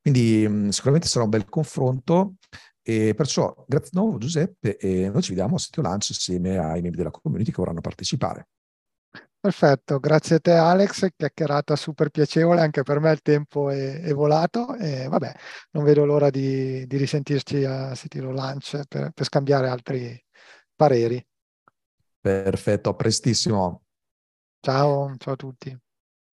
quindi 0.00 0.46
mh, 0.48 0.68
sicuramente 0.68 1.08
sarà 1.08 1.24
un 1.24 1.30
bel 1.30 1.48
confronto 1.48 2.34
e 2.82 3.14
perciò 3.14 3.64
grazie 3.66 3.90
di 3.92 3.98
nuovo 3.98 4.18
Giuseppe 4.18 4.76
e 4.76 5.08
noi 5.08 5.22
ci 5.22 5.30
vediamo 5.30 5.54
a 5.54 5.58
Sito 5.58 5.80
Lunch 5.82 6.08
insieme 6.10 6.58
ai 6.58 6.80
membri 6.80 6.98
della 6.98 7.10
community 7.10 7.50
che 7.50 7.56
vorranno 7.58 7.80
partecipare. 7.80 8.48
Perfetto, 9.42 9.98
grazie 9.98 10.36
a 10.36 10.38
te 10.38 10.52
Alex, 10.52 11.08
chiacchierata 11.16 11.74
super 11.74 12.10
piacevole, 12.10 12.60
anche 12.60 12.84
per 12.84 13.00
me 13.00 13.10
il 13.10 13.22
tempo 13.22 13.70
è, 13.70 14.00
è 14.00 14.14
volato 14.14 14.76
e 14.76 15.08
vabbè, 15.08 15.34
non 15.72 15.82
vedo 15.82 16.04
l'ora 16.04 16.30
di, 16.30 16.86
di 16.86 16.96
risentirci 16.96 17.64
a 17.64 17.92
Citiro 17.96 18.30
Lunch 18.30 18.86
per, 18.86 19.10
per 19.10 19.24
scambiare 19.24 19.66
altri 19.66 20.16
pareri. 20.76 21.26
Perfetto, 22.20 22.90
a 22.90 22.94
prestissimo. 22.94 23.82
Ciao, 24.60 25.12
ciao 25.18 25.32
a 25.32 25.36
tutti. 25.36 25.76